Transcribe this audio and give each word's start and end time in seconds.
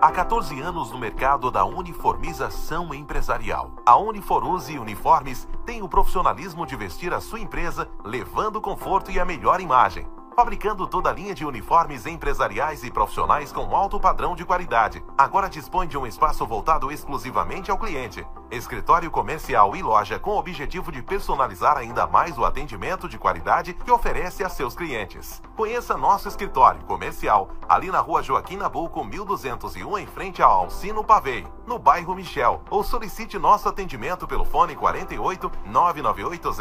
Há 0.00 0.12
14 0.12 0.60
anos 0.60 0.92
no 0.92 0.98
mercado 0.98 1.50
da 1.50 1.64
uniformização 1.64 2.94
empresarial. 2.94 3.72
A 3.84 3.96
Uniforuse 3.96 4.78
Uniformes 4.78 5.48
tem 5.66 5.82
o 5.82 5.88
profissionalismo 5.88 6.64
de 6.64 6.76
vestir 6.76 7.12
a 7.12 7.20
sua 7.20 7.40
empresa, 7.40 7.88
levando 8.04 8.60
conforto 8.60 9.10
e 9.10 9.18
a 9.18 9.24
melhor 9.24 9.60
imagem 9.60 10.06
fabricando 10.38 10.86
toda 10.86 11.10
a 11.10 11.12
linha 11.12 11.34
de 11.34 11.44
uniformes 11.44 12.06
empresariais 12.06 12.84
e 12.84 12.92
profissionais 12.92 13.50
com 13.50 13.74
alto 13.74 13.98
padrão 13.98 14.36
de 14.36 14.44
qualidade. 14.44 15.02
Agora 15.18 15.48
dispõe 15.48 15.88
de 15.88 15.98
um 15.98 16.06
espaço 16.06 16.46
voltado 16.46 16.92
exclusivamente 16.92 17.72
ao 17.72 17.76
cliente. 17.76 18.24
Escritório 18.48 19.10
comercial 19.10 19.74
e 19.74 19.82
loja 19.82 20.16
com 20.16 20.30
o 20.30 20.38
objetivo 20.38 20.92
de 20.92 21.02
personalizar 21.02 21.76
ainda 21.76 22.06
mais 22.06 22.38
o 22.38 22.44
atendimento 22.44 23.08
de 23.08 23.18
qualidade 23.18 23.74
que 23.74 23.90
oferece 23.90 24.44
a 24.44 24.48
seus 24.48 24.76
clientes. 24.76 25.42
Conheça 25.56 25.96
nosso 25.96 26.28
escritório 26.28 26.84
comercial 26.84 27.50
ali 27.68 27.90
na 27.90 27.98
rua 27.98 28.22
Joaquim 28.22 28.56
Nabuco, 28.56 29.04
1201, 29.04 29.98
em 29.98 30.06
frente 30.06 30.40
ao 30.40 30.50
Alcino 30.50 31.02
Pavei, 31.02 31.46
no 31.66 31.80
bairro 31.80 32.14
Michel, 32.14 32.62
ou 32.70 32.84
solicite 32.84 33.38
nosso 33.38 33.68
atendimento 33.68 34.26
pelo 34.26 34.44
fone 34.44 34.76
48 34.76 35.50
998 35.66 36.52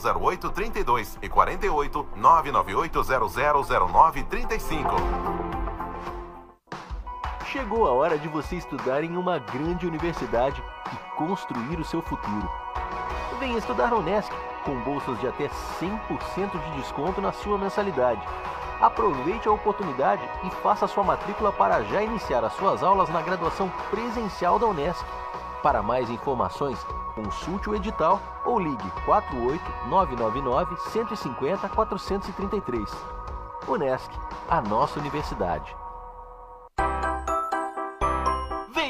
000832 0.00 1.18
e 1.22 1.28
48 1.28 2.08
998 2.16 3.17
000935. 3.26 4.94
Chegou 7.46 7.86
a 7.86 7.92
hora 7.92 8.18
de 8.18 8.28
você 8.28 8.56
estudar 8.56 9.02
em 9.02 9.16
uma 9.16 9.38
grande 9.38 9.86
universidade 9.86 10.62
e 10.92 10.96
construir 11.16 11.80
o 11.80 11.84
seu 11.84 12.02
futuro. 12.02 12.48
Venha 13.38 13.56
estudar 13.58 13.90
na 13.90 13.96
Unesc, 13.96 14.30
com 14.64 14.78
bolsas 14.80 15.18
de 15.20 15.26
até 15.26 15.48
100% 15.80 16.50
de 16.50 16.70
desconto 16.76 17.20
na 17.20 17.32
sua 17.32 17.56
mensalidade. 17.56 18.20
Aproveite 18.80 19.48
a 19.48 19.52
oportunidade 19.52 20.22
e 20.44 20.50
faça 20.62 20.86
sua 20.86 21.02
matrícula 21.02 21.50
para 21.52 21.82
já 21.84 22.02
iniciar 22.02 22.44
as 22.44 22.52
suas 22.52 22.82
aulas 22.82 23.08
na 23.08 23.22
graduação 23.22 23.68
presencial 23.90 24.58
da 24.58 24.66
Unesc. 24.66 25.04
Para 25.62 25.82
mais 25.82 26.08
informações, 26.08 26.78
consulte 27.14 27.68
o 27.68 27.74
edital 27.74 28.20
ou 28.44 28.60
ligue 28.60 28.90
48 29.04 29.62
999 29.88 30.76
150 30.90 31.68
433. 31.68 32.90
Unesc, 33.66 34.10
a 34.48 34.60
nossa 34.60 35.00
universidade. 35.00 35.76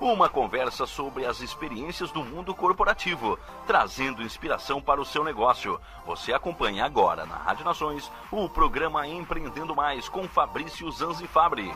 Uma 0.00 0.28
conversa 0.28 0.86
sobre 0.86 1.26
as 1.26 1.40
experiências 1.40 2.10
do 2.10 2.24
mundo 2.24 2.54
corporativo, 2.54 3.38
trazendo 3.66 4.22
inspiração 4.22 4.80
para 4.80 5.00
o 5.00 5.04
seu 5.04 5.22
negócio. 5.22 5.80
Você 6.06 6.32
acompanha 6.32 6.84
agora 6.84 7.26
na 7.26 7.36
Rádio 7.36 7.64
Nações 7.64 8.10
o 8.30 8.48
programa 8.48 9.06
Empreendendo 9.06 9.76
Mais 9.76 10.08
com 10.08 10.26
Fabrício 10.26 10.90
Zanzifabri. 10.90 11.72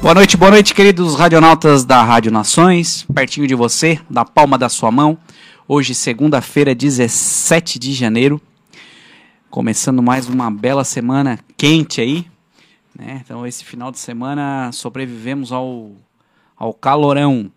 Boa 0.00 0.14
noite, 0.14 0.36
boa 0.36 0.50
noite, 0.50 0.74
queridos 0.74 1.14
radionautas 1.16 1.84
da 1.84 2.02
Rádio 2.02 2.30
Nações, 2.30 3.06
pertinho 3.14 3.46
de 3.46 3.54
você, 3.54 3.98
da 4.10 4.24
palma 4.24 4.58
da 4.58 4.68
sua 4.68 4.90
mão. 4.90 5.18
Hoje, 5.66 5.94
segunda-feira, 5.94 6.74
17 6.74 7.78
de 7.78 7.92
janeiro, 7.92 8.40
começando 9.50 10.02
mais 10.02 10.28
uma 10.28 10.50
bela 10.50 10.84
semana 10.84 11.38
quente 11.56 12.00
aí. 12.00 12.26
Né? 12.94 13.22
Então, 13.24 13.46
esse 13.46 13.64
final 13.64 13.90
de 13.90 13.98
semana 13.98 14.70
sobrevivemos 14.72 15.52
ao, 15.52 15.92
ao 16.56 16.74
calorão, 16.74 17.50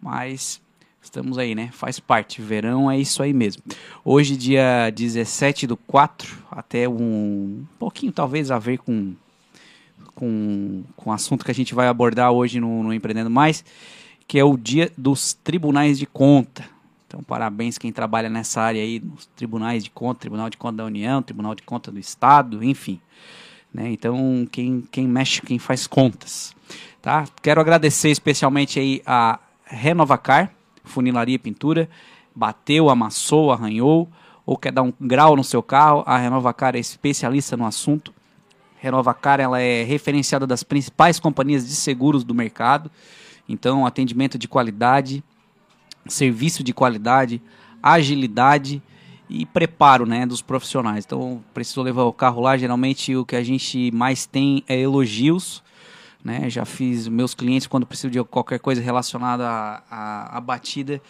mas 0.00 0.60
estamos 1.06 1.38
aí, 1.38 1.54
né? 1.54 1.70
Faz 1.72 1.98
parte, 1.98 2.42
verão 2.42 2.90
é 2.90 2.98
isso 2.98 3.22
aí 3.22 3.32
mesmo. 3.32 3.62
Hoje, 4.04 4.36
dia 4.36 4.90
17 4.94 5.66
do 5.66 5.76
4, 5.76 6.36
até 6.50 6.88
um, 6.88 6.94
um 6.94 7.66
pouquinho 7.78 8.12
talvez 8.12 8.50
a 8.50 8.58
ver 8.58 8.78
com 8.78 9.14
com, 10.16 10.82
com 10.96 11.10
o 11.10 11.12
assunto 11.12 11.44
que 11.44 11.50
a 11.50 11.54
gente 11.54 11.74
vai 11.74 11.86
abordar 11.86 12.32
hoje 12.32 12.58
no, 12.58 12.82
no 12.82 12.92
Empreendendo 12.92 13.30
Mais, 13.30 13.64
que 14.26 14.38
é 14.38 14.44
o 14.44 14.56
dia 14.56 14.90
dos 14.98 15.34
tribunais 15.34 15.98
de 15.98 16.06
conta. 16.06 16.64
Então, 17.06 17.22
parabéns 17.22 17.78
quem 17.78 17.92
trabalha 17.92 18.28
nessa 18.28 18.60
área 18.60 18.82
aí, 18.82 18.98
nos 18.98 19.26
tribunais 19.26 19.84
de 19.84 19.90
conta, 19.90 20.20
Tribunal 20.20 20.50
de 20.50 20.56
Conta 20.56 20.78
da 20.78 20.84
União, 20.84 21.22
Tribunal 21.22 21.54
de 21.54 21.62
Conta 21.62 21.92
do 21.92 22.00
Estado, 22.00 22.64
enfim. 22.64 23.00
Né? 23.72 23.90
Então, 23.92 24.48
quem, 24.50 24.82
quem 24.90 25.06
mexe, 25.06 25.40
quem 25.42 25.58
faz 25.58 25.86
contas. 25.86 26.56
Tá? 27.00 27.24
Quero 27.40 27.60
agradecer 27.60 28.10
especialmente 28.10 28.80
aí 28.80 29.02
a 29.06 29.38
Renovacar, 29.64 30.50
Funilaria 30.82 31.36
e 31.36 31.38
Pintura, 31.38 31.88
bateu, 32.34 32.90
amassou, 32.90 33.52
arranhou, 33.52 34.08
ou 34.44 34.56
quer 34.56 34.72
dar 34.72 34.82
um 34.82 34.92
grau 35.00 35.36
no 35.36 35.44
seu 35.44 35.62
carro, 35.62 36.02
a 36.06 36.18
Renovacar 36.18 36.74
é 36.74 36.78
especialista 36.78 37.56
no 37.56 37.66
assunto. 37.66 38.15
Renovacar 38.78 39.40
ela 39.40 39.60
é 39.60 39.82
referenciada 39.82 40.46
das 40.46 40.62
principais 40.62 41.18
companhias 41.18 41.66
de 41.66 41.74
seguros 41.74 42.22
do 42.22 42.34
mercado. 42.34 42.90
Então, 43.48 43.86
atendimento 43.86 44.38
de 44.38 44.48
qualidade, 44.48 45.22
serviço 46.06 46.62
de 46.62 46.72
qualidade, 46.72 47.40
agilidade 47.82 48.82
e 49.28 49.46
preparo 49.46 50.06
né, 50.06 50.26
dos 50.26 50.42
profissionais. 50.42 51.04
Então, 51.04 51.42
precisou 51.54 51.84
levar 51.84 52.04
o 52.04 52.12
carro 52.12 52.40
lá. 52.40 52.56
Geralmente, 52.56 53.14
o 53.16 53.24
que 53.24 53.36
a 53.36 53.42
gente 53.42 53.90
mais 53.92 54.26
tem 54.26 54.62
é 54.68 54.78
elogios. 54.78 55.62
Né? 56.24 56.50
Já 56.50 56.64
fiz 56.64 57.08
meus 57.08 57.34
clientes, 57.34 57.66
quando 57.66 57.86
precisam 57.86 58.10
de 58.10 58.22
qualquer 58.24 58.58
coisa 58.58 58.82
relacionada 58.82 59.48
à, 59.48 60.36
à, 60.36 60.40
batida, 60.40 61.00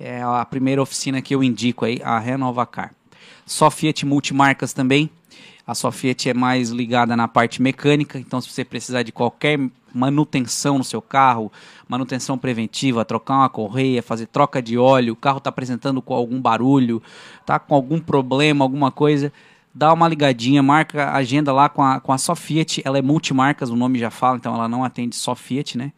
é 0.00 0.22
a 0.22 0.44
primeira 0.44 0.82
oficina 0.82 1.20
que 1.20 1.34
eu 1.34 1.44
indico 1.44 1.84
aí, 1.84 2.00
a 2.02 2.18
Renovacar. 2.18 2.94
Só 3.44 3.70
Fiat 3.70 4.06
Multimarcas 4.06 4.72
também 4.72 5.10
a 5.72 5.74
sua 5.74 5.90
Fiat 5.90 6.30
é 6.30 6.34
mais 6.34 6.70
ligada 6.70 7.16
na 7.16 7.26
parte 7.26 7.60
mecânica, 7.60 8.18
então 8.18 8.40
se 8.40 8.48
você 8.48 8.64
precisar 8.64 9.02
de 9.02 9.10
qualquer 9.10 9.58
manutenção 9.94 10.78
no 10.78 10.84
seu 10.84 11.02
carro, 11.02 11.52
manutenção 11.88 12.38
preventiva, 12.38 13.04
trocar 13.04 13.38
uma 13.38 13.48
correia, 13.48 14.02
fazer 14.02 14.26
troca 14.26 14.62
de 14.62 14.78
óleo, 14.78 15.12
o 15.12 15.16
carro 15.16 15.38
está 15.38 15.50
apresentando 15.50 16.00
com 16.00 16.14
algum 16.14 16.40
barulho, 16.40 17.02
tá 17.44 17.58
com 17.58 17.74
algum 17.74 17.98
problema, 17.98 18.64
alguma 18.64 18.90
coisa, 18.90 19.32
dá 19.74 19.92
uma 19.92 20.08
ligadinha, 20.08 20.62
marca 20.62 21.12
agenda 21.12 21.52
lá 21.52 21.68
com 21.68 21.82
a, 21.82 22.00
com 22.00 22.12
a 22.12 22.18
só 22.18 22.34
Fiat, 22.34 22.82
ela 22.84 22.98
é 22.98 23.02
multimarcas, 23.02 23.70
o 23.70 23.76
nome 23.76 23.98
já 23.98 24.10
fala, 24.10 24.36
então 24.36 24.54
ela 24.54 24.68
não 24.68 24.84
atende 24.84 25.16
só 25.16 25.34
Fiat, 25.34 25.76
né? 25.76 25.92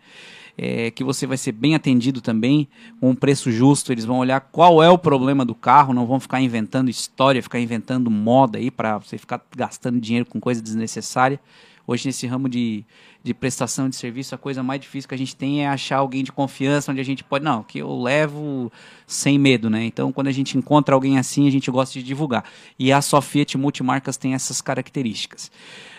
É, 0.56 0.90
que 0.90 1.02
você 1.02 1.26
vai 1.26 1.36
ser 1.36 1.52
bem 1.52 1.74
atendido 1.74 2.20
também, 2.20 2.68
com 3.00 3.10
um 3.10 3.14
preço 3.14 3.50
justo. 3.50 3.92
Eles 3.92 4.04
vão 4.04 4.18
olhar 4.18 4.40
qual 4.40 4.82
é 4.82 4.88
o 4.88 4.98
problema 4.98 5.44
do 5.44 5.54
carro, 5.54 5.94
não 5.94 6.06
vão 6.06 6.20
ficar 6.20 6.40
inventando 6.40 6.88
história, 6.88 7.42
ficar 7.42 7.60
inventando 7.60 8.10
moda 8.10 8.58
aí 8.58 8.70
para 8.70 8.98
você 8.98 9.18
ficar 9.18 9.40
gastando 9.56 10.00
dinheiro 10.00 10.26
com 10.26 10.40
coisa 10.40 10.62
desnecessária. 10.62 11.40
Hoje, 11.86 12.06
nesse 12.06 12.26
ramo 12.26 12.48
de, 12.48 12.82
de 13.22 13.34
prestação 13.34 13.90
de 13.90 13.96
serviço, 13.96 14.34
a 14.34 14.38
coisa 14.38 14.62
mais 14.62 14.80
difícil 14.80 15.06
que 15.06 15.14
a 15.14 15.18
gente 15.18 15.36
tem 15.36 15.64
é 15.64 15.68
achar 15.68 15.98
alguém 15.98 16.24
de 16.24 16.32
confiança, 16.32 16.90
onde 16.90 17.00
a 17.00 17.04
gente 17.04 17.22
pode. 17.22 17.44
Não, 17.44 17.62
que 17.62 17.78
eu 17.78 17.94
levo 18.00 18.72
sem 19.06 19.38
medo, 19.38 19.68
né? 19.68 19.84
Então, 19.84 20.10
quando 20.10 20.28
a 20.28 20.32
gente 20.32 20.56
encontra 20.56 20.94
alguém 20.94 21.18
assim, 21.18 21.46
a 21.46 21.50
gente 21.50 21.70
gosta 21.70 21.92
de 21.92 22.02
divulgar. 22.02 22.44
E 22.78 22.90
a 22.90 23.02
Sofiat 23.02 23.58
Multimarcas 23.58 24.16
tem 24.16 24.32
essas 24.32 24.62
características. 24.62 25.50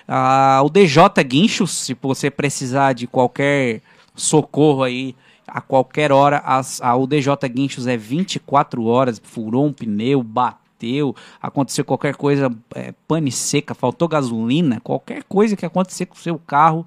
Ah, 0.08 0.62
o 0.64 0.70
DJ 0.70 1.04
Guinchos, 1.24 1.72
se 1.72 1.96
você 2.02 2.32
precisar 2.32 2.94
de 2.94 3.06
qualquer 3.06 3.82
socorro 4.16 4.84
aí 4.84 5.16
a 5.48 5.62
qualquer 5.62 6.12
hora. 6.12 6.40
As, 6.40 6.82
a, 6.82 6.96
o 6.96 7.06
DJ 7.06 7.34
Guinchos 7.50 7.88
é 7.88 7.98
24 7.98 8.84
horas, 8.86 9.22
furou 9.24 9.66
um 9.66 9.74
pneu, 9.74 10.24
bateu, 10.24 11.16
aconteceu 11.42 11.86
qualquer 11.86 12.16
coisa, 12.16 12.52
é, 12.74 12.94
pane 13.08 13.32
seca, 13.32 13.74
faltou 13.74 14.08
gasolina, 14.08 14.80
qualquer 14.82 15.24
coisa 15.24 15.56
que 15.56 15.66
acontecer 15.66 16.06
com 16.06 16.16
o 16.16 16.20
seu 16.20 16.40
carro, 16.40 16.86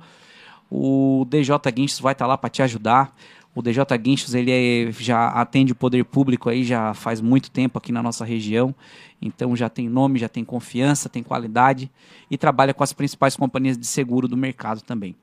o 0.70 1.26
DJ 1.28 1.56
Guinchos 1.72 2.00
vai 2.00 2.12
estar 2.12 2.24
tá 2.24 2.28
lá 2.28 2.38
para 2.38 2.50
te 2.50 2.62
ajudar. 2.62 3.14
O 3.54 3.62
DJ 3.62 3.84
Guinchos 3.98 4.34
ele 4.34 4.52
é, 4.52 4.92
já 4.92 5.28
atende 5.28 5.72
o 5.72 5.74
poder 5.74 6.04
público 6.04 6.48
aí 6.48 6.62
já 6.62 6.94
faz 6.94 7.20
muito 7.20 7.50
tempo 7.50 7.78
aqui 7.78 7.90
na 7.90 8.02
nossa 8.02 8.24
região, 8.24 8.72
então 9.20 9.56
já 9.56 9.68
tem 9.68 9.88
nome, 9.88 10.18
já 10.18 10.28
tem 10.28 10.44
confiança, 10.44 11.08
tem 11.08 11.24
qualidade 11.24 11.90
e 12.30 12.38
trabalha 12.38 12.72
com 12.72 12.84
as 12.84 12.92
principais 12.92 13.34
companhias 13.34 13.76
de 13.76 13.86
seguro 13.86 14.28
do 14.28 14.36
mercado 14.36 14.82
também 14.82 15.16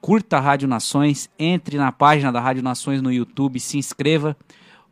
curta 0.00 0.38
a 0.38 0.40
Rádio 0.40 0.66
Nações, 0.66 1.28
entre 1.38 1.76
na 1.76 1.92
página 1.92 2.32
da 2.32 2.40
Rádio 2.40 2.62
Nações 2.62 3.02
no 3.02 3.12
YouTube, 3.12 3.60
se 3.60 3.78
inscreva. 3.78 4.36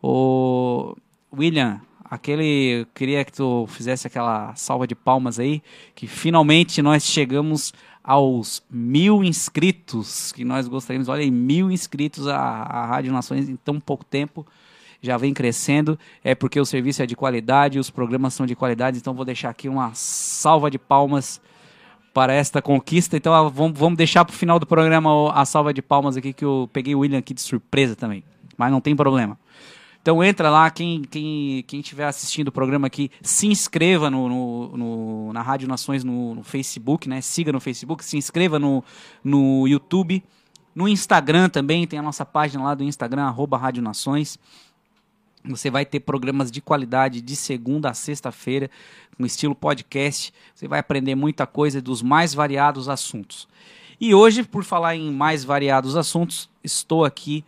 O 0.02 0.94
William, 1.32 1.80
aquele 2.04 2.86
queria 2.94 3.24
que 3.24 3.32
tu 3.32 3.66
fizesse 3.68 4.06
aquela 4.06 4.54
salva 4.54 4.86
de 4.86 4.94
palmas 4.94 5.38
aí, 5.38 5.62
que 5.94 6.06
finalmente 6.06 6.82
nós 6.82 7.04
chegamos 7.04 7.72
aos 8.02 8.62
mil 8.70 9.22
inscritos, 9.22 10.32
que 10.32 10.44
nós 10.44 10.68
gostaríamos, 10.68 11.08
olha 11.08 11.22
aí, 11.22 11.30
mil 11.30 11.70
inscritos 11.70 12.26
à, 12.26 12.38
à 12.38 12.86
Rádio 12.86 13.12
Nações 13.12 13.48
em 13.48 13.56
tão 13.56 13.80
pouco 13.80 14.04
tempo, 14.04 14.46
já 15.00 15.16
vem 15.16 15.32
crescendo, 15.32 15.98
é 16.24 16.34
porque 16.34 16.58
o 16.58 16.64
serviço 16.64 17.02
é 17.02 17.06
de 17.06 17.14
qualidade, 17.14 17.78
os 17.78 17.90
programas 17.90 18.34
são 18.34 18.46
de 18.46 18.56
qualidade, 18.56 18.98
então 18.98 19.14
vou 19.14 19.24
deixar 19.24 19.50
aqui 19.50 19.68
uma 19.68 19.92
salva 19.94 20.70
de 20.70 20.78
palmas 20.78 21.40
para 22.18 22.32
esta 22.32 22.60
conquista. 22.60 23.16
Então 23.16 23.32
ah, 23.32 23.48
vamos, 23.48 23.78
vamos 23.78 23.96
deixar 23.96 24.24
para 24.24 24.34
o 24.34 24.36
final 24.36 24.58
do 24.58 24.66
programa 24.66 25.32
a 25.32 25.44
salva 25.44 25.72
de 25.72 25.80
palmas 25.80 26.16
aqui, 26.16 26.32
que 26.32 26.44
eu 26.44 26.68
peguei 26.72 26.92
o 26.92 26.98
William 26.98 27.20
aqui 27.20 27.32
de 27.32 27.40
surpresa 27.40 27.94
também. 27.94 28.24
Mas 28.56 28.72
não 28.72 28.80
tem 28.80 28.96
problema. 28.96 29.38
Então 30.02 30.24
entra 30.24 30.50
lá, 30.50 30.68
quem 30.68 31.02
quem 31.02 31.62
quem 31.64 31.78
estiver 31.78 32.06
assistindo 32.06 32.48
o 32.48 32.52
programa 32.52 32.88
aqui, 32.88 33.08
se 33.22 33.46
inscreva 33.46 34.10
no, 34.10 34.28
no, 34.28 34.76
no 34.76 35.32
na 35.32 35.42
Rádio 35.42 35.68
Nações 35.68 36.02
no, 36.02 36.34
no, 36.34 36.42
Facebook, 36.42 37.08
né? 37.08 37.20
Siga 37.20 37.52
no 37.52 37.60
Facebook, 37.60 38.04
se 38.04 38.16
inscreva 38.16 38.58
no, 38.58 38.82
no 39.22 39.68
YouTube, 39.68 40.20
no 40.74 40.88
Instagram 40.88 41.48
também, 41.48 41.86
tem 41.86 42.00
a 42.00 42.02
nossa 42.02 42.26
página 42.26 42.64
lá 42.64 42.74
do 42.74 42.82
Instagram, 42.82 43.26
arroba 43.26 43.56
Rádio 43.56 43.80
Nações. 43.80 44.40
Você 45.48 45.70
vai 45.70 45.84
ter 45.84 46.00
programas 46.00 46.50
de 46.50 46.60
qualidade 46.60 47.20
de 47.20 47.34
segunda 47.34 47.90
a 47.90 47.94
sexta-feira, 47.94 48.70
com 49.16 49.24
estilo 49.24 49.54
podcast. 49.54 50.32
Você 50.54 50.68
vai 50.68 50.78
aprender 50.78 51.14
muita 51.14 51.46
coisa 51.46 51.80
dos 51.80 52.02
mais 52.02 52.34
variados 52.34 52.88
assuntos. 52.88 53.48
E 54.00 54.14
hoje, 54.14 54.44
por 54.44 54.62
falar 54.62 54.94
em 54.94 55.10
mais 55.10 55.44
variados 55.44 55.96
assuntos, 55.96 56.48
estou 56.62 57.04
aqui 57.04 57.44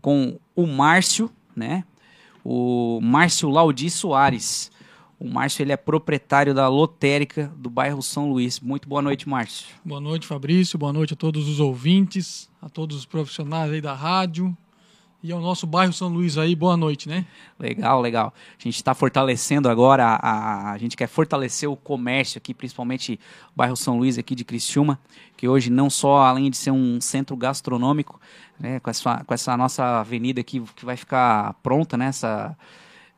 com 0.00 0.38
o 0.56 0.66
Márcio, 0.66 1.30
né? 1.54 1.84
O 2.42 3.00
Márcio 3.02 3.50
Laudi 3.50 3.90
Soares. 3.90 4.70
O 5.18 5.28
Márcio 5.28 5.62
ele 5.62 5.72
é 5.72 5.76
proprietário 5.76 6.54
da 6.54 6.68
lotérica 6.68 7.52
do 7.56 7.70
bairro 7.70 8.02
São 8.02 8.30
Luís. 8.30 8.60
Muito 8.60 8.88
boa 8.88 9.00
noite, 9.00 9.28
Márcio. 9.28 9.66
Boa 9.84 10.00
noite, 10.00 10.26
Fabrício. 10.26 10.78
Boa 10.78 10.92
noite 10.92 11.14
a 11.14 11.16
todos 11.16 11.48
os 11.48 11.60
ouvintes, 11.60 12.50
a 12.60 12.68
todos 12.68 12.96
os 12.96 13.06
profissionais 13.06 13.72
aí 13.72 13.80
da 13.80 13.94
rádio 13.94 14.56
e 15.24 15.32
ao 15.32 15.40
nosso 15.40 15.66
bairro 15.66 15.90
São 15.90 16.08
Luís 16.08 16.36
aí, 16.36 16.54
boa 16.54 16.76
noite, 16.76 17.08
né? 17.08 17.24
Legal, 17.58 17.98
legal. 18.02 18.34
A 18.58 18.62
gente 18.62 18.76
está 18.76 18.92
fortalecendo 18.92 19.70
agora, 19.70 20.04
a, 20.04 20.16
a, 20.16 20.72
a, 20.72 20.78
gente 20.78 20.98
quer 20.98 21.06
fortalecer 21.06 21.66
o 21.66 21.74
comércio 21.74 22.36
aqui, 22.36 22.52
principalmente 22.52 23.18
o 23.48 23.56
bairro 23.56 23.74
São 23.74 23.96
Luís 23.96 24.18
aqui 24.18 24.34
de 24.34 24.44
Criciúma, 24.44 25.00
que 25.34 25.48
hoje 25.48 25.70
não 25.70 25.88
só, 25.88 26.18
além 26.18 26.50
de 26.50 26.58
ser 26.58 26.72
um 26.72 27.00
centro 27.00 27.34
gastronômico, 27.38 28.20
né, 28.60 28.78
com, 28.80 28.90
essa, 28.90 29.24
com 29.24 29.32
essa 29.32 29.56
nossa 29.56 30.00
avenida 30.00 30.42
aqui 30.42 30.60
que 30.76 30.84
vai 30.84 30.94
ficar 30.94 31.54
pronta, 31.62 31.96
né, 31.96 32.08
essa, 32.08 32.54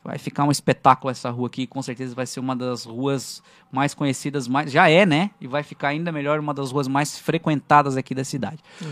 vai 0.01 0.17
ficar 0.17 0.45
um 0.45 0.51
espetáculo 0.51 1.11
essa 1.11 1.29
rua 1.29 1.47
aqui, 1.47 1.67
com 1.67 1.81
certeza 1.81 2.15
vai 2.15 2.25
ser 2.25 2.39
uma 2.39 2.55
das 2.55 2.85
ruas 2.85 3.43
mais 3.69 3.93
conhecidas, 3.93 4.47
mais, 4.47 4.71
já 4.71 4.87
é, 4.87 5.05
né? 5.05 5.31
E 5.41 5.45
vai 5.47 5.61
ficar 5.61 5.89
ainda 5.89 6.09
melhor, 6.09 6.39
uma 6.39 6.53
das 6.53 6.71
ruas 6.71 6.87
mais 6.87 7.19
frequentadas 7.19 7.97
aqui 7.97 8.15
da 8.15 8.23
cidade. 8.23 8.59
É. 8.81 8.85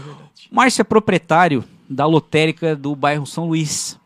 Márcio 0.51 0.81
é 0.81 0.83
proprietário 0.83 1.63
da 1.89 2.05
lotérica 2.05 2.75
do 2.75 2.95
bairro 2.95 3.25
São 3.25 3.47
Luís. 3.47 3.99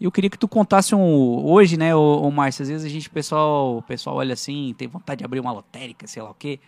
E 0.00 0.04
eu 0.04 0.12
queria 0.12 0.28
que 0.28 0.38
tu 0.38 0.48
contasse 0.48 0.94
um, 0.94 1.44
hoje, 1.44 1.76
né, 1.76 1.94
o, 1.94 2.30
Márcio, 2.30 2.62
às 2.62 2.68
vezes 2.68 2.84
a 2.84 2.88
gente, 2.88 3.08
pessoal, 3.08 3.78
o 3.78 3.82
pessoal 3.82 4.16
olha 4.16 4.34
assim, 4.34 4.74
tem 4.76 4.88
vontade 4.88 5.20
de 5.20 5.24
abrir 5.24 5.40
uma 5.40 5.52
lotérica, 5.52 6.06
sei 6.06 6.22
lá 6.22 6.30
o 6.30 6.34
quê. 6.34 6.58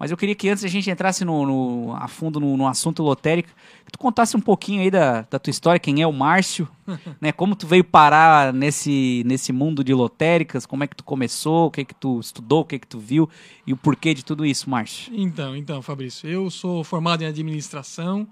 Mas 0.00 0.10
eu 0.10 0.16
queria 0.16 0.34
que 0.34 0.48
antes 0.48 0.64
a 0.64 0.68
gente 0.68 0.90
entrasse 0.90 1.26
no, 1.26 1.44
no 1.44 1.94
a 1.94 2.08
fundo 2.08 2.40
no, 2.40 2.56
no, 2.56 2.66
assunto 2.66 3.02
lotérica, 3.02 3.50
que 3.84 3.92
tu 3.92 3.98
contasse 3.98 4.34
um 4.34 4.40
pouquinho 4.40 4.80
aí 4.80 4.90
da, 4.90 5.26
da 5.30 5.38
tua 5.38 5.50
história, 5.50 5.78
quem 5.78 6.00
é 6.00 6.06
o 6.06 6.12
Márcio, 6.12 6.66
né? 7.20 7.32
Como 7.32 7.54
tu 7.54 7.66
veio 7.66 7.84
parar 7.84 8.50
nesse, 8.50 9.22
nesse 9.26 9.52
mundo 9.52 9.84
de 9.84 9.92
lotéricas, 9.92 10.64
como 10.64 10.82
é 10.82 10.86
que 10.86 10.96
tu 10.96 11.04
começou, 11.04 11.66
o 11.66 11.70
que 11.70 11.84
que 11.84 11.94
tu 11.94 12.18
estudou, 12.18 12.62
o 12.62 12.64
que 12.64 12.78
que 12.78 12.86
tu 12.86 12.98
viu 12.98 13.28
e 13.66 13.74
o 13.74 13.76
porquê 13.76 14.14
de 14.14 14.24
tudo 14.24 14.46
isso, 14.46 14.70
Márcio. 14.70 15.12
Então, 15.14 15.54
então, 15.54 15.82
Fabrício, 15.82 16.26
eu 16.26 16.48
sou 16.48 16.82
formado 16.82 17.20
em 17.20 17.26
administração, 17.26 18.26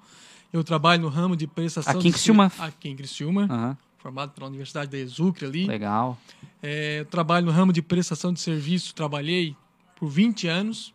eu 0.52 0.64
trabalho 0.64 1.02
no 1.02 1.08
ramo 1.08 1.36
de 1.36 1.46
prestação... 1.46 1.98
Aqui 1.98 2.08
em 2.08 2.12
Criciúma? 2.12 2.52
De... 2.54 2.62
Aqui 2.62 2.88
em 2.88 2.96
Criciúma. 2.96 3.48
Uhum. 3.50 3.76
Formado 3.98 4.32
pela 4.32 4.46
Universidade 4.46 4.90
da 4.90 4.98
Exucre 4.98 5.46
ali. 5.46 5.66
Legal. 5.66 6.18
É, 6.62 7.04
trabalho 7.04 7.46
no 7.46 7.52
ramo 7.52 7.72
de 7.72 7.82
prestação 7.82 8.32
de 8.32 8.40
serviço, 8.40 8.94
trabalhei 8.94 9.56
por 9.96 10.08
20 10.08 10.46
anos 10.46 10.94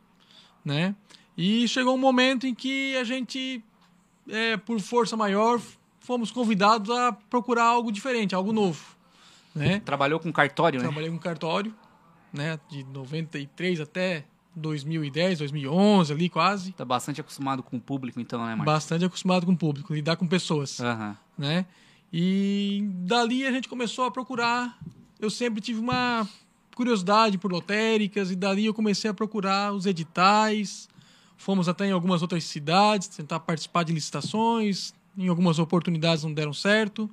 né? 0.64 0.96
E 1.38 1.68
chegou 1.68 1.96
um 1.96 1.98
momento 1.98 2.48
em 2.48 2.54
que 2.54 2.96
a 2.98 3.04
gente, 3.04 3.64
é, 4.30 4.56
por 4.58 4.80
força 4.80 5.18
maior, 5.18 5.60
fomos 6.00 6.32
convidados 6.32 6.90
a 6.96 7.12
procurar 7.12 7.66
algo 7.66 7.92
diferente, 7.92 8.36
algo 8.36 8.54
novo, 8.54 8.96
né? 9.54 9.80
Trabalhou 9.80 10.20
com 10.20 10.32
cartório, 10.32 10.80
né? 10.80 10.86
Trabalhei 10.86 11.10
com 11.10 11.18
cartório, 11.18 11.74
né? 12.32 12.60
De 12.70 12.84
93 12.86 13.82
até 13.82 14.26
2010, 14.56 15.40
2011 15.40 16.14
ali 16.14 16.30
quase. 16.30 16.72
Tá 16.74 16.86
bastante 16.86 17.22
acostumado 17.22 17.64
com 17.64 17.78
o 17.78 17.82
público 17.82 18.20
então, 18.20 18.40
né, 18.40 18.56
Marcos? 18.56 18.66
Bastante 18.66 19.06
acostumado 19.06 19.46
com 19.46 19.54
o 19.54 19.58
público, 19.58 19.94
lidar 19.94 20.16
com 20.16 20.28
pessoas, 20.28 20.80
uhum. 20.80 21.16
né? 21.38 21.66
E 22.12 22.84
dali 22.98 23.46
a 23.46 23.52
gente 23.52 23.68
começou 23.68 24.06
a 24.06 24.12
procurar. 24.12 24.78
Eu 25.20 25.30
sempre 25.30 25.62
tive 25.62 25.80
uma 25.80 26.28
curiosidade 26.76 27.38
por 27.38 27.52
lotéricas 27.52 28.32
e 28.32 28.36
dali 28.36 28.66
eu 28.66 28.74
comecei 28.74 29.10
a 29.10 29.14
procurar 29.14 29.74
os 29.74 29.86
editais. 29.86 30.88
Fomos 31.38 31.68
até 31.68 31.88
em 31.88 31.92
algumas 31.92 32.22
outras 32.22 32.44
cidades 32.44 33.08
tentar 33.08 33.40
participar 33.40 33.84
de 33.84 33.94
licitações. 33.94 34.94
Em 35.18 35.28
algumas 35.28 35.60
oportunidades 35.60 36.24
não 36.24 36.34
deram 36.34 36.54
certo. 36.54 37.10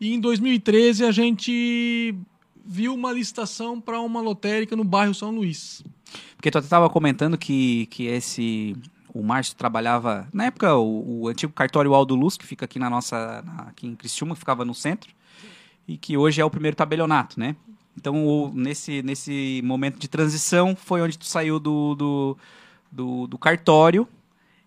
E 0.00 0.12
em 0.12 0.20
2013 0.20 1.04
a 1.04 1.10
gente 1.10 2.14
viu 2.64 2.94
uma 2.94 3.12
licitação 3.12 3.80
para 3.80 3.98
uma 4.00 4.20
lotérica 4.20 4.76
no 4.76 4.84
bairro 4.84 5.14
São 5.14 5.30
Luís. 5.30 5.82
Porque 6.36 6.50
tu 6.50 6.58
estava 6.58 6.88
comentando 6.88 7.36
que, 7.36 7.86
que 7.86 8.06
esse 8.06 8.76
o 9.12 9.22
Márcio 9.22 9.56
trabalhava 9.56 10.28
na 10.32 10.44
época 10.46 10.76
o, 10.76 11.22
o, 11.22 11.28
antigo 11.28 11.52
cartório 11.52 11.94
Aldo 11.94 12.14
Luz 12.14 12.36
que 12.36 12.46
fica 12.46 12.66
aqui 12.66 12.78
na 12.78 12.90
nossa 12.90 13.42
na, 13.42 13.62
aqui 13.62 13.86
em 13.86 13.96
Criciúma 13.96 14.34
que 14.34 14.38
ficava 14.38 14.64
no 14.64 14.74
centro 14.74 15.10
e 15.88 15.96
que 15.96 16.16
hoje 16.16 16.40
é 16.40 16.44
o 16.44 16.50
primeiro 16.50 16.76
tabelionato, 16.76 17.40
né? 17.40 17.56
Então, 17.98 18.24
o, 18.24 18.52
nesse, 18.54 19.02
nesse 19.02 19.60
momento 19.64 19.98
de 19.98 20.06
transição, 20.06 20.76
foi 20.76 21.02
onde 21.02 21.18
tu 21.18 21.26
saiu 21.26 21.58
do, 21.58 21.96
do, 21.96 22.38
do, 22.92 23.26
do 23.26 23.38
cartório. 23.38 24.06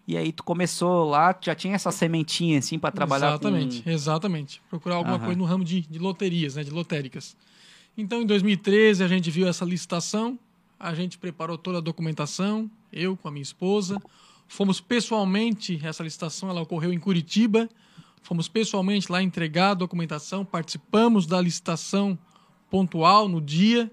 E 0.05 0.17
aí 0.17 0.33
tu 0.33 0.43
começou 0.43 1.10
lá, 1.10 1.33
já 1.39 1.55
tinha 1.55 1.75
essa 1.75 1.91
sementinha 1.91 2.60
assim 2.60 2.77
para 2.77 2.91
trabalhar 2.91 3.29
Exatamente, 3.29 3.83
com... 3.83 3.89
exatamente. 3.89 4.62
Procurar 4.69 4.95
alguma 4.95 5.19
coisa 5.19 5.38
no 5.38 5.45
ramo 5.45 5.63
de, 5.63 5.81
de 5.81 6.00
loterias, 6.00 6.55
né, 6.55 6.63
de 6.63 6.71
lotéricas. 6.71 7.38
Então, 7.95 8.21
em 8.21 8.25
2013, 8.25 9.03
a 9.03 9.07
gente 9.07 9.31
viu 9.31 9.48
essa 9.48 9.63
licitação, 9.63 10.38
a 10.82 10.96
gente 10.96 11.18
preparou 11.18 11.58
toda 11.58 11.78
a 11.78 11.82
documentação, 11.82 12.70
eu 12.92 13.16
com 13.16 13.28
a 13.28 13.32
minha 13.32 13.44
esposa. 13.44 14.02
Fomos 14.48 14.82
pessoalmente, 14.82 15.80
essa 15.84 16.04
licitação 16.04 16.50
ela 16.50 16.62
ocorreu 16.62 16.92
em 16.92 17.00
Curitiba, 17.00 17.70
fomos 18.24 18.48
pessoalmente 18.48 19.12
lá 19.12 19.22
entregar 19.22 19.72
a 19.72 19.74
documentação, 19.76 20.44
participamos 20.44 21.28
da 21.28 21.40
licitação 21.40 22.18
pontual 22.70 23.30
no 23.30 23.40
dia, 23.40 23.92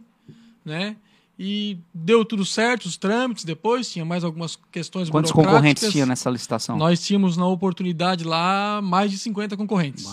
né? 0.64 0.96
E 1.38 1.78
deu 1.94 2.24
tudo 2.24 2.44
certo, 2.44 2.86
os 2.86 2.96
trâmites 2.96 3.44
depois, 3.44 3.92
tinha 3.92 4.04
mais 4.04 4.24
algumas 4.24 4.58
questões 4.72 5.08
Quantos 5.08 5.30
concorrentes 5.30 5.92
tinha 5.92 6.04
nessa 6.04 6.28
licitação? 6.28 6.76
Nós 6.76 7.04
tínhamos 7.04 7.36
na 7.36 7.46
oportunidade 7.46 8.24
lá 8.24 8.80
mais 8.82 9.10
de 9.10 9.18
50 9.18 9.56
concorrentes. 9.56 10.10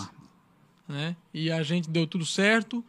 Né? 0.86 1.16
E 1.34 1.50
a 1.50 1.64
gente 1.64 1.90
deu 1.90 2.06
tudo 2.06 2.24
certo. 2.24 2.84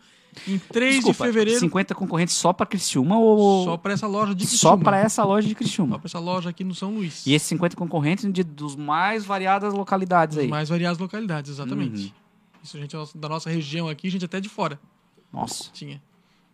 Em 0.47 0.59
3 0.59 0.95
Desculpa, 0.95 1.25
de 1.25 1.31
fevereiro. 1.31 1.59
50 1.59 1.95
concorrentes 1.95 2.35
só 2.35 2.51
para 2.51 2.65
Criciúma 2.65 3.17
ou. 3.17 3.63
Só 3.63 3.77
para 3.77 3.93
essa 3.93 4.07
loja 4.07 4.35
de 4.35 4.45
Criciúma? 4.45 4.77
Só 4.77 4.83
para 4.83 4.99
essa 4.99 5.23
loja 5.23 5.47
de 5.47 5.55
Criciúma. 5.55 5.95
Só 5.95 5.99
para 5.99 6.07
essa 6.07 6.19
loja 6.19 6.49
aqui 6.49 6.63
no 6.63 6.75
São 6.75 6.93
Luís. 6.93 7.25
E 7.25 7.33
esses 7.33 7.47
50 7.47 7.75
concorrentes 7.75 8.31
de, 8.31 8.43
dos 8.43 8.75
mais 8.75 9.25
variadas 9.25 9.73
localidades 9.73 10.35
dos 10.35 10.43
aí. 10.43 10.49
mais 10.49 10.69
variadas 10.69 10.97
localidades, 10.97 11.51
exatamente. 11.51 12.05
Uhum. 12.07 12.11
Isso 12.63 12.77
a 12.77 12.79
gente 12.79 12.95
da 13.15 13.29
nossa 13.29 13.49
região 13.49 13.87
aqui, 13.87 14.09
gente 14.09 14.25
até 14.25 14.39
de 14.39 14.49
fora. 14.49 14.79
Nossa. 15.31 15.69
Tinha. 15.71 16.01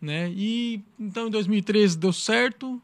Né? 0.00 0.30
E 0.30 0.82
então 0.98 1.28
em 1.28 1.30
2013 1.30 1.98
deu 1.98 2.12
certo. 2.12 2.80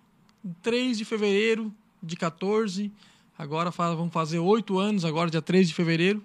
3 0.63 0.99
de 0.99 1.05
fevereiro 1.05 1.73
de 2.03 2.17
14, 2.17 2.91
agora 3.37 3.71
vamos 3.71 4.13
fazer 4.13 4.39
oito 4.39 4.79
anos, 4.79 5.05
agora 5.05 5.31
dia 5.31 5.43
3 5.43 5.69
de 5.69 5.75
fevereiro, 5.75 6.25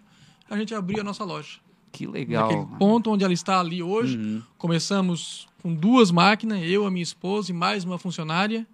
a 0.49 0.57
gente 0.57 0.73
abriu 0.73 1.01
a 1.01 1.03
nossa 1.03 1.23
loja. 1.23 1.59
Que 1.95 2.05
legal. 2.05 2.49
Naquele 2.49 2.77
ponto 2.77 3.09
onde 3.09 3.23
ela 3.23 3.33
está 3.33 3.59
ali 3.59 3.81
hoje. 3.81 4.17
Uhum. 4.17 4.41
Começamos 4.57 5.47
com 5.63 5.73
duas 5.73 6.11
máquinas, 6.11 6.61
eu, 6.63 6.85
a 6.85 6.91
minha 6.91 7.01
esposa 7.01 7.51
e 7.51 7.53
mais 7.53 7.85
uma 7.85 7.97
funcionária. 7.97 8.67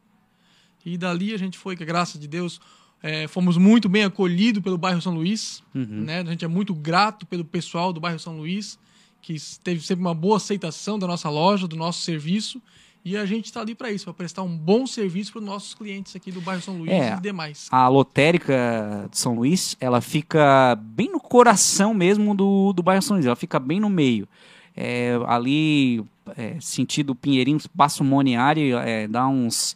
E 0.84 0.98
dali 0.98 1.32
a 1.32 1.38
gente 1.38 1.56
foi, 1.56 1.78
que 1.78 1.86
graças 1.86 2.20
de 2.20 2.28
Deus, 2.28 2.60
é, 3.04 3.28
fomos 3.28 3.58
muito 3.58 3.88
bem 3.88 4.04
acolhidos 4.04 4.64
pelo 4.64 4.76
bairro 4.76 5.00
São 5.00 5.14
Luís. 5.14 5.62
Uhum. 5.76 5.86
Né? 6.02 6.22
A 6.22 6.26
gente 6.26 6.44
é 6.44 6.48
muito 6.48 6.74
grato 6.74 7.28
pelo 7.28 7.46
pessoal 7.46 7.94
do 7.94 8.00
bairro 8.00 8.18
São 8.18 8.38
Luís, 8.38 8.80
que 9.22 9.36
teve 9.64 9.86
sempre 9.86 10.04
uma 10.04 10.16
boa 10.16 10.38
aceitação 10.38 10.98
da 10.98 11.06
nossa 11.06 11.30
loja, 11.30 11.68
do 11.68 11.76
nosso 11.76 12.02
serviço. 12.02 12.60
E 13.04 13.18
a 13.18 13.26
gente 13.26 13.46
está 13.46 13.62
ali 13.62 13.74
para 13.74 13.92
isso, 13.92 14.06
para 14.06 14.14
prestar 14.14 14.44
um 14.44 14.56
bom 14.56 14.86
serviço 14.86 15.32
para 15.32 15.40
os 15.40 15.46
nossos 15.46 15.74
clientes 15.74 16.16
aqui 16.16 16.32
do 16.32 16.40
bairro 16.40 16.62
São 16.62 16.78
Luís 16.78 16.92
é, 16.92 17.16
e 17.16 17.20
demais. 17.20 17.68
A 17.72 17.88
lotérica 17.88 19.08
de 19.10 19.18
São 19.18 19.36
Luís, 19.36 19.76
ela 19.80 20.02
fica 20.02 20.76
bem 20.76 21.12
no 21.12 21.20
coração 21.20 21.94
mesmo 21.94 22.36
do, 22.36 22.72
do 22.74 22.84
bairro 22.84 23.02
São 23.02 23.16
Luís, 23.16 23.26
ela 23.26 23.36
fica 23.36 23.60
bem 23.60 23.80
no 23.80 23.90
meio. 23.90 24.28
É, 24.76 25.20
ali, 25.26 26.04
é, 26.38 26.60
sentido 26.60 27.16
Pinheirinho, 27.16 27.60
passa 27.76 28.04
o 28.04 28.06
Moniari, 28.06 28.72
é, 28.72 29.08
dá 29.08 29.28
uns 29.28 29.76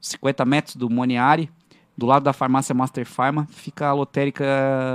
50 0.00 0.44
metros 0.44 0.76
do 0.76 0.88
Moniari. 0.88 1.50
Do 1.96 2.06
lado 2.06 2.22
da 2.22 2.32
farmácia 2.32 2.72
Master 2.72 3.04
Pharma 3.04 3.48
fica 3.50 3.88
a 3.88 3.92
lotérica 3.92 4.46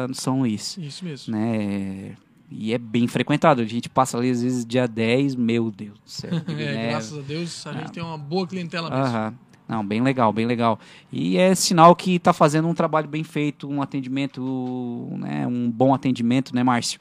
de 0.10 0.16
São 0.16 0.40
Luís. 0.40 0.78
Isso 0.78 1.04
mesmo. 1.04 1.36
Né? 1.36 2.16
E 2.56 2.72
é 2.72 2.78
bem 2.78 3.08
frequentado. 3.08 3.62
A 3.62 3.66
gente 3.66 3.90
passa 3.90 4.18
ali 4.18 4.30
às 4.30 4.44
vezes 4.44 4.66
dia 4.66 4.88
10, 4.88 5.36
meu 5.36 5.72
Deus 5.72 6.00
do 6.00 6.10
céu. 6.10 6.32
é, 6.48 6.54
né? 6.54 6.90
graças 6.90 7.18
a 7.18 7.22
Deus, 7.22 7.66
a 7.66 7.72
ah. 7.72 7.74
gente 7.74 7.92
tem 7.92 8.04
uma 8.04 8.18
boa 8.18 8.48
clientela 8.48 8.90
mesmo. 8.90 9.06
Aham. 9.06 9.34
Não, 9.68 9.84
bem 9.84 10.02
legal, 10.02 10.32
bem 10.32 10.46
legal. 10.46 10.78
E 11.12 11.38
é 11.38 11.56
sinal 11.56 11.96
que 11.96 12.16
está 12.16 12.34
fazendo 12.34 12.68
um 12.68 12.74
trabalho 12.74 13.08
bem 13.08 13.24
feito, 13.24 13.68
um 13.68 13.82
atendimento, 13.82 15.08
né, 15.18 15.48
um 15.48 15.72
bom 15.72 15.94
atendimento, 15.94 16.54
né, 16.54 16.62
Márcio? 16.62 17.00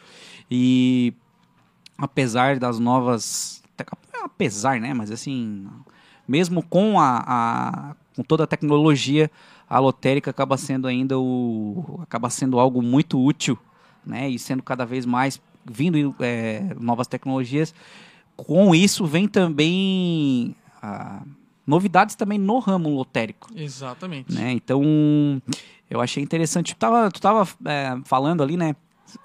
E 0.49 1.13
apesar 1.99 2.59
das 2.59 2.79
novas, 2.79 3.63
apesar, 4.23 4.81
né, 4.81 4.95
mas 4.95 5.11
assim, 5.11 5.67
mesmo 6.27 6.63
com 6.63 7.01
a, 7.01 7.25
a 7.27 7.97
com 8.15 8.23
toda 8.23 8.45
a 8.45 8.47
tecnologia, 8.47 9.31
a 9.69 9.79
lotérica 9.81 10.31
acaba 10.31 10.57
sendo 10.57 10.87
ainda 10.87 11.19
o 11.19 11.99
acaba 12.03 12.31
sendo 12.31 12.61
algo 12.61 12.81
muito 12.81 13.21
útil 13.21 13.59
né, 14.05 14.29
e 14.29 14.39
sendo 14.39 14.63
cada 14.63 14.85
vez 14.85 15.07
mais 15.07 15.41
vindo 15.65 16.15
é, 16.21 16.75
novas 16.81 17.07
tecnologias. 17.07 17.75
Com 18.37 18.75
isso 18.75 19.07
vem 19.07 19.29
também 19.29 20.57
ah, 20.83 21.23
novidades 21.67 22.15
também 22.15 22.39
no 22.39 22.59
ramo 22.59 22.89
lotérico. 22.89 23.49
Exatamente. 23.55 24.33
Né? 24.33 24.53
Então 24.53 24.83
eu 25.89 26.01
achei 26.01 26.23
interessante. 26.23 26.75
Tu 26.75 26.79
tava, 26.79 27.11
tu 27.11 27.21
tava 27.21 27.49
é, 27.67 27.97
falando 28.05 28.43
ali, 28.43 28.57
né? 28.57 28.75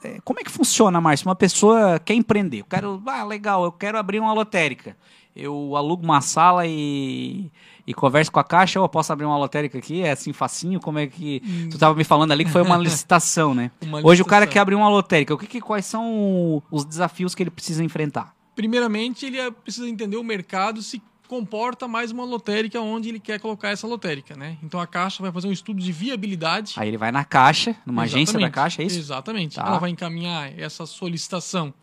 É, 0.04 0.20
como 0.24 0.40
é 0.40 0.44
que 0.44 0.52
funciona, 0.52 1.00
Márcio? 1.00 1.28
Uma 1.28 1.36
pessoa 1.36 2.00
quer 2.00 2.14
empreender. 2.14 2.60
Eu 2.60 2.66
quero, 2.66 3.02
ah, 3.08 3.24
legal, 3.24 3.64
eu 3.64 3.72
quero 3.72 3.98
abrir 3.98 4.20
uma 4.20 4.34
lotérica. 4.34 4.98
Eu 5.38 5.76
alugo 5.76 6.04
uma 6.04 6.22
sala 6.22 6.66
e 6.66 7.52
e 7.88 7.94
converso 7.94 8.30
com 8.30 8.40
a 8.40 8.44
caixa, 8.44 8.78
ou 8.82 8.84
eu 8.86 8.90
posso 8.90 9.14
abrir 9.14 9.24
uma 9.26 9.38
lotérica 9.38 9.78
aqui, 9.78 10.02
é 10.02 10.12
assim 10.12 10.34
facinho, 10.34 10.78
como 10.78 11.00
é 11.00 11.08
que... 11.08 11.42
Hum. 11.46 11.70
Tu 11.70 11.76
estava 11.76 11.96
me 11.96 12.04
falando 12.04 12.34
ali 12.34 12.44
que 12.44 12.52
foi 12.52 12.62
uma 12.62 12.76
licitação, 12.78 13.56
né? 13.56 13.72
Uma 13.82 14.00
Hoje 14.00 14.22
licitação. 14.22 14.26
o 14.26 14.30
cara 14.30 14.46
quer 14.46 14.60
abrir 14.60 14.76
uma 14.76 14.90
lotérica, 14.90 15.34
o 15.34 15.38
que, 15.38 15.48
que, 15.48 15.62
quais 15.62 15.86
são 15.86 16.62
os 16.70 16.84
desafios 16.84 17.34
que 17.34 17.42
ele 17.42 17.50
precisa 17.50 17.82
enfrentar? 17.82 18.36
Primeiramente, 18.54 19.26
ele 19.26 19.40
é, 19.40 19.50
precisa 19.50 19.88
entender 19.88 20.18
o 20.18 20.24
mercado, 20.24 20.82
se 20.82 21.02
comporta 21.30 21.88
mais 21.88 22.12
uma 22.12 22.26
lotérica 22.26 22.82
onde 22.82 23.08
ele 23.08 23.22
quer 23.22 23.40
colocar 23.40 23.70
essa 23.70 23.88
lotérica, 23.88 24.36
né? 24.36 24.58
Então 24.62 24.82
a 24.82 24.88
Caixa 24.88 25.24
vai 25.24 25.32
fazer 25.32 25.48
um 25.48 25.52
estudo 25.52 25.80
de 25.80 25.92
viabilidade. 25.92 26.74
Aí 26.76 26.90
ele 26.90 26.98
vai 26.98 27.12
na 27.12 27.24
Caixa, 27.24 27.76
numa 27.86 28.04
Exatamente. 28.04 28.30
agência 28.30 28.40
da 28.40 28.50
Caixa, 28.50 28.82
é 28.82 28.86
isso? 28.86 29.00
Exatamente. 29.00 29.56
Tá. 29.56 29.66
Ela 29.66 29.78
vai 29.78 29.90
encaminhar 29.92 30.58
essa 30.60 30.86
solicitação 30.86 31.74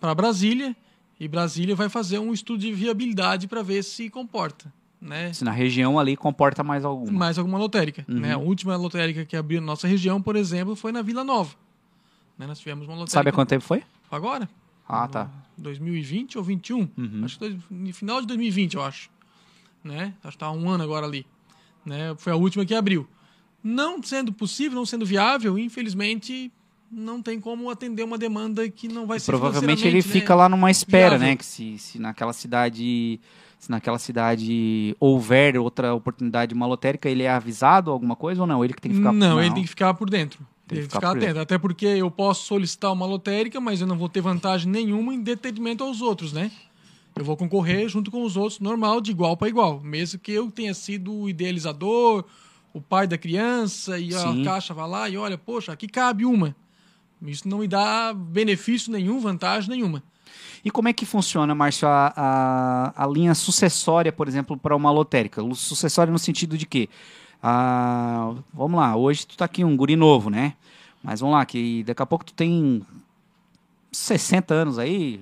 para 0.00 0.12
Brasília 0.12 0.74
e 1.24 1.28
Brasília 1.28 1.74
vai 1.74 1.88
fazer 1.88 2.18
um 2.18 2.32
estudo 2.32 2.60
de 2.60 2.72
viabilidade 2.72 3.46
para 3.46 3.62
ver 3.62 3.82
se 3.82 4.10
comporta 4.10 4.72
né? 5.02 5.32
Se 5.32 5.44
na 5.44 5.50
região 5.50 5.98
ali 5.98 6.16
comporta 6.16 6.62
mais 6.62 6.84
alguma. 6.84 7.10
Mais 7.10 7.36
alguma 7.36 7.58
lotérica. 7.58 8.06
Uhum. 8.08 8.20
Né? 8.20 8.32
A 8.32 8.38
última 8.38 8.76
lotérica 8.76 9.24
que 9.24 9.36
abriu 9.36 9.60
na 9.60 9.66
nossa 9.66 9.88
região, 9.88 10.22
por 10.22 10.36
exemplo, 10.36 10.76
foi 10.76 10.92
na 10.92 11.02
Vila 11.02 11.24
Nova. 11.24 11.54
Né? 12.38 12.46
Nós 12.46 12.60
tivemos 12.60 12.86
uma 12.86 12.94
lotérica. 12.94 13.12
Sabe 13.12 13.30
há 13.30 13.32
quanto 13.32 13.48
tempo 13.48 13.64
foi? 13.64 13.82
Agora. 14.10 14.48
Ah, 14.88 15.08
tá. 15.08 15.28
2020 15.58 16.38
ou 16.38 16.44
21? 16.44 16.88
Uhum. 16.96 17.22
Acho 17.24 17.38
que 17.38 17.58
no 17.68 17.92
final 17.92 18.20
de 18.20 18.28
2020, 18.28 18.74
eu 18.74 18.82
acho. 18.82 19.10
Né? 19.82 20.14
Acho 20.22 20.36
que 20.36 20.44
está 20.44 20.52
um 20.52 20.70
ano 20.70 20.84
agora 20.84 21.04
ali. 21.04 21.26
Né? 21.84 22.14
Foi 22.16 22.32
a 22.32 22.36
última 22.36 22.64
que 22.64 22.74
abriu. 22.74 23.06
Não 23.62 24.00
sendo 24.02 24.32
possível, 24.32 24.76
não 24.76 24.86
sendo 24.86 25.04
viável, 25.04 25.58
infelizmente 25.58 26.52
não 26.92 27.22
tem 27.22 27.40
como 27.40 27.70
atender 27.70 28.04
uma 28.04 28.18
demanda 28.18 28.68
que 28.68 28.86
não 28.86 29.06
vai 29.06 29.18
ser 29.18 29.32
Provavelmente 29.32 29.86
ele 29.86 29.96
né, 29.96 30.02
fica 30.02 30.34
lá 30.34 30.48
numa 30.48 30.70
espera, 30.70 31.10
viável. 31.10 31.26
né? 31.28 31.36
Que 31.36 31.44
se, 31.44 31.78
se 31.78 31.98
naquela 31.98 32.32
cidade 32.32 33.18
se 33.58 33.70
naquela 33.70 33.98
cidade 33.98 34.94
houver 34.98 35.56
outra 35.56 35.94
oportunidade 35.94 36.50
de 36.50 36.54
uma 36.54 36.66
lotérica, 36.66 37.08
ele 37.08 37.22
é 37.22 37.30
avisado 37.30 37.90
alguma 37.90 38.16
coisa 38.16 38.40
ou 38.40 38.46
não? 38.46 38.64
Ele 38.64 38.74
que 38.74 38.82
tem 38.82 38.90
que 38.90 38.98
ficar 38.98 39.12
Não, 39.12 39.30
não. 39.30 39.40
ele 39.40 39.54
tem 39.54 39.62
que 39.62 39.68
ficar 39.68 39.94
por 39.94 40.10
dentro. 40.10 40.40
Tem 40.66 40.78
que 40.78 40.84
ficar, 40.84 40.98
ficar 40.98 41.10
atento. 41.16 41.38
Até 41.38 41.58
porque 41.58 41.86
eu 41.86 42.10
posso 42.10 42.44
solicitar 42.44 42.92
uma 42.92 43.06
lotérica, 43.06 43.60
mas 43.60 43.80
eu 43.80 43.86
não 43.86 43.96
vou 43.96 44.08
ter 44.08 44.20
vantagem 44.20 44.70
nenhuma 44.70 45.14
em 45.14 45.20
detrimento 45.22 45.84
aos 45.84 46.00
outros, 46.00 46.32
né? 46.32 46.50
Eu 47.14 47.24
vou 47.24 47.36
concorrer 47.36 47.88
junto 47.88 48.10
com 48.10 48.24
os 48.24 48.36
outros, 48.36 48.58
normal, 48.58 49.00
de 49.00 49.10
igual 49.10 49.36
para 49.36 49.48
igual. 49.48 49.80
Mesmo 49.80 50.18
que 50.18 50.32
eu 50.32 50.50
tenha 50.50 50.74
sido 50.74 51.12
o 51.12 51.28
idealizador, 51.28 52.24
o 52.72 52.80
pai 52.80 53.06
da 53.06 53.18
criança, 53.18 53.98
e 53.98 54.12
Sim. 54.12 54.42
a 54.42 54.44
caixa 54.44 54.74
vai 54.74 54.88
lá 54.88 55.08
e 55.08 55.16
olha, 55.16 55.36
poxa, 55.38 55.72
aqui 55.72 55.86
cabe 55.86 56.24
uma. 56.24 56.56
Isso 57.24 57.48
não 57.48 57.58
me 57.58 57.68
dá 57.68 58.12
benefício 58.12 58.90
nenhum, 58.92 59.20
vantagem 59.20 59.70
nenhuma. 59.70 60.02
E 60.64 60.70
como 60.70 60.88
é 60.88 60.92
que 60.92 61.04
funciona, 61.04 61.54
Márcio, 61.54 61.88
a, 61.88 62.12
a, 62.16 63.04
a 63.04 63.06
linha 63.06 63.34
sucessória, 63.34 64.12
por 64.12 64.28
exemplo, 64.28 64.56
para 64.56 64.76
uma 64.76 64.90
lotérica? 64.90 65.42
Sucessória 65.54 66.12
no 66.12 66.18
sentido 66.18 66.56
de 66.56 66.66
que, 66.66 66.88
ah, 67.42 68.34
vamos 68.52 68.78
lá, 68.78 68.96
hoje 68.96 69.26
tu 69.26 69.36
tá 69.36 69.44
aqui 69.44 69.64
um 69.64 69.76
guri 69.76 69.96
novo, 69.96 70.30
né? 70.30 70.54
Mas 71.02 71.20
vamos 71.20 71.34
lá, 71.34 71.44
que 71.44 71.82
daqui 71.82 72.02
a 72.02 72.06
pouco 72.06 72.24
tu 72.24 72.32
tem 72.32 72.82
60 73.90 74.54
anos 74.54 74.78
aí, 74.78 75.20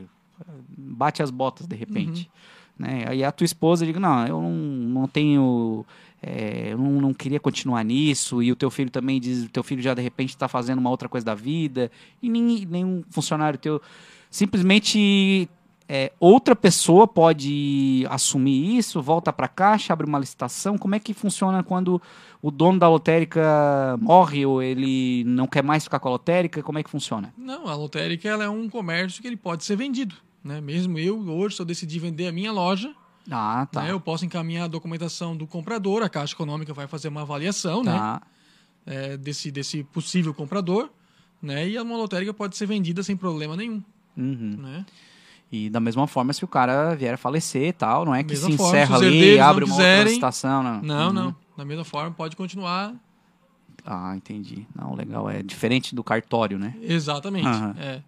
bate 0.69 1.23
as 1.23 1.30
botas 1.30 1.66
de 1.66 1.75
repente. 1.75 2.23
Uhum. 2.23 2.40
Né? 2.80 3.04
Aí 3.06 3.22
a 3.22 3.30
tua 3.30 3.44
esposa 3.44 3.84
diz, 3.84 3.94
não, 3.96 4.26
eu 4.26 4.40
não, 4.40 4.50
não 4.50 5.06
tenho... 5.06 5.84
É, 6.22 6.68
eu 6.72 6.78
não, 6.78 7.00
não, 7.00 7.14
queria 7.14 7.40
continuar 7.40 7.82
nisso, 7.82 8.42
e 8.42 8.52
o 8.52 8.56
teu 8.56 8.70
filho 8.70 8.90
também 8.90 9.18
diz, 9.18 9.44
o 9.44 9.49
teu 9.49 9.62
filho 9.62 9.80
já 9.80 9.94
de 9.94 10.02
repente 10.02 10.30
está 10.30 10.46
fazendo 10.49 10.78
uma 10.78 10.90
outra 10.90 11.08
coisa 11.08 11.25
da 11.25 11.34
vida, 11.34 11.90
e 12.22 12.28
nem, 12.28 12.66
nenhum 12.66 13.02
funcionário 13.08 13.58
teu 13.58 13.80
simplesmente 14.30 15.49
é, 15.88 16.12
outra 16.20 16.54
pessoa 16.54 17.08
pode 17.08 18.06
assumir 18.10 18.76
isso, 18.76 19.00
volta 19.00 19.32
para 19.32 19.46
a 19.46 19.49
caixa, 19.49 19.92
abre 19.92 20.06
uma 20.06 20.18
licitação. 20.18 20.76
Como 20.76 20.94
é 20.94 21.00
que 21.00 21.14
funciona 21.14 21.62
quando 21.62 22.00
o 22.42 22.50
dono 22.50 22.78
da 22.78 22.88
lotérica 22.88 23.96
morre 23.99 24.44
ou 24.44 24.62
ele 24.62 25.25
não 25.25 25.46
quer 25.46 25.64
mais 25.64 25.84
ficar 25.84 25.99
com 25.99 26.08
a 26.08 26.12
lotérica? 26.12 26.62
Como 26.62 26.78
é 26.78 26.82
que 26.82 26.90
funciona? 26.90 27.32
Não, 27.37 27.66
a 27.66 27.75
lotérica 27.75 28.28
ela 28.28 28.44
é 28.44 28.49
um 28.49 28.68
comércio 28.68 29.20
que 29.20 29.26
ele 29.26 29.37
pode 29.37 29.64
ser 29.64 29.75
vendido. 29.75 30.14
Né? 30.42 30.61
Mesmo 30.61 30.99
eu, 30.99 31.18
hoje, 31.28 31.56
se 31.56 31.62
eu 31.62 31.66
decidir 31.66 31.99
vender 31.99 32.26
a 32.26 32.32
minha 32.32 32.52
loja, 32.52 32.94
ah, 33.30 33.66
tá. 33.70 33.82
Né, 33.82 33.92
eu 33.92 34.00
posso 34.00 34.25
encaminhar 34.25 34.64
a 34.64 34.68
documentação 34.68 35.37
do 35.37 35.47
comprador, 35.47 36.02
a 36.02 36.09
Caixa 36.09 36.35
Econômica 36.35 36.73
vai 36.73 36.87
fazer 36.87 37.09
uma 37.09 37.23
avaliação 37.23 37.82
né, 37.82 37.92
tá. 37.92 38.23
né, 38.87 38.94
é, 38.94 39.16
desse, 39.16 39.50
desse 39.50 39.85
possível 39.85 40.32
comprador, 40.32 40.90
né, 41.40 41.68
e 41.68 41.76
a 41.76 41.82
lotérica 41.82 42.32
pode 42.32 42.56
ser 42.56 42.66
vendida 42.66 43.02
sem 43.02 43.16
problema 43.16 43.56
nenhum. 43.56 43.82
Uhum. 44.16 44.56
Né? 44.59 44.87
E 45.52 45.68
da 45.68 45.80
mesma 45.80 46.06
forma, 46.06 46.32
se 46.32 46.44
o 46.44 46.49
cara 46.49 46.94
vier 46.94 47.14
a 47.14 47.16
falecer 47.16 47.68
e 47.68 47.73
tal, 47.73 48.04
não 48.04 48.14
é 48.14 48.23
que 48.23 48.37
se 48.37 48.50
encerra 48.50 48.97
ali 48.97 49.35
e 49.35 49.38
abre 49.38 49.64
uma 49.64 49.75
quiserem, 49.75 49.99
outra 49.99 50.12
estação, 50.12 50.62
não. 50.62 50.82
Não, 50.82 51.06
uhum. 51.09 51.12
não. 51.12 51.37
Da 51.56 51.64
mesma 51.64 51.85
forma, 51.85 52.11
pode 52.12 52.37
continuar. 52.37 52.94
Ah, 53.85 54.14
entendi. 54.14 54.66
Não, 54.75 54.94
legal. 54.94 55.28
É 55.28 55.42
diferente 55.42 55.94
do 55.94 56.04
cartório, 56.04 56.59
né? 56.59 56.75
Exatamente. 56.80 57.49
Uhum. 57.49 57.75
É. 57.78 58.02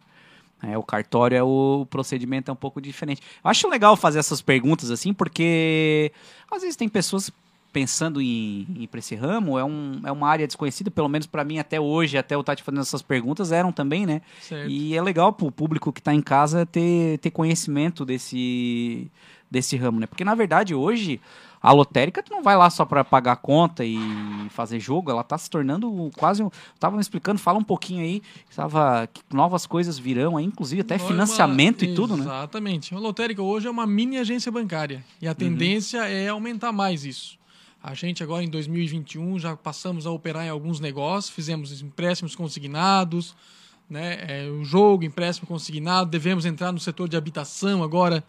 É, 0.62 0.78
o 0.78 0.82
cartório 0.82 1.36
é 1.36 1.42
o, 1.42 1.80
o 1.82 1.86
procedimento 1.86 2.50
é 2.50 2.52
um 2.54 2.56
pouco 2.56 2.80
diferente. 2.80 3.20
Eu 3.44 3.50
acho 3.50 3.68
legal 3.68 3.96
fazer 3.96 4.18
essas 4.18 4.40
perguntas 4.40 4.90
assim, 4.90 5.12
porque 5.12 6.12
às 6.50 6.62
vezes 6.62 6.76
tem 6.76 6.88
pessoas 6.88 7.30
pensando 7.72 8.20
em, 8.20 8.66
ir 8.78 8.86
para 8.86 8.98
esse 8.98 9.14
ramo, 9.14 9.58
é, 9.58 9.64
um, 9.64 10.00
é 10.04 10.12
uma 10.12 10.28
área 10.28 10.46
desconhecida, 10.46 10.90
pelo 10.90 11.08
menos 11.08 11.26
para 11.26 11.42
mim 11.42 11.58
até 11.58 11.80
hoje, 11.80 12.18
até 12.18 12.34
eu 12.34 12.40
estar 12.40 12.54
te 12.54 12.62
fazendo 12.62 12.82
essas 12.82 13.00
perguntas, 13.00 13.50
eram 13.50 13.72
também, 13.72 14.04
né? 14.04 14.20
Certo. 14.40 14.70
E 14.70 14.94
é 14.94 15.02
legal 15.02 15.32
para 15.32 15.46
o 15.46 15.50
público 15.50 15.92
que 15.92 16.00
está 16.00 16.12
em 16.12 16.20
casa 16.20 16.66
ter, 16.66 17.18
ter 17.18 17.30
conhecimento 17.30 18.04
desse, 18.04 19.10
desse 19.50 19.76
ramo, 19.76 19.98
né? 19.98 20.06
Porque 20.06 20.24
na 20.24 20.34
verdade 20.34 20.74
hoje 20.74 21.18
a 21.62 21.70
lotérica 21.70 22.22
tu 22.22 22.32
não 22.32 22.42
vai 22.42 22.56
lá 22.56 22.68
só 22.68 22.84
para 22.84 23.04
pagar 23.04 23.36
conta 23.36 23.84
e 23.84 23.96
fazer 24.50 24.80
jogo, 24.80 25.10
ela 25.10 25.22
tá 25.22 25.38
se 25.38 25.48
tornando 25.48 26.10
quase. 26.16 26.44
Tava 26.80 26.96
me 26.96 27.02
explicando, 27.02 27.38
fala 27.38 27.58
um 27.58 27.64
pouquinho 27.64 28.02
aí, 28.02 28.20
tava, 28.54 29.06
que 29.06 29.22
novas 29.32 29.64
coisas 29.64 29.98
virão 29.98 30.36
aí, 30.36 30.44
inclusive 30.44 30.80
até 30.80 30.98
financiamento 30.98 31.82
uma, 31.82 31.92
e 31.92 31.94
tudo, 31.94 32.16
né? 32.16 32.24
Exatamente. 32.24 32.94
A 32.94 32.98
lotérica 32.98 33.42
hoje 33.42 33.68
é 33.68 33.70
uma 33.70 33.86
mini 33.86 34.18
agência 34.18 34.50
bancária 34.50 35.04
e 35.20 35.28
a 35.28 35.30
uhum. 35.30 35.36
tendência 35.36 36.00
uhum. 36.00 36.06
é 36.06 36.28
aumentar 36.28 36.72
mais 36.72 37.04
isso. 37.04 37.38
A 37.80 37.94
gente 37.94 38.22
agora 38.22 38.44
em 38.44 38.48
2021 38.48 39.38
já 39.38 39.56
passamos 39.56 40.06
a 40.06 40.10
operar 40.10 40.44
em 40.44 40.48
alguns 40.48 40.80
negócios, 40.80 41.34
fizemos 41.34 41.80
empréstimos 41.80 42.34
consignados, 42.34 43.36
né? 43.88 44.18
É, 44.26 44.48
o 44.48 44.64
jogo, 44.64 45.04
empréstimo 45.04 45.46
consignado, 45.46 46.10
devemos 46.10 46.44
entrar 46.44 46.72
no 46.72 46.80
setor 46.80 47.08
de 47.08 47.16
habitação 47.16 47.82
agora 47.82 48.24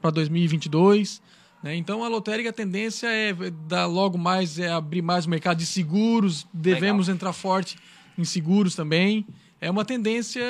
para 0.00 0.10
2022. 0.10 1.22
Né? 1.66 1.74
Então 1.74 2.04
a 2.04 2.08
lotérica 2.08 2.50
a 2.50 2.52
tendência 2.52 3.08
é 3.08 3.34
dar 3.66 3.86
logo 3.86 4.16
mais 4.16 4.56
é 4.56 4.70
abrir 4.70 5.02
mais 5.02 5.26
o 5.26 5.30
mercado 5.30 5.58
de 5.58 5.66
seguros, 5.66 6.46
devemos 6.52 7.08
Legal. 7.08 7.16
entrar 7.16 7.32
forte 7.32 7.76
em 8.16 8.24
seguros 8.24 8.76
também. 8.76 9.26
É 9.60 9.68
uma 9.68 9.84
tendência 9.84 10.44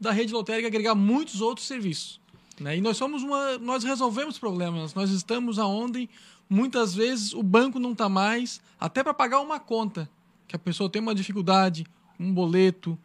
da 0.00 0.10
rede 0.10 0.32
lotérica 0.32 0.66
agregar 0.66 0.96
muitos 0.96 1.40
outros 1.40 1.68
serviços. 1.68 2.20
Né? 2.58 2.78
E 2.78 2.80
nós 2.80 2.96
somos 2.96 3.22
uma, 3.22 3.56
nós 3.58 3.84
resolvemos 3.84 4.36
problemas. 4.36 4.94
Nós 4.94 5.10
estamos 5.10 5.60
aonde 5.60 6.10
muitas 6.50 6.92
vezes 6.92 7.32
o 7.32 7.42
banco 7.42 7.78
não 7.78 7.92
está 7.92 8.08
mais, 8.08 8.60
até 8.80 9.00
para 9.04 9.14
pagar 9.14 9.38
uma 9.40 9.60
conta, 9.60 10.10
que 10.48 10.56
a 10.56 10.58
pessoa 10.58 10.90
tem 10.90 11.00
uma 11.00 11.14
dificuldade, 11.14 11.86
um 12.18 12.34
boleto, 12.34 12.98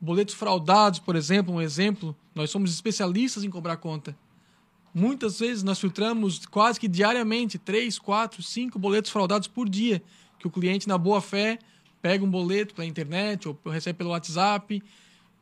boletos 0.00 0.36
fraudados, 0.36 1.00
por 1.00 1.16
exemplo, 1.16 1.52
um 1.52 1.60
exemplo. 1.60 2.14
Nós 2.32 2.48
somos 2.48 2.72
especialistas 2.72 3.42
em 3.42 3.50
cobrar 3.50 3.76
conta. 3.76 4.16
Muitas 4.94 5.40
vezes 5.40 5.64
nós 5.64 5.80
filtramos 5.80 6.46
quase 6.46 6.78
que 6.78 6.86
diariamente 6.86 7.58
três, 7.58 7.98
quatro, 7.98 8.42
cinco 8.42 8.78
boletos 8.78 9.10
fraudados 9.10 9.48
por 9.48 9.68
dia, 9.68 10.00
que 10.38 10.46
o 10.46 10.50
cliente, 10.50 10.86
na 10.86 10.96
boa 10.96 11.20
fé, 11.20 11.58
pega 12.00 12.24
um 12.24 12.30
boleto 12.30 12.74
pela 12.74 12.86
internet 12.86 13.48
ou 13.48 13.58
recebe 13.66 13.98
pelo 13.98 14.10
WhatsApp 14.10 14.80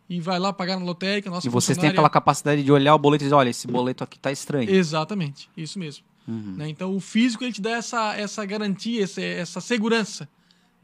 e 0.08 0.20
vai 0.20 0.38
lá 0.38 0.52
pagar 0.52 0.78
na 0.78 0.84
lotérica. 0.84 1.28
Nossa 1.28 1.46
e 1.46 1.50
vocês 1.50 1.76
têm 1.76 1.90
aquela 1.90 2.08
capacidade 2.08 2.62
de 2.62 2.72
olhar 2.72 2.94
o 2.94 2.98
boleto 2.98 3.24
e 3.24 3.26
dizer, 3.26 3.34
olha, 3.34 3.50
esse 3.50 3.66
boleto 3.66 4.02
aqui 4.02 4.16
está 4.16 4.32
estranho. 4.32 4.70
Exatamente, 4.70 5.50
isso 5.56 5.78
mesmo. 5.78 6.04
Uhum. 6.26 6.54
Né? 6.56 6.68
Então, 6.68 6.94
o 6.94 7.00
físico 7.00 7.44
ele 7.44 7.52
te 7.52 7.60
dá 7.60 7.72
essa, 7.72 8.14
essa 8.16 8.44
garantia, 8.44 9.04
essa, 9.04 9.20
essa 9.20 9.60
segurança. 9.60 10.28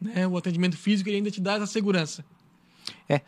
Né? 0.01 0.27
O 0.27 0.37
atendimento 0.37 0.77
físico 0.77 1.09
ele 1.09 1.19
ainda 1.19 1.31
te 1.31 1.41
dá 1.41 1.55
essa 1.55 1.67
segurança. 1.67 2.25
É. 3.09 3.23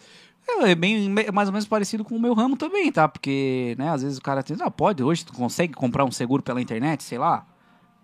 É, 0.59 0.71
é 0.71 0.75
bem, 0.75 1.09
mais 1.33 1.49
ou 1.49 1.53
menos 1.53 1.67
parecido 1.67 2.05
com 2.05 2.17
o 2.17 2.21
meu 2.21 2.35
ramo 2.35 2.57
também, 2.57 2.91
tá? 2.91 3.09
Porque, 3.09 3.75
né, 3.79 3.91
às 3.91 4.03
vezes 4.03 4.19
o 4.19 4.23
cara 4.23 4.43
diz, 4.43 4.61
ah, 4.61 4.71
pode, 4.71 5.03
hoje 5.03 5.25
tu 5.25 5.33
consegue 5.33 5.73
comprar 5.75 6.05
um 6.05 6.11
seguro 6.11 6.43
pela 6.43 6.61
internet, 6.61 7.03
sei 7.03 7.19
lá. 7.19 7.47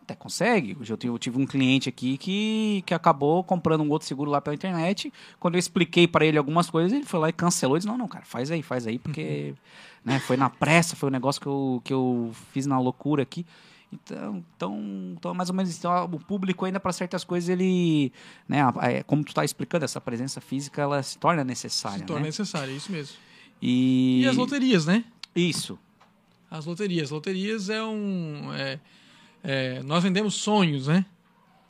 Até 0.03 0.15
consegue. 0.15 0.77
Hoje 0.81 0.93
eu, 0.93 1.19
tive 1.19 1.37
um 1.37 1.45
cliente 1.45 1.89
aqui 1.89 2.17
que, 2.17 2.85
que 2.87 2.95
acabou 2.95 3.43
comprando 3.43 3.83
um 3.83 3.91
outro 3.91 4.07
seguro 4.07 4.31
lá 4.31 4.41
pela 4.41 4.55
internet. 4.55 5.13
Quando 5.41 5.57
eu 5.57 5.59
expliquei 5.59 6.07
para 6.07 6.25
ele 6.25 6.39
algumas 6.39 6.71
coisas, 6.71 6.93
ele 6.93 7.05
foi 7.05 7.19
lá 7.19 7.29
e 7.29 7.33
cancelou. 7.33 7.77
e 7.77 7.81
disse, 7.81 7.89
não, 7.89 7.99
não, 7.99 8.07
cara, 8.07 8.25
faz 8.25 8.53
aí, 8.53 8.63
faz 8.63 8.87
aí, 8.87 9.01
porque 9.01 9.49
uhum. 9.51 10.13
né, 10.13 10.21
foi 10.21 10.37
na 10.37 10.49
pressa, 10.49 10.95
foi 10.95 11.09
um 11.09 11.13
negócio 11.13 11.41
que 11.41 11.49
eu, 11.49 11.83
que 11.83 11.93
eu 11.93 12.31
fiz 12.53 12.67
na 12.67 12.79
loucura 12.79 13.25
aqui. 13.25 13.45
Então, 14.05 14.45
então, 14.57 15.15
então 15.17 15.35
mais 15.35 15.49
ou 15.49 15.55
menos 15.55 15.77
então, 15.77 16.05
o 16.05 16.19
público 16.19 16.65
ainda 16.65 16.79
para 16.79 16.93
certas 16.93 17.25
coisas 17.25 17.49
ele, 17.49 18.13
né, 18.49 18.59
é, 18.83 19.03
como 19.03 19.25
tu 19.25 19.29
está 19.29 19.45
explicando, 19.45 19.85
essa 19.85 20.01
presença 20.01 20.41
física 20.41 20.83
ela 20.83 21.03
se 21.03 21.19
torna 21.19 21.43
necessária. 21.43 21.99
Se 21.99 22.05
torna 22.05 22.23
né? 22.23 22.29
necessária, 22.29 22.71
isso 22.73 22.93
mesmo. 22.93 23.17
E... 23.61 24.23
e 24.23 24.29
as 24.29 24.37
loterias, 24.37 24.87
né? 24.87 25.05
Isso. 25.35 25.79
As 26.51 26.67
loterias, 26.67 27.11
loterias 27.11 27.69
é 27.69 27.83
um, 27.83 28.53
é, 28.55 28.79
é, 29.43 29.83
nós 29.83 30.03
vendemos 30.03 30.35
sonhos, 30.35 30.87
né? 30.87 31.05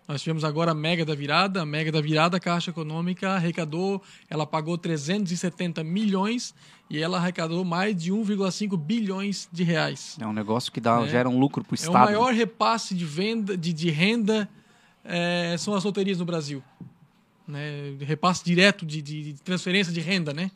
Nós 0.08 0.22
tivemos 0.22 0.44
agora 0.44 0.70
a 0.70 0.74
Mega 0.74 1.04
da 1.04 1.14
Virada. 1.14 1.62
A 1.62 1.66
Mega 1.66 1.90
da 1.90 2.00
Virada, 2.00 2.36
a 2.36 2.40
Caixa 2.40 2.70
Econômica 2.70 3.30
arrecadou, 3.30 4.00
ela 4.30 4.46
pagou 4.46 4.78
370 4.78 5.82
milhões 5.82 6.54
e 6.88 6.98
ela 6.98 7.18
arrecadou 7.18 7.64
mais 7.64 7.96
de 7.96 8.12
1,5 8.12 8.76
bilhões 8.76 9.48
de 9.52 9.64
reais. 9.64 10.16
É 10.20 10.26
um 10.26 10.32
negócio 10.32 10.70
que 10.70 10.80
dá, 10.80 11.02
é. 11.02 11.08
gera 11.08 11.28
um 11.28 11.38
lucro 11.38 11.64
para 11.64 11.72
o 11.72 11.74
Estado. 11.74 11.96
É 11.96 12.00
o 12.00 12.04
maior 12.04 12.32
repasse 12.32 12.94
de 12.94 13.04
venda 13.04 13.56
de, 13.56 13.72
de 13.72 13.90
renda 13.90 14.48
é, 15.06 15.56
são 15.58 15.74
as 15.74 15.84
loterias 15.84 16.18
no 16.18 16.24
Brasil. 16.24 16.62
Né? 17.46 17.96
Repasse 18.00 18.44
direto 18.44 18.84
de, 18.84 19.00
de, 19.00 19.32
de 19.32 19.42
transferência 19.42 19.92
de 19.92 20.00
renda, 20.00 20.32
né? 20.32 20.50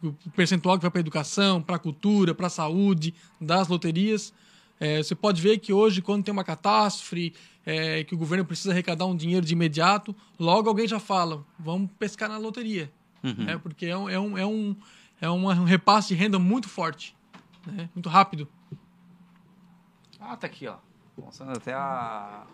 O 0.00 0.12
percentual 0.36 0.76
que 0.76 0.82
vai 0.82 0.90
para 0.90 1.00
a 1.00 1.02
educação, 1.02 1.60
para 1.60 1.74
a 1.74 1.78
cultura, 1.78 2.32
para 2.32 2.46
a 2.46 2.50
saúde 2.50 3.12
das 3.40 3.66
loterias. 3.66 4.32
É, 4.78 5.02
você 5.02 5.14
pode 5.14 5.42
ver 5.42 5.58
que 5.58 5.72
hoje, 5.72 6.00
quando 6.00 6.22
tem 6.22 6.32
uma 6.32 6.44
catástrofe, 6.44 7.34
é, 7.66 8.04
que 8.04 8.14
o 8.14 8.18
governo 8.18 8.44
precisa 8.44 8.70
arrecadar 8.70 9.06
um 9.06 9.16
dinheiro 9.16 9.44
de 9.44 9.52
imediato, 9.52 10.14
logo 10.38 10.68
alguém 10.68 10.86
já 10.86 11.00
fala, 11.00 11.44
vamos 11.58 11.90
pescar 11.98 12.28
na 12.28 12.38
loteria. 12.38 12.90
Uhum. 13.24 13.44
Né? 13.44 13.58
Porque 13.58 13.86
é 13.86 13.98
um, 13.98 14.08
é, 14.08 14.20
um, 14.20 14.38
é, 14.38 14.46
um, 14.46 14.76
é 15.20 15.30
um 15.30 15.64
repasse 15.64 16.08
de 16.08 16.14
renda 16.14 16.38
muito 16.38 16.68
forte, 16.68 17.16
né? 17.66 17.88
muito 17.94 18.08
rápido. 18.08 18.48
Ah, 20.20 20.36
tá 20.36 20.46
aqui, 20.46 20.66
ó. 20.66 20.76
Mostrando 21.16 21.56
até 21.56 21.72
a. 21.72 22.44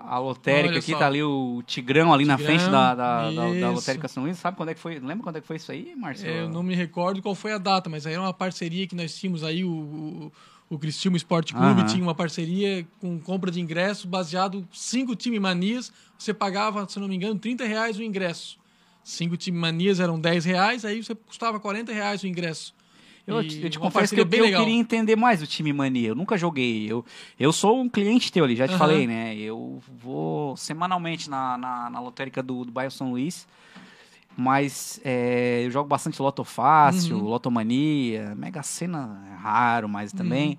A 0.00 0.18
lotérica 0.18 0.70
Olha 0.70 0.78
aqui, 0.78 0.92
só. 0.92 0.98
tá 0.98 1.06
ali 1.06 1.22
o 1.22 1.62
Tigrão 1.66 2.12
ali 2.12 2.24
Tigrão, 2.24 2.38
na 2.38 2.44
frente 2.44 2.70
da, 2.70 2.94
da, 2.94 3.30
da, 3.30 3.52
da, 3.52 3.70
lotérica 3.70 4.08
São 4.08 4.22
Luís. 4.22 4.38
Sabe 4.38 4.56
quando 4.56 4.70
é 4.70 4.74
que 4.74 4.80
foi? 4.80 4.98
Lembra 4.98 5.24
quando 5.24 5.36
é 5.36 5.40
que 5.40 5.46
foi 5.46 5.56
isso 5.56 5.70
aí, 5.70 5.94
Marcelo? 5.94 6.32
É, 6.32 6.42
eu 6.42 6.48
não 6.48 6.62
me 6.62 6.74
recordo 6.74 7.20
qual 7.20 7.34
foi 7.34 7.52
a 7.52 7.58
data, 7.58 7.90
mas 7.90 8.06
aí 8.06 8.14
era 8.14 8.22
uma 8.22 8.32
parceria 8.32 8.86
que 8.86 8.94
nós 8.94 9.14
tínhamos 9.16 9.44
aí, 9.44 9.64
o, 9.64 9.70
o, 9.70 10.32
o 10.70 10.78
Cristilmo 10.78 11.16
Esporte 11.16 11.52
Clube 11.52 11.80
uhum. 11.80 11.86
tinha 11.86 12.02
uma 12.02 12.14
parceria 12.14 12.86
com 13.00 13.18
compra 13.18 13.50
de 13.50 13.60
ingresso 13.60 14.08
baseado 14.08 14.66
cinco 14.72 15.14
time 15.14 15.38
manias. 15.38 15.92
Você 16.18 16.32
pagava, 16.32 16.88
se 16.88 16.98
não 16.98 17.08
me 17.08 17.16
engano, 17.16 17.38
30 17.38 17.64
reais 17.64 17.98
o 17.98 18.02
ingresso. 18.02 18.58
Cinco 19.06 19.36
manias 19.52 20.00
eram 20.00 20.18
10 20.18 20.44
reais, 20.44 20.84
aí 20.84 21.00
você 21.00 21.14
custava 21.14 21.60
40 21.60 21.92
reais 21.92 22.24
o 22.24 22.26
ingresso. 22.26 22.74
Eu, 23.24 23.46
te, 23.46 23.62
eu 23.62 23.70
te 23.70 23.78
confesso 23.78 24.12
que 24.12 24.20
eu, 24.20 24.24
eu 24.24 24.58
queria 24.58 24.74
entender 24.74 25.14
mais 25.14 25.40
o 25.40 25.46
time 25.46 25.72
mania. 25.72 26.08
Eu 26.08 26.16
nunca 26.16 26.36
joguei. 26.36 26.90
Eu, 26.90 27.04
eu 27.38 27.52
sou 27.52 27.80
um 27.80 27.88
cliente 27.88 28.32
teu 28.32 28.42
ali, 28.42 28.56
já 28.56 28.66
te 28.66 28.72
uhum. 28.72 28.78
falei, 28.78 29.06
né? 29.06 29.36
Eu 29.36 29.80
vou 29.96 30.56
semanalmente 30.56 31.30
na, 31.30 31.56
na, 31.56 31.88
na 31.88 32.00
lotérica 32.00 32.42
do, 32.42 32.64
do 32.64 32.72
bairro 32.72 32.90
São 32.90 33.12
Luís. 33.12 33.46
Mas 34.36 35.00
é, 35.04 35.62
eu 35.64 35.70
jogo 35.70 35.88
bastante 35.88 36.20
Loto 36.20 36.42
Fácil, 36.42 37.18
uhum. 37.18 37.28
Lotomania, 37.28 38.34
Mega 38.34 38.64
Sena 38.64 39.24
é 39.32 39.36
raro, 39.36 39.88
mas 39.88 40.12
também. 40.12 40.48
Uhum. 40.48 40.56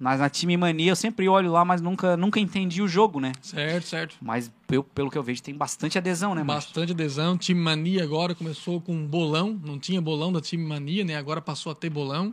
Mas 0.00 0.18
na 0.18 0.30
Time 0.30 0.56
Mania 0.56 0.92
eu 0.92 0.96
sempre 0.96 1.28
olho 1.28 1.52
lá, 1.52 1.62
mas 1.62 1.82
nunca, 1.82 2.16
nunca 2.16 2.40
entendi 2.40 2.80
o 2.80 2.88
jogo, 2.88 3.20
né? 3.20 3.32
Certo, 3.42 3.84
certo. 3.86 4.16
Mas 4.22 4.50
eu, 4.72 4.82
pelo 4.82 5.10
que 5.10 5.18
eu 5.18 5.22
vejo, 5.22 5.42
tem 5.42 5.54
bastante 5.54 5.98
adesão, 5.98 6.34
né, 6.34 6.42
Bastante 6.42 6.92
adesão. 6.92 7.36
Time 7.36 7.60
Mania 7.60 8.02
agora 8.02 8.34
começou 8.34 8.80
com 8.80 9.06
bolão, 9.06 9.60
não 9.62 9.78
tinha 9.78 10.00
bolão 10.00 10.32
da 10.32 10.40
Time 10.40 10.64
Mania, 10.64 11.04
né? 11.04 11.16
Agora 11.16 11.42
passou 11.42 11.70
a 11.70 11.74
ter 11.74 11.90
bolão, 11.90 12.32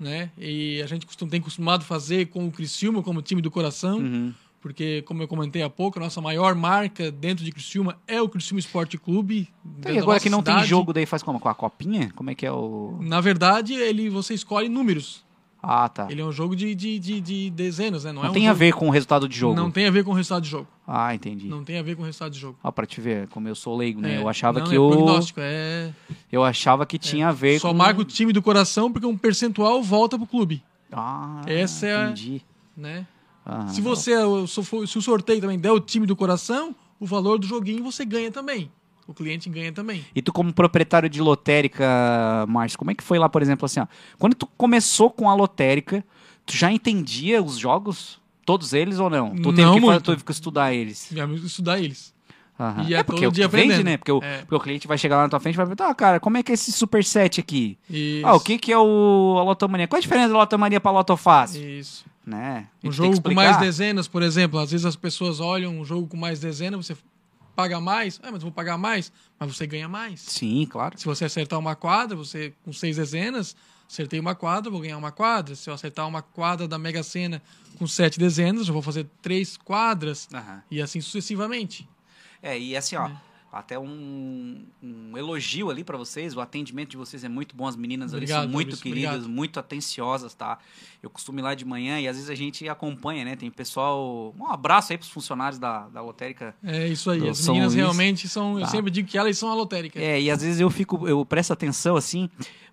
né? 0.00 0.30
E 0.38 0.80
a 0.80 0.86
gente 0.86 1.04
costum, 1.04 1.28
tem 1.28 1.38
costumado 1.38 1.84
fazer 1.84 2.28
com 2.28 2.46
o 2.46 2.50
Criciúma 2.50 3.02
como 3.02 3.20
time 3.20 3.42
do 3.42 3.50
coração. 3.50 3.98
Uhum. 3.98 4.32
Porque, 4.58 5.02
como 5.02 5.22
eu 5.22 5.28
comentei 5.28 5.62
há 5.62 5.68
pouco, 5.68 5.98
a 5.98 6.02
nossa 6.02 6.20
maior 6.22 6.54
marca 6.54 7.12
dentro 7.12 7.44
de 7.44 7.52
Criciúma 7.52 8.00
é 8.08 8.22
o 8.22 8.28
Criciúma 8.28 8.58
Esporte 8.58 8.96
Clube. 8.96 9.48
E 9.86 9.98
agora 9.98 10.18
que 10.18 10.30
não 10.30 10.38
cidade. 10.38 10.60
tem 10.60 10.66
jogo, 10.66 10.94
daí 10.94 11.04
faz 11.04 11.22
como? 11.22 11.38
Com 11.38 11.50
a 11.50 11.54
copinha? 11.54 12.10
Como 12.16 12.30
é 12.30 12.34
que 12.34 12.46
é 12.46 12.50
o... 12.50 12.98
Na 13.02 13.20
verdade, 13.20 13.74
ele, 13.74 14.08
você 14.08 14.32
escolhe 14.32 14.68
números. 14.68 15.25
Ah, 15.68 15.88
tá. 15.88 16.06
Ele 16.08 16.20
é 16.20 16.24
um 16.24 16.30
jogo 16.30 16.54
de, 16.54 16.76
de, 16.76 16.96
de, 16.96 17.20
de 17.20 17.50
dezenas, 17.50 18.04
né? 18.04 18.12
Não, 18.12 18.22
não 18.22 18.28
é 18.28 18.30
um 18.30 18.32
tem 18.32 18.42
jogo... 18.42 18.50
a 18.52 18.54
ver 18.54 18.72
com 18.72 18.86
o 18.86 18.90
resultado 18.90 19.28
de 19.28 19.36
jogo. 19.36 19.56
Não 19.56 19.68
tem 19.68 19.84
a 19.84 19.90
ver 19.90 20.04
com 20.04 20.12
o 20.12 20.14
resultado 20.14 20.44
de 20.44 20.48
jogo. 20.48 20.68
Ah, 20.86 21.12
entendi. 21.12 21.48
Não 21.48 21.64
tem 21.64 21.76
a 21.76 21.82
ver 21.82 21.96
com 21.96 22.02
o 22.02 22.04
resultado 22.04 22.30
de 22.30 22.38
jogo. 22.38 22.56
Ah, 22.62 22.70
pra 22.70 22.86
te 22.86 23.00
ver, 23.00 23.26
como 23.28 23.48
eu 23.48 23.54
sou 23.56 23.76
leigo, 23.76 24.00
né? 24.00 24.14
É, 24.14 24.18
eu 24.18 24.28
achava 24.28 24.60
não, 24.60 24.66
que 24.68 24.76
é 24.76 24.78
o. 24.78 24.88
Prognóstico, 24.88 25.40
é... 25.42 25.92
Eu 26.30 26.44
achava 26.44 26.86
que 26.86 26.98
tinha 26.98 27.28
a 27.28 27.32
ver 27.32 27.58
Só 27.58 27.68
com. 27.68 27.74
Só 27.74 27.78
marca 27.78 28.00
o 28.00 28.04
time 28.04 28.32
do 28.32 28.40
coração 28.40 28.92
porque 28.92 29.06
um 29.06 29.16
percentual 29.16 29.82
volta 29.82 30.16
pro 30.16 30.26
clube. 30.26 30.62
Ah, 30.92 31.42
Essa 31.46 31.86
é 31.88 32.04
entendi. 32.04 32.42
A, 32.78 32.80
né? 32.80 33.06
Ah, 33.44 33.66
se 33.66 33.80
você. 33.80 34.12
Se 34.86 34.98
o 34.98 35.02
sorteio 35.02 35.40
também 35.40 35.58
der 35.58 35.72
o 35.72 35.80
time 35.80 36.06
do 36.06 36.14
coração, 36.14 36.76
o 37.00 37.06
valor 37.06 37.40
do 37.40 37.46
joguinho 37.46 37.82
você 37.82 38.04
ganha 38.04 38.30
também 38.30 38.70
o 39.06 39.14
cliente 39.14 39.48
ganha 39.48 39.72
também. 39.72 40.04
E 40.14 40.20
tu, 40.20 40.32
como 40.32 40.52
proprietário 40.52 41.08
de 41.08 41.20
lotérica, 41.20 42.44
Márcio, 42.48 42.78
como 42.78 42.90
é 42.90 42.94
que 42.94 43.02
foi 43.02 43.18
lá, 43.18 43.28
por 43.28 43.42
exemplo, 43.42 43.66
assim, 43.66 43.80
ó, 43.80 43.86
quando 44.18 44.34
tu 44.34 44.46
começou 44.56 45.10
com 45.10 45.30
a 45.30 45.34
lotérica, 45.34 46.04
tu 46.44 46.56
já 46.56 46.70
entendia 46.72 47.42
os 47.42 47.56
jogos? 47.58 48.20
Todos 48.44 48.72
eles 48.72 49.00
ou 49.00 49.10
não? 49.10 49.34
Tu 49.34 49.50
teve, 49.50 49.62
não 49.62 49.74
que, 49.74 49.80
muito. 49.80 50.10
teve 50.10 50.22
que 50.22 50.30
estudar 50.30 50.72
eles? 50.72 51.10
Estudar 51.44 51.80
eles. 51.80 52.14
Uhum. 52.58 52.84
E 52.88 52.94
é, 52.94 52.98
é 52.98 53.02
porque 53.02 53.30
dia 53.30 53.48
vende, 53.48 53.82
né? 53.82 53.96
Porque 53.96 54.12
o, 54.12 54.22
é. 54.22 54.38
porque 54.38 54.54
o 54.54 54.60
cliente 54.60 54.86
vai 54.86 54.96
chegar 54.96 55.16
lá 55.16 55.22
na 55.24 55.28
tua 55.28 55.40
frente 55.40 55.54
e 55.54 55.56
vai 55.56 55.66
perguntar, 55.66 55.90
ah, 55.90 55.94
cara, 55.94 56.20
como 56.20 56.36
é 56.36 56.42
que 56.42 56.52
é 56.52 56.54
esse 56.54 56.72
Super 56.72 57.04
Set 57.04 57.40
aqui? 57.40 57.76
Isso. 57.90 58.26
Ah, 58.26 58.34
o 58.34 58.40
que, 58.40 58.56
que 58.56 58.72
é 58.72 58.78
o, 58.78 59.36
a 59.38 59.42
Lotomania? 59.42 59.86
Qual 59.86 59.98
a 59.98 60.00
diferença 60.00 60.28
da 60.28 60.38
Lotomania 60.38 60.80
pra 60.80 60.90
Lotofácil? 60.90 61.68
Isso. 61.68 62.04
Né? 62.24 62.66
Um 62.82 62.90
jogo 62.90 63.20
com 63.20 63.34
mais 63.34 63.56
dezenas, 63.58 64.08
por 64.08 64.22
exemplo, 64.22 64.58
às 64.58 64.70
vezes 64.70 64.86
as 64.86 64.96
pessoas 64.96 65.38
olham 65.38 65.78
um 65.78 65.84
jogo 65.84 66.08
com 66.08 66.16
mais 66.16 66.40
dezenas, 66.40 66.86
você 66.86 66.96
paga 67.56 67.80
mais, 67.80 68.20
ah, 68.22 68.30
mas 68.30 68.42
vou 68.42 68.52
pagar 68.52 68.76
mais, 68.76 69.10
mas 69.40 69.56
você 69.56 69.66
ganha 69.66 69.88
mais. 69.88 70.20
Sim, 70.20 70.66
claro. 70.70 70.98
Se 70.98 71.06
você 71.06 71.24
acertar 71.24 71.58
uma 71.58 71.74
quadra, 71.74 72.14
você 72.14 72.52
com 72.62 72.72
seis 72.72 72.96
dezenas, 72.96 73.56
acertei 73.88 74.20
uma 74.20 74.34
quadra, 74.34 74.70
vou 74.70 74.80
ganhar 74.80 74.98
uma 74.98 75.10
quadra. 75.10 75.56
Se 75.56 75.70
eu 75.70 75.74
acertar 75.74 76.06
uma 76.06 76.20
quadra 76.20 76.68
da 76.68 76.78
Mega 76.78 77.02
Sena 77.02 77.42
com 77.78 77.86
sete 77.86 78.18
dezenas, 78.18 78.68
eu 78.68 78.74
vou 78.74 78.82
fazer 78.82 79.06
três 79.22 79.56
quadras 79.56 80.28
uhum. 80.32 80.60
e 80.70 80.82
assim 80.82 81.00
sucessivamente. 81.00 81.88
É, 82.42 82.58
e 82.58 82.76
assim, 82.76 82.94
ó, 82.96 83.08
é. 83.08 83.16
Até 83.58 83.78
um, 83.78 84.64
um, 84.82 85.16
elogio 85.16 85.70
ali 85.70 85.82
para 85.82 85.96
vocês, 85.96 86.36
o 86.36 86.40
atendimento 86.40 86.90
de 86.90 86.96
vocês 86.96 87.24
é 87.24 87.28
muito 87.28 87.56
bom, 87.56 87.66
as 87.66 87.76
meninas 87.76 88.12
obrigado, 88.12 88.38
ali 88.38 88.46
são 88.46 88.52
muito 88.52 88.76
queridas, 88.76 89.10
obrigado. 89.10 89.32
muito 89.32 89.60
atenciosas, 89.60 90.34
tá? 90.34 90.58
Eu 91.02 91.10
costumo 91.10 91.38
ir 91.38 91.42
lá 91.42 91.54
de 91.54 91.64
manhã 91.64 92.00
e 92.00 92.08
às 92.08 92.16
vezes 92.16 92.30
a 92.30 92.34
gente 92.34 92.68
acompanha, 92.68 93.24
né? 93.24 93.36
Tem 93.36 93.50
pessoal. 93.50 94.34
Um 94.38 94.46
abraço 94.46 94.92
aí 94.92 94.98
pros 94.98 95.10
funcionários 95.10 95.58
da, 95.58 95.88
da 95.88 96.02
lotérica. 96.02 96.54
É 96.62 96.88
isso 96.88 97.10
aí, 97.10 97.28
as 97.28 97.46
meninas 97.46 97.72
Luís. 97.72 97.74
realmente 97.74 98.28
são. 98.28 98.54
Tá. 98.54 98.60
Eu 98.60 98.66
sempre 98.66 98.90
digo 98.90 99.08
que 99.08 99.16
elas 99.16 99.36
são 99.38 99.50
a 99.50 99.54
lotérica. 99.54 100.00
É, 100.00 100.20
e 100.20 100.30
às 100.30 100.42
vezes 100.42 100.60
eu 100.60 100.70
fico, 100.70 101.06
eu 101.08 101.24
presto 101.24 101.52
atenção 101.52 101.96
assim. 101.96 102.28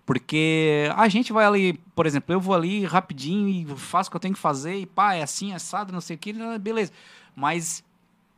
Porque 0.06 0.90
a 0.94 1.08
gente 1.08 1.32
vai 1.32 1.46
ali, 1.46 1.72
por 1.94 2.04
exemplo, 2.04 2.34
eu 2.34 2.38
vou 2.38 2.54
ali 2.54 2.84
rapidinho 2.84 3.48
e 3.48 3.64
faço 3.78 4.08
o 4.08 4.10
que 4.10 4.16
eu 4.16 4.20
tenho 4.20 4.34
que 4.34 4.40
fazer, 4.40 4.76
e 4.76 4.84
pá, 4.84 5.14
é 5.14 5.22
assim, 5.22 5.54
assado, 5.54 5.94
não 5.94 6.00
sei 6.00 6.16
o 6.16 6.18
que, 6.18 6.34
beleza. 6.58 6.92
Mas 7.34 7.82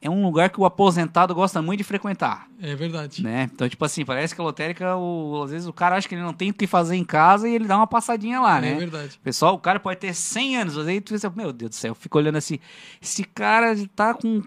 é 0.00 0.10
um 0.10 0.22
lugar 0.22 0.50
que 0.50 0.60
o 0.60 0.64
aposentado 0.64 1.34
gosta 1.34 1.60
muito 1.62 1.78
de 1.78 1.84
frequentar. 1.84 2.48
É 2.60 2.74
verdade. 2.74 3.22
Né? 3.22 3.48
Então, 3.52 3.68
tipo 3.68 3.84
assim, 3.84 4.04
parece 4.04 4.34
que 4.34 4.40
a 4.40 4.44
lotérica, 4.44 4.96
o, 4.96 5.42
às 5.42 5.50
vezes 5.50 5.66
o 5.66 5.72
cara 5.72 5.96
acha 5.96 6.08
que 6.08 6.14
ele 6.14 6.22
não 6.22 6.32
tem 6.32 6.50
o 6.50 6.54
que 6.54 6.66
fazer 6.66 6.96
em 6.96 7.04
casa 7.04 7.48
e 7.48 7.54
ele 7.54 7.66
dá 7.66 7.76
uma 7.76 7.86
passadinha 7.86 8.40
lá, 8.40 8.58
é 8.58 8.60
né? 8.60 8.72
É 8.72 8.76
verdade. 8.76 9.18
Pessoal, 9.22 9.54
o 9.54 9.58
cara 9.58 9.80
pode 9.80 9.98
ter 10.00 10.14
100 10.14 10.58
anos, 10.58 10.76
mas 10.76 10.86
aí 10.86 11.00
tu 11.00 11.12
pensa, 11.12 11.32
meu 11.34 11.52
Deus 11.52 11.70
do 11.70 11.74
céu, 11.74 11.90
eu 11.90 11.94
fico 11.94 12.18
olhando 12.18 12.36
assim, 12.36 12.58
esse 13.00 13.24
cara 13.24 13.74
tá 13.94 14.14
com 14.14 14.42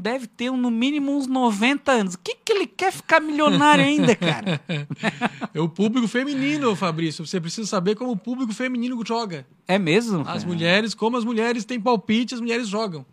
deve 0.00 0.28
ter 0.28 0.50
no 0.52 0.70
mínimo 0.70 1.16
uns 1.16 1.26
90 1.26 1.90
anos. 1.90 2.14
O 2.14 2.18
que, 2.18 2.36
que 2.36 2.52
ele 2.52 2.66
quer 2.66 2.92
ficar 2.92 3.20
milionário 3.20 3.84
ainda, 3.84 4.14
cara? 4.14 4.60
é 5.52 5.60
o 5.60 5.68
público 5.68 6.06
feminino, 6.06 6.76
Fabrício. 6.76 7.26
Você 7.26 7.40
precisa 7.40 7.66
saber 7.66 7.96
como 7.96 8.12
o 8.12 8.16
público 8.16 8.52
feminino 8.52 9.00
joga. 9.04 9.44
É 9.66 9.78
mesmo? 9.78 10.24
As 10.26 10.44
mulheres, 10.44 10.94
como 10.94 11.16
as 11.16 11.24
mulheres 11.24 11.64
têm 11.64 11.80
palpite, 11.80 12.34
as 12.34 12.40
mulheres 12.40 12.68
jogam. 12.68 13.04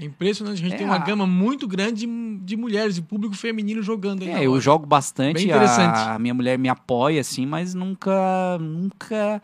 É 0.00 0.04
impressionante. 0.06 0.54
A 0.54 0.62
gente 0.62 0.74
é, 0.74 0.78
tem 0.78 0.86
uma 0.86 0.96
gama 0.96 1.26
muito 1.26 1.68
grande 1.68 2.06
de, 2.06 2.38
de 2.38 2.56
mulheres, 2.56 2.94
de 2.94 3.02
público 3.02 3.34
feminino 3.34 3.82
jogando. 3.82 4.26
É, 4.26 4.46
eu 4.46 4.58
jogo 4.58 4.86
bastante. 4.86 5.34
Bem 5.34 5.44
interessante. 5.44 5.98
A, 5.98 6.14
a, 6.14 6.18
minha 6.18 6.32
mulher 6.32 6.58
me 6.58 6.70
apoia, 6.70 7.20
assim, 7.20 7.44
mas 7.44 7.74
nunca, 7.74 8.56
nunca 8.58 9.42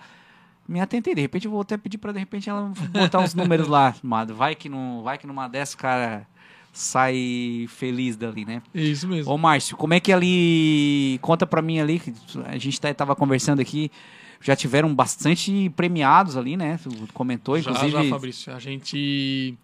me 0.66 0.80
atentei. 0.80 1.14
De 1.14 1.20
repente 1.20 1.44
eu 1.44 1.50
vou 1.50 1.60
até 1.60 1.76
pedir 1.76 1.98
para 1.98 2.10
de 2.12 2.20
repente 2.20 2.48
ela 2.48 2.72
botar 2.90 3.18
uns 3.18 3.34
números 3.36 3.68
lá. 3.68 3.94
Vai 4.34 4.54
que, 4.54 4.70
não, 4.70 5.02
vai 5.02 5.18
que 5.18 5.26
numa 5.26 5.46
dessas, 5.46 5.74
cara 5.74 6.26
sai 6.72 7.66
feliz 7.68 8.16
dali, 8.16 8.46
né? 8.46 8.62
Isso 8.74 9.06
mesmo. 9.06 9.30
Ô, 9.30 9.36
Márcio, 9.36 9.76
como 9.76 9.92
é 9.92 10.00
que 10.00 10.10
ali. 10.10 11.18
Conta 11.20 11.46
pra 11.46 11.60
mim 11.60 11.80
ali, 11.80 11.98
que 11.98 12.14
a 12.46 12.56
gente 12.56 12.80
tá, 12.80 12.92
tava 12.94 13.14
conversando 13.14 13.60
aqui. 13.60 13.90
Já 14.40 14.54
tiveram 14.54 14.94
bastante 14.94 15.70
premiados 15.76 16.36
ali, 16.36 16.56
né? 16.56 16.78
Tu 16.82 16.90
comentou, 17.12 17.58
inclusive. 17.58 17.90
Já, 17.90 18.02
já, 18.02 18.10
Fabrício. 18.10 18.54
A 18.54 18.58
gente 18.58 19.58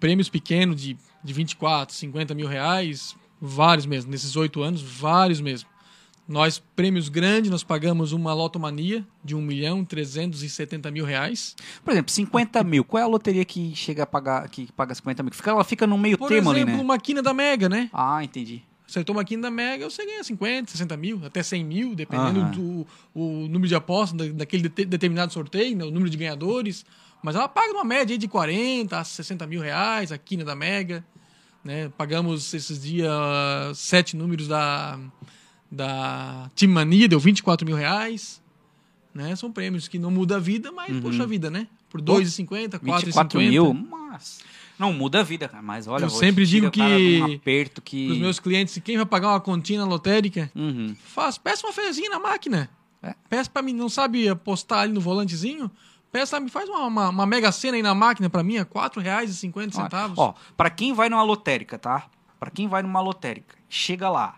prêmios 0.00 0.28
pequenos 0.28 0.80
de, 0.80 0.96
de 1.22 1.32
24, 1.32 1.94
50 1.94 2.34
mil 2.34 2.46
reais, 2.46 3.16
vários 3.40 3.86
mesmo, 3.86 4.10
nesses 4.10 4.36
oito 4.36 4.62
anos, 4.62 4.80
vários 4.80 5.40
mesmo. 5.40 5.68
Nós, 6.26 6.58
prêmios 6.74 7.10
grandes, 7.10 7.50
nós 7.50 7.62
pagamos 7.62 8.12
uma 8.12 8.32
lotomania 8.32 9.06
de 9.22 9.36
1 9.36 9.42
milhão 9.42 9.84
370 9.84 10.90
mil 10.90 11.04
reais. 11.04 11.54
Por 11.84 11.92
exemplo, 11.92 12.10
50 12.10 12.64
mil. 12.64 12.82
Qual 12.82 12.98
é 12.98 13.04
a 13.04 13.06
loteria 13.06 13.44
que 13.44 13.74
chega 13.76 14.04
a 14.04 14.06
pagar, 14.06 14.48
que 14.48 14.72
paga 14.72 14.94
50 14.94 15.22
mil? 15.22 15.32
Fica, 15.34 15.50
ela 15.50 15.64
fica 15.64 15.86
no 15.86 15.98
meio 15.98 16.16
Por 16.16 16.28
termo 16.28 16.50
exemplo, 16.50 16.70
ali, 16.70 16.78
né? 16.78 16.82
uma 16.82 16.98
quina 16.98 17.22
da 17.22 17.34
Mega, 17.34 17.68
né? 17.68 17.90
Ah, 17.92 18.24
entendi. 18.24 18.62
Acertou 18.88 19.14
uma 19.14 19.24
quina 19.24 19.42
da 19.42 19.50
Mega, 19.50 19.88
você 19.88 20.06
ganha 20.06 20.24
50, 20.24 20.70
60 20.70 20.96
mil, 20.96 21.20
até 21.26 21.42
100 21.42 21.64
mil, 21.64 21.94
dependendo 21.94 22.40
uhum. 22.40 22.50
do 22.50 22.86
o 23.14 23.48
número 23.48 23.68
de 23.68 23.74
apostas 23.74 24.32
daquele 24.32 24.68
determinado 24.68 25.30
sorteio, 25.30 25.76
né? 25.76 25.84
o 25.84 25.90
número 25.90 26.08
de 26.08 26.16
ganhadores. 26.16 26.86
Mas 27.24 27.36
ela 27.36 27.48
paga 27.48 27.72
uma 27.72 27.84
média 27.84 28.18
de 28.18 28.28
40 28.28 28.98
a 28.98 29.02
60 29.02 29.46
mil 29.46 29.62
reais, 29.62 30.12
a 30.12 30.18
quina 30.18 30.44
da 30.44 30.54
Mega. 30.54 31.02
Né? 31.64 31.90
Pagamos 31.96 32.52
esses 32.52 32.82
dias 32.82 33.10
sete 33.76 34.14
números 34.14 34.46
da, 34.46 35.00
da 35.70 36.50
Team 36.54 36.70
Mania, 36.70 37.08
deu 37.08 37.18
24 37.18 37.64
mil 37.64 37.76
reais. 37.76 38.42
Né? 39.14 39.34
São 39.36 39.50
prêmios 39.50 39.88
que 39.88 39.98
não 39.98 40.10
muda 40.10 40.36
a 40.36 40.38
vida, 40.38 40.70
mas 40.70 40.94
uhum. 40.94 41.00
poxa 41.00 41.26
vida, 41.26 41.50
né? 41.50 41.66
Por 41.88 42.02
2,50, 42.02 42.78
4,50. 42.80 43.38
mil, 43.38 43.72
mas 43.72 44.40
não 44.78 44.92
muda 44.92 45.20
a 45.20 45.22
vida, 45.22 45.48
cara. 45.48 45.62
Mas 45.62 45.86
olha, 45.86 46.04
eu 46.04 46.10
sempre 46.10 46.44
digo 46.44 46.70
que, 46.70 46.82
um 47.22 47.36
aperto 47.36 47.80
que 47.80 48.10
os 48.10 48.18
meus 48.18 48.38
clientes, 48.38 48.78
quem 48.84 48.98
vai 48.98 49.06
pagar 49.06 49.30
uma 49.30 49.40
continha 49.40 49.82
lotérica, 49.86 50.52
uhum. 50.54 50.94
faz, 51.02 51.38
peça 51.38 51.66
uma 51.66 51.72
fezinha 51.72 52.10
na 52.10 52.18
máquina. 52.18 52.68
É. 53.02 53.14
Peça 53.30 53.48
para 53.48 53.62
mim, 53.62 53.72
não 53.72 53.88
sabe 53.88 54.28
apostar 54.28 54.80
ali 54.80 54.92
no 54.92 55.00
volantezinho? 55.00 55.70
Peça, 56.14 56.38
me 56.38 56.48
faz 56.48 56.68
uma, 56.68 56.86
uma, 56.86 57.08
uma 57.08 57.26
mega 57.26 57.50
cena 57.50 57.76
aí 57.76 57.82
na 57.82 57.92
máquina 57.92 58.30
para 58.30 58.44
mim, 58.44 58.54
é 58.54 58.60
R$ 58.60 58.66
4,50. 58.66 60.12
Ó, 60.16 60.32
para 60.56 60.70
quem 60.70 60.92
vai 60.92 61.08
numa 61.08 61.24
lotérica, 61.24 61.76
tá? 61.76 62.04
Para 62.38 62.52
quem 62.52 62.68
vai 62.68 62.84
numa 62.84 63.00
lotérica, 63.00 63.56
chega 63.68 64.08
lá 64.08 64.36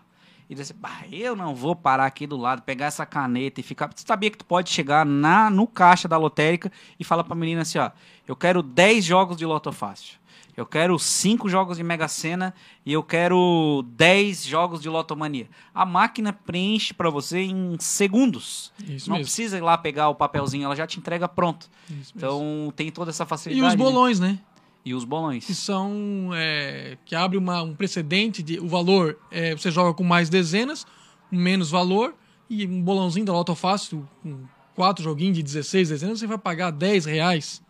e 0.49 0.55
diz 0.55 0.71
assim, 0.71 0.79
eu 1.11 1.35
não 1.35 1.53
vou 1.53 1.75
parar 1.75 2.07
aqui 2.07 2.25
do 2.25 2.35
lado, 2.35 2.63
pegar 2.63 2.87
essa 2.87 3.05
caneta 3.05 3.59
e 3.59 3.63
ficar. 3.63 3.91
Você 3.95 4.03
sabia 4.07 4.31
que 4.31 4.39
tu 4.39 4.45
pode 4.45 4.71
chegar 4.71 5.05
na 5.05 5.51
no 5.51 5.67
caixa 5.67 6.07
da 6.07 6.17
lotérica 6.17 6.71
e 6.99 7.03
falar 7.03 7.23
pra 7.23 7.35
menina 7.35 7.61
assim, 7.61 7.77
ó, 7.77 7.91
eu 8.27 8.35
quero 8.35 8.63
10 8.63 9.05
jogos 9.05 9.37
de 9.37 9.45
Loto 9.45 9.71
Fácil. 9.71 10.15
Eu 10.57 10.65
quero 10.65 10.97
5 10.97 11.47
jogos 11.47 11.77
de 11.77 11.83
Mega 11.83 12.07
Sena 12.07 12.51
e 12.83 12.91
eu 12.91 13.03
quero 13.03 13.85
10 13.89 14.43
jogos 14.43 14.81
de 14.81 14.89
Lotomania. 14.89 15.47
A 15.71 15.85
máquina 15.85 16.33
preenche 16.33 16.95
para 16.95 17.11
você 17.11 17.41
em 17.41 17.77
segundos. 17.79 18.73
Isso 18.79 19.07
Não 19.07 19.17
mesmo. 19.17 19.27
precisa 19.27 19.59
ir 19.59 19.61
lá 19.61 19.77
pegar 19.77 20.09
o 20.09 20.15
papelzinho, 20.15 20.65
ela 20.65 20.75
já 20.75 20.87
te 20.87 20.97
entrega 20.97 21.27
pronto. 21.27 21.69
Isso 22.01 22.11
então 22.15 22.39
mesmo. 22.41 22.71
tem 22.71 22.91
toda 22.91 23.11
essa 23.11 23.23
facilidade. 23.23 23.63
E 23.63 23.67
os 23.67 23.73
né? 23.73 23.77
bolões, 23.77 24.19
né? 24.19 24.29
né? 24.29 24.39
E 24.83 24.95
os 24.95 25.03
bolões. 25.03 25.45
Que 25.45 25.53
são. 25.53 26.31
É, 26.33 26.97
que 27.05 27.13
abre 27.13 27.37
uma, 27.37 27.61
um 27.61 27.75
precedente 27.75 28.41
de. 28.41 28.59
O 28.59 28.67
valor, 28.67 29.19
é, 29.29 29.55
você 29.55 29.69
joga 29.69 29.93
com 29.93 30.03
mais 30.03 30.27
dezenas, 30.27 30.87
menos 31.29 31.69
valor, 31.69 32.15
e 32.49 32.65
um 32.65 32.81
bolãozinho 32.81 33.27
da 33.27 33.33
Loto 33.33 33.53
Fácil, 33.53 34.09
com 34.23 34.39
quatro 34.73 35.03
joguinhos 35.03 35.35
de 35.35 35.43
16 35.43 35.89
dezenas, 35.89 36.19
você 36.19 36.25
vai 36.25 36.37
pagar 36.37 36.71
10 36.71 37.05
reais 37.05 37.61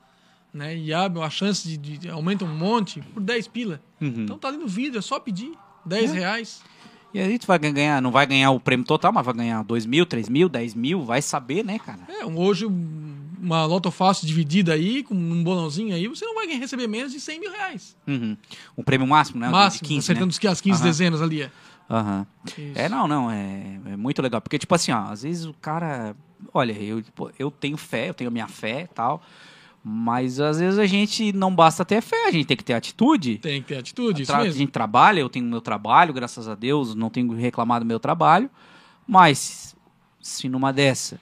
né? 0.58 0.76
E 0.76 0.93
abre 0.93 1.22
a 1.22 1.30
chance 1.30 1.78
de, 1.78 1.98
de 1.98 2.10
aumenta 2.10 2.43
um 2.43 2.56
monte 2.56 3.02
por 3.13 3.22
10 3.22 3.48
pila. 3.48 3.82
Uhum. 4.02 4.24
Então 4.24 4.38
tá 4.38 4.48
ali 4.48 4.58
no 4.58 4.67
vídeo, 4.67 4.98
é 4.98 5.02
só 5.02 5.20
pedir 5.20 5.52
10 5.86 6.12
é. 6.12 6.13
reais. 6.13 6.62
E 7.13 7.20
aí 7.20 7.39
tu 7.39 7.48
vai 7.48 7.58
ganhar, 7.58 8.02
não 8.02 8.12
vai 8.12 8.26
ganhar 8.26 8.52
o 8.52 8.60
prêmio 8.60 8.86
total, 8.86 9.13
mas 9.13 9.26
vai 9.26 9.34
ganhar 9.34 9.63
2 9.63 9.86
mil, 9.86 10.06
3 10.06 10.28
mil, 10.30 10.50
10 10.50 10.76
mil, 10.76 11.04
vai 11.04 11.22
saber, 11.22 11.63
né, 11.63 11.80
cara? 11.80 12.00
É, 12.10 12.26
hoje 12.26 12.65
uma 13.39 13.65
loto 13.65 13.89
fácil 13.91 14.28
dividida 14.28 14.74
aí, 14.74 15.04
com 15.04 15.13
um 15.13 15.43
bolãozinho 15.43 15.96
aí, 15.96 16.08
você 16.08 16.26
não 16.26 16.36
vai 16.36 16.48
receber 16.48 16.88
menos 16.88 17.12
de 17.12 17.20
100 17.20 17.39
mil 17.39 17.52
reais. 17.52 17.96
Uhum. 18.06 18.36
O 18.76 18.84
prêmio 18.84 19.08
máximo, 19.08 19.39
né? 19.39 19.50
Máximo, 19.50 19.84
de 19.84 19.96
15, 19.96 20.00
acertando 20.00 20.36
né? 20.43 20.50
as 20.52 20.62
15 20.62 20.80
uhum. 20.80 20.88
dezenas 20.88 21.22
ali. 21.22 21.43
É. 21.43 21.52
Uhum. 21.89 22.26
É, 22.76 22.89
não, 22.89 23.08
não, 23.08 23.32
é, 23.32 23.80
é, 23.86 23.96
muito 23.96 24.22
legal. 24.22 24.41
Porque, 24.41 24.60
tipo 24.60 24.74
assim, 24.76 24.91
ó, 24.91 25.12
às 25.12 25.24
vezes 25.24 25.46
o 25.46 25.54
cara. 25.54 26.15
Olha, 26.54 26.74
eu, 26.74 27.02
eu 27.39 27.50
tenho 27.50 27.78
fé, 27.78 28.10
eu 28.10 28.13
tenho 28.13 28.30
a 28.30 28.32
minha 28.32 28.48
fé 28.48 28.82
e 28.82 28.88
tal. 28.88 29.24
Mas 29.89 30.38
às 30.41 30.60
vezes 30.60 30.78
a 30.78 30.86
gente 30.86 31.32
não 31.32 31.56
basta 31.56 31.86
ter 31.86 32.02
fé, 32.02 32.28
a 32.28 32.32
gente 32.32 32.45
tem 32.45 32.58
que 32.58 32.63
ter 32.63 32.73
atitude. 32.73 33.38
Tem 33.38 33.62
que 33.62 33.69
ter 33.69 33.78
atitude, 33.78 34.23
isso 34.23 34.36
mesmo. 34.36 34.50
A 34.50 34.58
gente 34.58 34.71
trabalha, 34.71 35.21
eu 35.21 35.30
tenho 35.30 35.45
meu 35.45 35.62
trabalho, 35.62 36.13
graças 36.13 36.45
a 36.50 36.56
Deus, 36.56 36.93
não 36.93 37.10
tenho 37.10 37.34
reclamado 37.34 37.86
do 37.86 37.88
meu 37.88 37.97
trabalho. 37.97 38.50
Mas 39.08 39.73
se 40.21 40.50
numa 40.50 40.73
dessa 40.73 41.17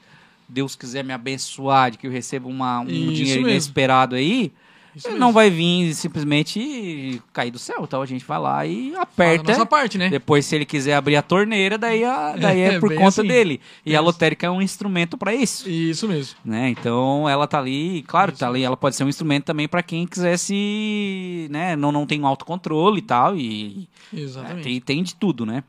Deus 0.49 0.75
quiser 0.75 1.03
me 1.03 1.13
abençoar 1.13 1.91
de 1.91 1.99
que 1.99 2.07
eu 2.07 2.11
receba 2.11 2.47
uma, 2.47 2.79
um 2.79 2.87
isso 2.87 3.13
dinheiro 3.13 3.41
mesmo. 3.41 3.49
inesperado 3.49 4.15
aí, 4.15 4.51
isso 4.95 5.07
ele 5.07 5.15
mesmo. 5.15 5.25
não 5.25 5.33
vai 5.33 5.49
vir 5.49 5.93
simplesmente 5.93 7.21
cair 7.33 7.51
do 7.51 7.59
céu. 7.59 7.81
Então 7.83 8.01
a 8.01 8.05
gente 8.05 8.23
vai 8.23 8.39
lá 8.39 8.65
e 8.65 8.95
aperta. 8.95 9.61
A 9.61 9.65
parte, 9.65 9.97
né? 9.97 10.09
Depois, 10.09 10.45
se 10.45 10.55
ele 10.55 10.65
quiser 10.65 10.95
abrir 10.95 11.15
a 11.15 11.21
torneira, 11.21 11.77
daí, 11.77 12.03
a, 12.03 12.35
daí 12.39 12.61
é, 12.61 12.73
é 12.75 12.79
por 12.79 12.93
conta 12.95 13.21
assim. 13.21 13.27
dele. 13.27 13.59
E 13.85 13.93
é 13.93 13.97
a 13.97 14.01
lotérica 14.01 14.47
é 14.47 14.49
um 14.49 14.61
instrumento 14.61 15.17
para 15.17 15.33
isso. 15.33 15.69
Isso 15.69 16.07
mesmo. 16.07 16.35
Né? 16.43 16.69
Então 16.69 17.27
ela 17.27 17.47
tá 17.47 17.59
ali, 17.59 18.03
claro, 18.03 18.31
isso 18.31 18.39
tá 18.39 18.47
ali, 18.47 18.63
ela 18.63 18.77
pode 18.77 18.95
ser 18.95 19.03
um 19.03 19.09
instrumento 19.09 19.45
também 19.45 19.67
para 19.67 19.83
quem 19.83 20.07
quisesse, 20.07 21.47
né? 21.49 21.75
Não, 21.75 21.91
não 21.91 22.05
tem 22.05 22.21
um 22.21 22.27
autocontrole 22.27 22.99
e 22.99 23.01
tal. 23.01 23.35
E, 23.35 23.89
Exatamente. 24.13 24.59
É, 24.59 24.63
tem, 24.63 24.81
tem 24.81 25.03
de 25.03 25.15
tudo, 25.15 25.45
né? 25.45 25.63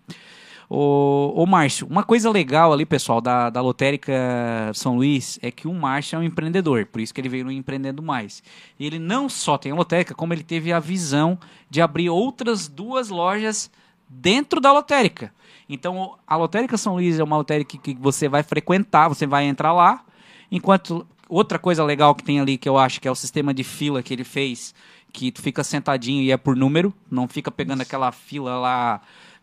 Ô, 0.69 1.33
ô 1.37 1.47
Márcio, 1.47 1.87
uma 1.87 2.03
coisa 2.03 2.29
legal 2.29 2.73
ali, 2.73 2.85
pessoal, 2.85 3.21
da, 3.21 3.51
da 3.51 3.61
Lotérica 3.61 4.13
São 4.75 4.97
Luís 4.97 5.39
é 5.41 5.51
que 5.51 5.69
o 5.69 5.73
Márcio 5.73 6.17
é 6.17 6.19
um 6.19 6.23
empreendedor, 6.25 6.87
por 6.87 7.01
isso 7.01 7.15
que 7.15 7.21
ele 7.21 7.29
veio 7.29 7.45
no 7.45 7.53
Empreendendo 7.53 8.03
Mais. 8.03 8.43
E 8.79 8.85
ele 8.85 8.99
não 8.99 9.29
só 9.29 9.57
tem 9.57 9.71
a 9.71 9.77
lotérica, 9.77 10.15
como 10.15 10.33
ele 10.33 10.43
teve 10.43 10.73
a 10.73 10.81
visão 10.81 11.39
de 11.71 11.81
abrir 11.81 12.11
outras 12.11 12.67
duas 12.67 13.11
lojas 13.11 13.71
dentro 14.09 14.61
da 14.61 14.73
lotérica. 14.73 15.33
Então, 15.69 16.17
a 16.27 16.37
lotérica 16.37 16.77
São 16.77 16.95
Luís 16.95 17.19
é 17.19 17.25
uma 17.25 17.37
lotérica 17.37 17.79
que 17.79 17.95
você 17.95 18.29
vai 18.29 18.43
frequentar, 18.43 19.09
você 19.09 19.27
vai 19.27 19.45
entrar 19.45 19.73
lá, 19.73 20.05
enquanto 20.51 21.07
outra 21.29 21.59
coisa 21.59 21.85
legal 21.85 22.15
que 22.15 22.25
tem 22.25 22.41
ali 22.41 22.59
que 22.59 22.69
eu 22.69 22.77
acho 22.77 23.01
que 23.01 23.07
é 23.07 23.11
o 23.11 23.17
sistema 23.17 23.55
de 23.55 23.63
fila 23.63 24.03
que 24.03 24.13
ele 24.13 24.25
fez, 24.25 24.75
que 25.13 25.31
tu 25.31 25.41
fica 25.43 25.63
sentadinho 25.65 26.23
e 26.23 26.31
é 26.31 26.37
por 26.37 26.57
número, 26.57 26.93
não 27.11 27.27
fica 27.29 27.51
pegando 27.51 27.83
aquela 27.83 28.11
fila 28.13 28.59
lá 28.59 29.01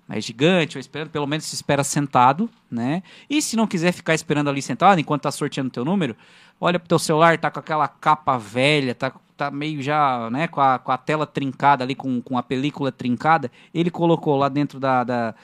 é 0.10 0.20
gigante, 0.20 0.78
ou 0.78 0.80
esperando, 0.80 1.10
pelo 1.10 1.26
menos 1.26 1.46
se 1.46 1.56
espera 1.56 1.84
sentado, 1.84 2.50
né? 2.70 3.02
E 3.30 3.42
se 3.42 3.56
não 3.56 3.66
quiser 3.66 3.92
ficar 3.92 4.14
esperando 4.14 4.50
ali 4.50 4.62
sentado 4.62 5.00
enquanto 5.00 5.24
tá 5.24 5.32
sorteando 5.32 5.70
teu 5.70 5.86
número, 5.86 6.16
olha 6.60 6.78
pro 6.78 6.88
teu 6.88 7.00
celular, 7.00 7.38
tá 7.38 7.50
com 7.50 7.60
aquela 7.60 7.88
capa 7.88 8.38
velha, 8.38 8.94
tá, 8.94 9.14
tá 9.38 9.50
meio 9.50 9.82
já, 9.82 10.30
né, 10.30 10.48
com 10.48 10.62
a, 10.62 10.78
com 10.78 10.92
a 10.92 10.98
tela 10.98 11.26
trincada 11.26 11.84
ali, 11.84 11.96
com, 11.96 12.22
com 12.22 12.38
a 12.38 12.44
película 12.44 12.92
trincada, 12.92 13.52
ele 13.74 13.90
colocou 13.90 14.36
lá 14.36 14.50
dentro 14.50 14.80
da, 14.80 15.04
da, 15.04 15.36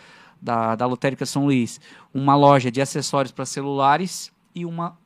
da, 0.41 0.75
da 0.75 0.85
Lotérica 0.85 1.25
São 1.25 1.45
Luís 1.45 1.79
uma 2.13 2.35
loja 2.35 2.69
de 2.71 2.81
acessórios 2.81 3.31
para 3.31 3.45
celulares 3.45 4.31
e 4.53 4.65
uma 4.65 4.97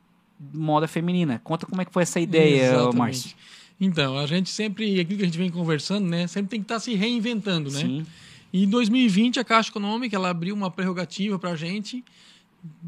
moda 0.52 0.88
feminina. 0.88 1.40
Conta 1.44 1.64
como 1.66 1.80
é 1.80 1.84
que 1.84 1.92
foi 1.92 2.02
essa 2.02 2.20
ideia, 2.20 2.90
Márcio. 2.92 3.36
Então, 3.80 4.18
a 4.18 4.26
gente 4.26 4.50
sempre, 4.50 5.00
aquilo 5.00 5.18
que 5.18 5.22
a 5.24 5.26
gente 5.26 5.38
vem 5.38 5.50
conversando, 5.50 6.06
né, 6.08 6.26
sempre 6.26 6.50
tem 6.50 6.60
que 6.60 6.64
estar 6.64 6.76
tá 6.76 6.80
se 6.80 6.94
reinventando, 6.94 7.70
né? 7.70 7.80
Sim. 7.80 8.06
E 8.54 8.62
em 8.62 8.68
2020, 8.68 9.40
a 9.40 9.44
Caixa 9.44 9.68
Econômica 9.68 10.14
ela 10.14 10.30
abriu 10.30 10.54
uma 10.54 10.70
prerrogativa 10.70 11.36
para 11.40 11.50
a 11.50 11.56
gente, 11.56 12.04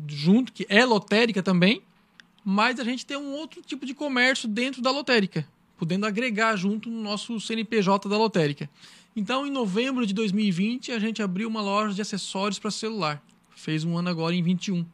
junto, 0.06 0.52
que 0.52 0.64
é 0.68 0.84
lotérica 0.84 1.42
também, 1.42 1.82
mas 2.44 2.78
a 2.78 2.84
gente 2.84 3.04
tem 3.04 3.16
um 3.16 3.32
outro 3.32 3.60
tipo 3.62 3.84
de 3.84 3.92
comércio 3.92 4.48
dentro 4.48 4.80
da 4.80 4.92
lotérica, 4.92 5.44
podendo 5.76 6.06
agregar 6.06 6.54
junto 6.54 6.88
no 6.88 7.02
nosso 7.02 7.40
CNPJ 7.40 8.08
da 8.08 8.16
lotérica. 8.16 8.70
Então, 9.16 9.44
em 9.44 9.50
novembro 9.50 10.06
de 10.06 10.14
2020, 10.14 10.92
a 10.92 11.00
gente 11.00 11.20
abriu 11.20 11.48
uma 11.48 11.60
loja 11.60 11.92
de 11.92 12.00
acessórios 12.00 12.60
para 12.60 12.70
celular. 12.70 13.20
Fez 13.56 13.82
um 13.82 13.98
ano 13.98 14.08
agora 14.08 14.36
em 14.36 14.44
21. 14.44 14.86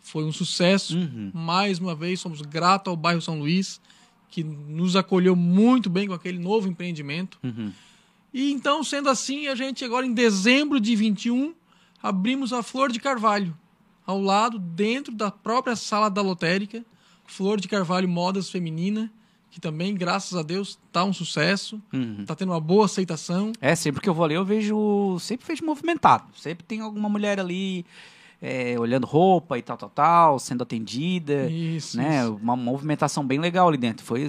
Foi 0.00 0.24
um 0.24 0.32
sucesso. 0.32 0.98
Uhum. 0.98 1.30
Mais 1.32 1.78
uma 1.78 1.94
vez, 1.94 2.20
somos 2.20 2.42
gratos 2.42 2.90
ao 2.90 2.96
bairro 2.96 3.22
São 3.22 3.38
Luís, 3.38 3.80
que 4.28 4.44
nos 4.44 4.96
acolheu 4.96 5.34
muito 5.34 5.88
bem 5.88 6.06
com 6.06 6.12
aquele 6.12 6.38
novo 6.38 6.68
empreendimento. 6.68 7.38
Uhum. 7.42 7.72
E 8.32 8.52
então, 8.52 8.84
sendo 8.84 9.08
assim, 9.08 9.48
a 9.48 9.54
gente 9.54 9.84
agora 9.84 10.06
em 10.06 10.12
dezembro 10.12 10.80
de 10.80 10.94
21 10.94 11.54
abrimos 12.02 12.52
a 12.52 12.62
Flor 12.62 12.90
de 12.90 13.00
Carvalho, 13.00 13.56
ao 14.06 14.20
lado, 14.20 14.58
dentro 14.58 15.14
da 15.14 15.30
própria 15.30 15.76
sala 15.76 16.08
da 16.08 16.22
lotérica, 16.22 16.84
Flor 17.26 17.60
de 17.60 17.68
Carvalho 17.68 18.08
Modas 18.08 18.50
Feminina, 18.50 19.12
que 19.50 19.60
também, 19.60 19.94
graças 19.94 20.38
a 20.38 20.42
Deus, 20.42 20.78
tá 20.92 21.04
um 21.04 21.12
sucesso, 21.12 21.82
uhum. 21.92 22.24
tá 22.24 22.34
tendo 22.36 22.52
uma 22.52 22.60
boa 22.60 22.86
aceitação. 22.86 23.52
É, 23.60 23.74
sempre 23.74 24.00
que 24.00 24.08
eu 24.08 24.14
vou 24.14 24.24
ali, 24.24 24.34
eu 24.34 24.44
vejo, 24.44 25.18
sempre 25.18 25.46
vejo 25.46 25.64
movimentado, 25.64 26.24
sempre 26.36 26.64
tem 26.64 26.80
alguma 26.80 27.08
mulher 27.08 27.40
ali 27.40 27.84
é, 28.42 28.78
olhando 28.78 29.06
roupa 29.06 29.58
e 29.58 29.62
tal, 29.62 29.76
tal, 29.76 29.90
tal, 29.90 30.38
sendo 30.38 30.62
atendida. 30.62 31.50
Isso, 31.50 31.96
né? 31.96 32.22
Isso. 32.22 32.34
Uma 32.36 32.56
movimentação 32.56 33.24
bem 33.24 33.38
legal 33.38 33.68
ali 33.68 33.76
dentro. 33.76 34.04
Foi 34.04 34.26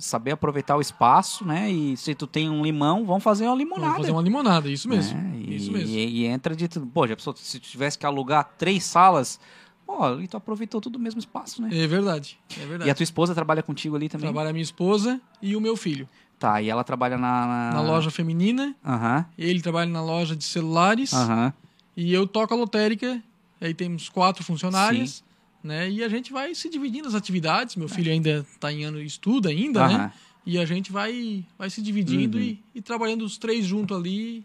saber 0.00 0.32
aproveitar 0.32 0.76
o 0.76 0.80
espaço, 0.80 1.44
né? 1.44 1.70
E 1.70 1.96
se 1.96 2.14
tu 2.14 2.26
tem 2.26 2.50
um 2.50 2.62
limão, 2.62 3.04
vamos 3.04 3.22
fazer 3.22 3.46
uma 3.46 3.54
limonada. 3.54 3.84
Vamos 3.86 3.98
fazer 3.98 4.12
uma 4.12 4.22
limonada, 4.22 4.68
isso 4.68 4.88
mesmo. 4.88 5.16
É, 5.16 5.36
e, 5.36 5.56
isso 5.56 5.70
mesmo. 5.70 5.88
E, 5.88 6.22
e, 6.22 6.26
entra 6.26 6.56
de 6.56 6.66
tudo. 6.66 6.86
Pô, 6.86 7.06
já 7.06 7.14
pensou, 7.14 7.34
se 7.36 7.60
tu 7.60 7.68
tivesse 7.68 7.98
que 7.98 8.04
alugar 8.04 8.50
três 8.58 8.82
salas. 8.82 9.38
Pô, 9.86 10.02
ali 10.02 10.26
tu 10.26 10.36
aproveitou 10.36 10.80
todo 10.80 10.96
o 10.96 10.98
mesmo 10.98 11.20
espaço, 11.20 11.60
né? 11.60 11.68
É 11.72 11.86
verdade, 11.86 12.38
é 12.60 12.66
verdade. 12.66 12.88
E 12.88 12.90
a 12.90 12.94
tua 12.94 13.02
esposa 13.02 13.34
trabalha 13.34 13.62
contigo 13.62 13.94
ali 13.94 14.08
também? 14.08 14.26
Trabalha 14.26 14.50
a 14.50 14.52
minha 14.52 14.62
esposa 14.62 15.20
e 15.40 15.54
o 15.54 15.60
meu 15.60 15.76
filho. 15.76 16.08
Tá, 16.38 16.60
e 16.60 16.68
ela 16.68 16.82
trabalha 16.82 17.16
na... 17.16 17.46
Na, 17.46 17.70
na 17.74 17.80
loja 17.82 18.10
feminina. 18.10 18.74
Aham. 18.84 19.24
Ele 19.38 19.60
trabalha 19.60 19.90
na 19.90 20.02
loja 20.02 20.34
de 20.34 20.44
celulares. 20.44 21.12
Aham. 21.12 21.52
E 21.96 22.12
eu 22.12 22.26
toco 22.26 22.54
a 22.54 22.56
lotérica 22.56 23.22
Aí 23.62 23.72
temos 23.72 24.08
quatro 24.08 24.42
funcionários, 24.42 25.22
né? 25.62 25.88
E 25.88 26.02
a 26.02 26.08
gente 26.08 26.32
vai 26.32 26.54
se 26.54 26.68
dividindo 26.68 27.06
as 27.06 27.14
atividades. 27.14 27.76
Meu 27.76 27.88
filho 27.88 28.10
ainda 28.10 28.44
está 28.52 28.72
em 28.72 28.84
ano 28.84 29.00
estuda 29.00 29.50
ainda, 29.50 29.86
né? 29.86 30.12
E 30.44 30.58
a 30.58 30.64
gente 30.64 30.90
vai, 30.90 31.44
vai 31.56 31.70
se 31.70 31.80
dividindo 31.80 32.36
uhum. 32.36 32.42
e, 32.42 32.62
e, 32.74 32.82
trabalhando 32.82 33.22
os 33.22 33.38
três 33.38 33.64
juntos 33.64 33.96
ali. 33.96 34.44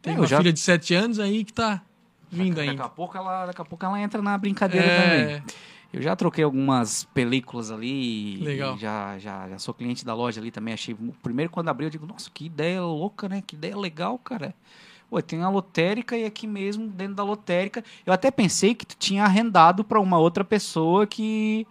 Tem 0.00 0.14
é, 0.14 0.16
uma 0.16 0.26
já... 0.26 0.38
filha 0.38 0.52
de 0.52 0.58
sete 0.58 0.94
anos 0.94 1.20
aí 1.20 1.44
que 1.44 1.52
está 1.52 1.80
vindo 2.28 2.56
daqui, 2.56 2.70
ainda. 2.70 2.82
Daqui 2.82 2.92
a, 2.92 2.96
pouco 2.96 3.16
ela, 3.16 3.46
daqui 3.46 3.62
a 3.62 3.64
pouco 3.64 3.84
ela 3.84 4.00
entra 4.00 4.20
na 4.20 4.36
brincadeira 4.36 4.84
é... 4.84 5.26
também. 5.36 5.42
Eu 5.92 6.00
já 6.00 6.16
troquei 6.16 6.42
algumas 6.42 7.04
películas 7.04 7.70
ali. 7.70 8.38
Legal. 8.38 8.76
Já, 8.78 9.18
já, 9.18 9.48
já 9.48 9.58
sou 9.58 9.74
cliente 9.74 10.04
da 10.04 10.14
loja 10.14 10.40
ali 10.40 10.50
também. 10.50 10.74
Achei. 10.74 10.96
Primeiro, 11.22 11.52
quando 11.52 11.68
abriu, 11.68 11.86
eu 11.86 11.90
digo, 11.90 12.06
nossa, 12.06 12.30
que 12.30 12.46
ideia 12.46 12.82
louca, 12.82 13.28
né? 13.28 13.42
Que 13.46 13.54
ideia 13.54 13.76
legal, 13.76 14.18
cara. 14.18 14.54
Pô, 15.12 15.20
tem 15.20 15.42
a 15.42 15.50
lotérica 15.50 16.16
e 16.16 16.24
aqui 16.24 16.46
mesmo, 16.46 16.88
dentro 16.88 17.16
da 17.16 17.22
lotérica. 17.22 17.84
Eu 18.06 18.14
até 18.14 18.30
pensei 18.30 18.74
que 18.74 18.86
tu 18.86 18.96
tinha 18.98 19.24
arrendado 19.24 19.84
para 19.84 20.00
uma 20.00 20.18
outra 20.18 20.42
pessoa 20.42 21.06
que. 21.06 21.66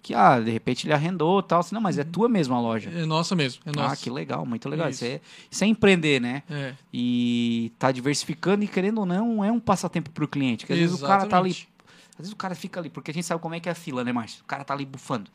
Que, 0.00 0.14
ah, 0.14 0.38
de 0.38 0.48
repente 0.48 0.86
ele 0.86 0.94
arrendou 0.94 1.40
e 1.40 1.42
tal. 1.42 1.58
Assim, 1.58 1.74
não, 1.74 1.82
mas 1.82 1.98
é 1.98 2.04
tua 2.04 2.28
mesma 2.28 2.60
loja. 2.60 2.90
É 2.90 3.04
nossa 3.04 3.34
mesmo. 3.34 3.62
É 3.66 3.72
nossa. 3.72 3.94
Ah, 3.94 3.96
que 3.96 4.08
legal, 4.08 4.46
muito 4.46 4.68
legal. 4.68 4.88
Isso, 4.88 5.04
isso 5.04 5.12
é, 5.12 5.20
isso 5.50 5.64
é 5.64 5.66
empreender, 5.66 6.20
né? 6.20 6.44
É. 6.48 6.74
E 6.92 7.72
tá 7.80 7.90
diversificando 7.90 8.62
e, 8.62 8.68
querendo 8.68 8.98
ou 8.98 9.06
não, 9.06 9.44
é 9.44 9.50
um 9.50 9.58
passatempo 9.58 10.10
pro 10.10 10.28
cliente. 10.28 10.64
Porque 10.64 10.74
às 10.74 10.78
vezes 10.78 11.02
o 11.02 11.04
cara 11.04 11.26
tá 11.26 11.36
ali. 11.36 11.50
Às 11.50 12.18
vezes 12.18 12.32
o 12.32 12.36
cara 12.36 12.54
fica 12.54 12.78
ali, 12.78 12.90
porque 12.90 13.10
a 13.10 13.14
gente 13.14 13.26
sabe 13.26 13.42
como 13.42 13.56
é 13.56 13.60
que 13.60 13.68
é 13.68 13.72
a 13.72 13.74
fila, 13.74 14.04
né, 14.04 14.12
Márcio? 14.12 14.40
O 14.42 14.46
cara 14.46 14.62
tá 14.62 14.72
ali 14.72 14.84
bufando. 14.84 15.28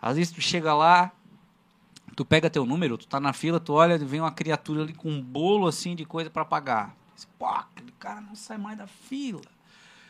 Às 0.00 0.16
vezes 0.16 0.32
tu 0.32 0.40
chega 0.40 0.72
lá, 0.72 1.10
tu 2.16 2.24
pega 2.24 2.50
teu 2.50 2.64
número, 2.66 2.98
tu 2.98 3.06
tá 3.06 3.18
na 3.18 3.32
fila, 3.32 3.58
tu 3.58 3.72
olha, 3.72 3.98
vem 3.98 4.20
uma 4.20 4.32
criatura 4.32 4.82
ali 4.82 4.92
com 4.92 5.10
um 5.10 5.22
bolo 5.22 5.66
assim 5.66 5.94
de 5.94 6.04
coisa 6.04 6.30
para 6.30 6.44
pagar. 6.44 6.94
Pô, 7.38 7.46
aquele 7.46 7.92
cara 7.92 8.20
não 8.20 8.34
sai 8.34 8.58
mais 8.58 8.78
da 8.78 8.86
fila. 8.86 9.42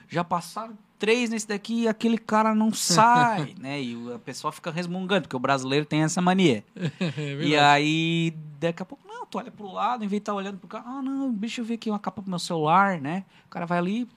Já 0.08 0.22
passaram 0.22 0.76
três 0.98 1.30
nesse 1.30 1.48
daqui 1.48 1.82
e 1.82 1.88
aquele 1.88 2.18
cara 2.18 2.54
não 2.54 2.72
sai, 2.72 3.54
né? 3.60 3.82
E 3.82 4.12
a 4.12 4.18
pessoa 4.18 4.52
fica 4.52 4.70
resmungando, 4.70 5.22
porque 5.22 5.36
o 5.36 5.40
brasileiro 5.40 5.86
tem 5.86 6.02
essa 6.02 6.20
mania. 6.20 6.64
É 7.00 7.34
e 7.42 7.56
aí, 7.56 8.34
daqui 8.58 8.82
a 8.82 8.86
pouco, 8.86 9.06
não, 9.06 9.26
tu 9.26 9.38
olha 9.38 9.50
pro 9.50 9.70
lado, 9.70 10.04
em 10.04 10.08
vez 10.08 10.20
de 10.20 10.22
estar 10.22 10.32
tá 10.32 10.36
olhando 10.36 10.58
pro 10.58 10.68
cara, 10.68 10.84
ah, 10.86 11.02
não, 11.02 11.32
deixa 11.32 11.60
eu 11.60 11.64
ver 11.64 11.74
aqui 11.74 11.90
uma 11.90 11.98
capa 11.98 12.22
pro 12.22 12.30
meu 12.30 12.38
celular, 12.38 13.00
né? 13.00 13.24
O 13.46 13.48
cara 13.48 13.66
vai 13.66 13.78
ali, 13.78 14.08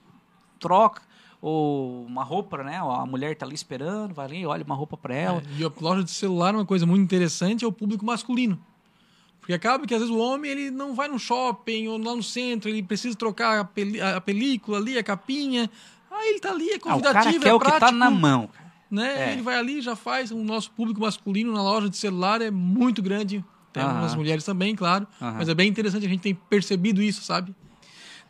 troca 0.58 1.02
ou 1.40 2.04
uma 2.04 2.24
roupa, 2.24 2.62
né? 2.62 2.78
A 2.78 3.06
mulher 3.06 3.36
tá 3.36 3.46
ali 3.46 3.54
esperando, 3.54 4.14
vai 4.14 4.26
ali, 4.26 4.46
olha 4.46 4.64
uma 4.64 4.74
roupa 4.74 4.96
para 4.96 5.14
ela. 5.14 5.42
É, 5.56 5.60
e 5.60 5.64
a 5.64 5.70
loja 5.80 6.02
de 6.02 6.10
celular, 6.10 6.54
uma 6.54 6.64
coisa 6.64 6.86
muito 6.86 7.02
interessante 7.02 7.64
é 7.64 7.68
o 7.68 7.72
público 7.72 8.04
masculino. 8.04 8.58
Porque 9.40 9.52
acaba 9.52 9.86
que 9.86 9.94
às 9.94 10.00
vezes 10.00 10.14
o 10.14 10.18
homem 10.18 10.50
ele 10.50 10.70
não 10.72 10.94
vai 10.94 11.06
no 11.06 11.18
shopping 11.18 11.86
ou 11.86 11.98
lá 11.98 12.16
no 12.16 12.22
centro, 12.22 12.68
ele 12.68 12.82
precisa 12.82 13.16
trocar 13.16 13.60
a, 13.60 13.64
peli 13.64 14.00
a 14.00 14.20
película 14.20 14.78
ali, 14.78 14.98
a 14.98 15.04
capinha. 15.04 15.70
Aí 16.10 16.30
ele 16.30 16.40
tá 16.40 16.50
ali, 16.50 16.70
é 16.70 16.78
convidativo, 16.78 17.16
ah, 17.16 17.20
o 17.20 17.22
cara 17.22 17.38
quer 17.38 17.48
é 17.48 17.54
o 17.54 17.60
que 17.60 17.80
tá 17.80 17.92
na 17.92 18.10
mão. 18.10 18.50
Né? 18.90 19.28
É. 19.28 19.32
Ele 19.32 19.42
vai 19.42 19.56
ali 19.56 19.80
já 19.80 19.94
faz. 19.94 20.32
O 20.32 20.42
nosso 20.42 20.70
público 20.72 21.00
masculino 21.00 21.52
na 21.52 21.62
loja 21.62 21.88
de 21.88 21.96
celular 21.96 22.40
é 22.42 22.50
muito 22.50 23.00
grande. 23.02 23.44
Tem 23.72 23.84
uh 23.84 23.86
algumas 23.86 24.14
mulheres 24.14 24.42
também, 24.42 24.74
claro. 24.74 25.06
Uh 25.20 25.24
-huh. 25.24 25.34
Mas 25.34 25.48
é 25.48 25.54
bem 25.54 25.68
interessante, 25.68 26.06
a 26.06 26.08
gente 26.08 26.22
tem 26.22 26.34
percebido 26.34 27.00
isso, 27.02 27.22
sabe? 27.22 27.54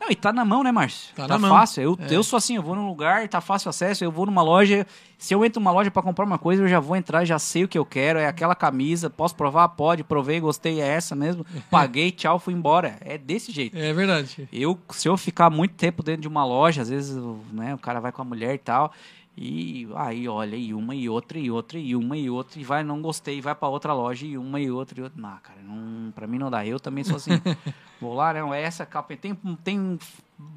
Não, 0.07 0.13
e 0.13 0.15
tá 0.15 0.33
na 0.33 0.45
mão, 0.45 0.63
né, 0.63 0.71
Márcio? 0.71 1.13
Tá, 1.17 1.27
tá 1.27 1.37
fácil. 1.37 1.83
Eu, 1.83 1.99
é. 1.99 2.15
eu 2.15 2.23
sou 2.23 2.37
assim, 2.37 2.55
eu 2.55 2.63
vou 2.63 2.77
num 2.77 2.87
lugar, 2.87 3.27
tá 3.27 3.41
fácil 3.41 3.69
acesso, 3.69 4.05
eu 4.05 4.13
vou 4.13 4.25
numa 4.25 4.41
loja. 4.41 4.87
Se 5.19 5.35
eu 5.35 5.45
entro 5.45 5.61
numa 5.61 5.73
loja 5.73 5.91
para 5.91 6.01
comprar 6.01 6.25
uma 6.25 6.39
coisa, 6.39 6.63
eu 6.63 6.69
já 6.69 6.79
vou 6.79 6.95
entrar, 6.95 7.25
já 7.25 7.41
sei 7.41 7.65
o 7.65 7.69
que 7.69 7.77
eu 7.77 7.85
quero. 7.85 8.21
É 8.21 8.29
aquela 8.29 8.55
camisa, 8.55 9.11
posso 9.11 9.35
provar? 9.35 9.69
Pode, 9.71 10.05
provei, 10.05 10.39
gostei, 10.39 10.81
é 10.81 10.87
essa 10.87 11.17
mesmo. 11.17 11.45
Paguei, 11.69 12.13
tchau, 12.13 12.39
fui 12.39 12.55
embora. 12.55 12.97
É 13.01 13.19
desse 13.19 13.51
jeito. 13.51 13.77
É 13.77 13.93
verdade. 13.93 14.49
Eu, 14.53 14.79
se 14.91 15.09
eu 15.09 15.17
ficar 15.17 15.51
muito 15.51 15.75
tempo 15.75 16.05
dentro 16.05 16.23
de 16.23 16.29
uma 16.29 16.45
loja, 16.45 16.83
às 16.83 16.89
vezes, 16.89 17.21
né, 17.51 17.75
o 17.75 17.79
cara 17.79 17.99
vai 17.99 18.13
com 18.13 18.23
a 18.23 18.25
mulher 18.25 18.55
e 18.55 18.59
tal. 18.59 18.93
E 19.37 19.87
aí 19.95 20.27
olha, 20.27 20.57
e 20.57 20.73
uma 20.73 20.95
e 20.95 21.09
outra 21.09 21.39
e 21.39 21.51
outra 21.51 21.79
e 21.79 21.95
uma 21.95 22.17
e 22.17 22.31
outra, 22.31 22.59
e 22.59 22.65
vai, 22.65 22.83
não 22.83 23.03
gostei, 23.03 23.41
vai 23.43 23.55
para 23.55 23.69
outra 23.69 23.93
loja 23.93 24.25
e 24.25 24.39
uma 24.39 24.59
e 24.59 24.71
outra 24.71 24.99
e 24.99 25.03
outra. 25.03 25.21
Não, 25.21 25.37
cara, 25.43 25.61
não, 25.63 26.11
pra 26.13 26.27
mim 26.27 26.39
não 26.39 26.51
dá. 26.51 26.67
Eu 26.67 26.81
também 26.81 27.05
sou 27.05 27.17
assim. 27.17 27.33
Vou 28.01 28.15
lá, 28.15 28.33
não, 28.33 28.53
é 28.53 28.63
essa 28.63 28.87
capa. 28.87 29.15
Tem, 29.17 29.35
tem 29.63 29.99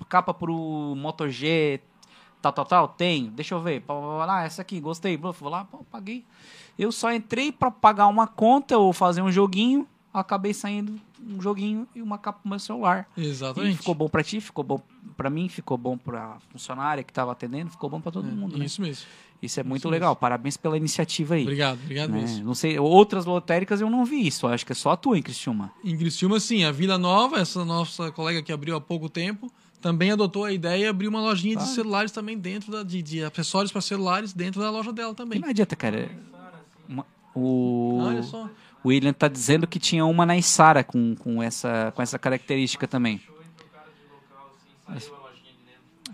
capa 0.08 0.34
pro 0.34 0.94
Moto 0.96 1.28
G, 1.28 1.82
tal, 2.42 2.54
tal, 2.54 2.66
tal? 2.66 2.88
Tem. 2.88 3.30
Deixa 3.32 3.54
eu 3.54 3.62
ver. 3.62 3.84
Ah, 4.28 4.44
essa 4.44 4.62
aqui, 4.62 4.80
gostei. 4.80 5.18
Vou 5.18 5.50
lá, 5.50 5.66
pô, 5.66 5.80
paguei. 5.92 6.24
Eu 6.78 6.92
só 6.92 7.12
entrei 7.12 7.52
para 7.52 7.70
pagar 7.70 8.08
uma 8.08 8.28
conta 8.28 8.78
ou 8.78 8.94
fazer 8.94 9.22
um 9.22 9.32
joguinho 9.32 9.86
acabei 10.14 10.54
saindo 10.54 11.00
um 11.28 11.42
joguinho 11.42 11.88
e 11.96 12.02
uma 12.02 12.18
capa 12.18 12.40
pro 12.40 12.50
meu 12.50 12.60
celular. 12.60 13.10
Exatamente. 13.18 13.74
E 13.74 13.78
ficou 13.78 13.96
bom 13.96 14.08
para 14.08 14.24
ti, 14.24 14.40
ficou 14.40 14.64
bom 14.64 14.82
para 15.16 15.30
mim, 15.30 15.50
ficou 15.50 15.78
bom 15.78 15.98
para 15.98 16.38
funcionária 16.52 17.04
que 17.04 17.12
estava 17.12 17.32
atendendo, 17.32 17.70
ficou 17.72 17.90
bom 17.90 18.00
para 18.00 18.12
todo 18.12 18.28
é, 18.28 18.32
mundo. 18.32 18.58
Né? 18.58 18.66
Isso 18.66 18.82
mesmo. 18.82 19.06
Isso 19.42 19.60
é 19.60 19.64
muito 19.64 19.82
isso 19.82 19.90
legal. 19.90 20.12
Mesmo. 20.12 20.20
Parabéns 20.20 20.58
pela 20.58 20.78
iniciativa 20.78 21.36
aí. 21.36 21.44
Obrigado, 21.44 21.80
obrigado 21.82 22.10
né? 22.12 22.22
mesmo. 22.22 22.46
Não 22.46 22.54
sei, 22.54 22.78
outras 22.78 23.26
lotéricas 23.26 23.80
eu 23.80 23.90
não 23.90 24.04
vi 24.06 24.28
isso. 24.28 24.48
Acho 24.48 24.66
que 24.66 24.72
é 24.72 24.76
só 24.76 24.92
a 24.92 24.98
tua 24.98 25.18
em 25.18 25.22
Criciúma. 25.22 25.72
Em 25.84 25.98
Criciúma, 25.98 26.40
sim. 26.40 26.64
A 26.64 26.72
Vila 26.72 26.98
Nova, 26.98 27.40
essa 27.40 27.64
nossa 27.64 28.12
colega 28.12 28.42
que 28.42 28.52
abriu 28.52 28.76
há 28.76 28.82
pouco 28.82 29.08
tempo, 29.08 29.52
também 29.82 30.12
adotou 30.12 30.44
a 30.44 30.52
ideia 30.52 30.86
e 30.86 30.88
abriu 30.88 31.10
uma 31.10 31.22
lojinha 31.22 31.56
de 31.56 31.68
celulares 31.68 32.12
também 32.12 32.38
dentro 32.38 32.72
da, 32.72 32.84
de, 32.84 33.02
de 33.02 33.24
acessórios 33.24 33.72
para 33.72 33.82
celulares 33.82 34.34
dentro 34.34 34.62
da 34.62 34.70
loja 34.70 34.92
dela 34.92 35.14
também. 35.14 35.40
E 35.40 35.42
não 35.42 35.50
adianta, 35.50 35.76
cara. 35.76 36.10
Uma, 36.88 37.06
o... 37.34 38.00
Olha 38.02 38.24
só. 38.24 38.50
O 38.84 38.90
William 38.90 39.12
está 39.12 39.28
dizendo 39.28 39.68
que 39.68 39.80
tinha 39.80 40.06
uma 40.06 40.26
na 40.26 40.38
Isara 40.38 40.84
com, 40.84 41.16
com, 41.16 41.44
essa, 41.44 41.92
com 41.96 42.02
essa 42.02 42.18
característica 42.18 42.88
também. 42.88 43.22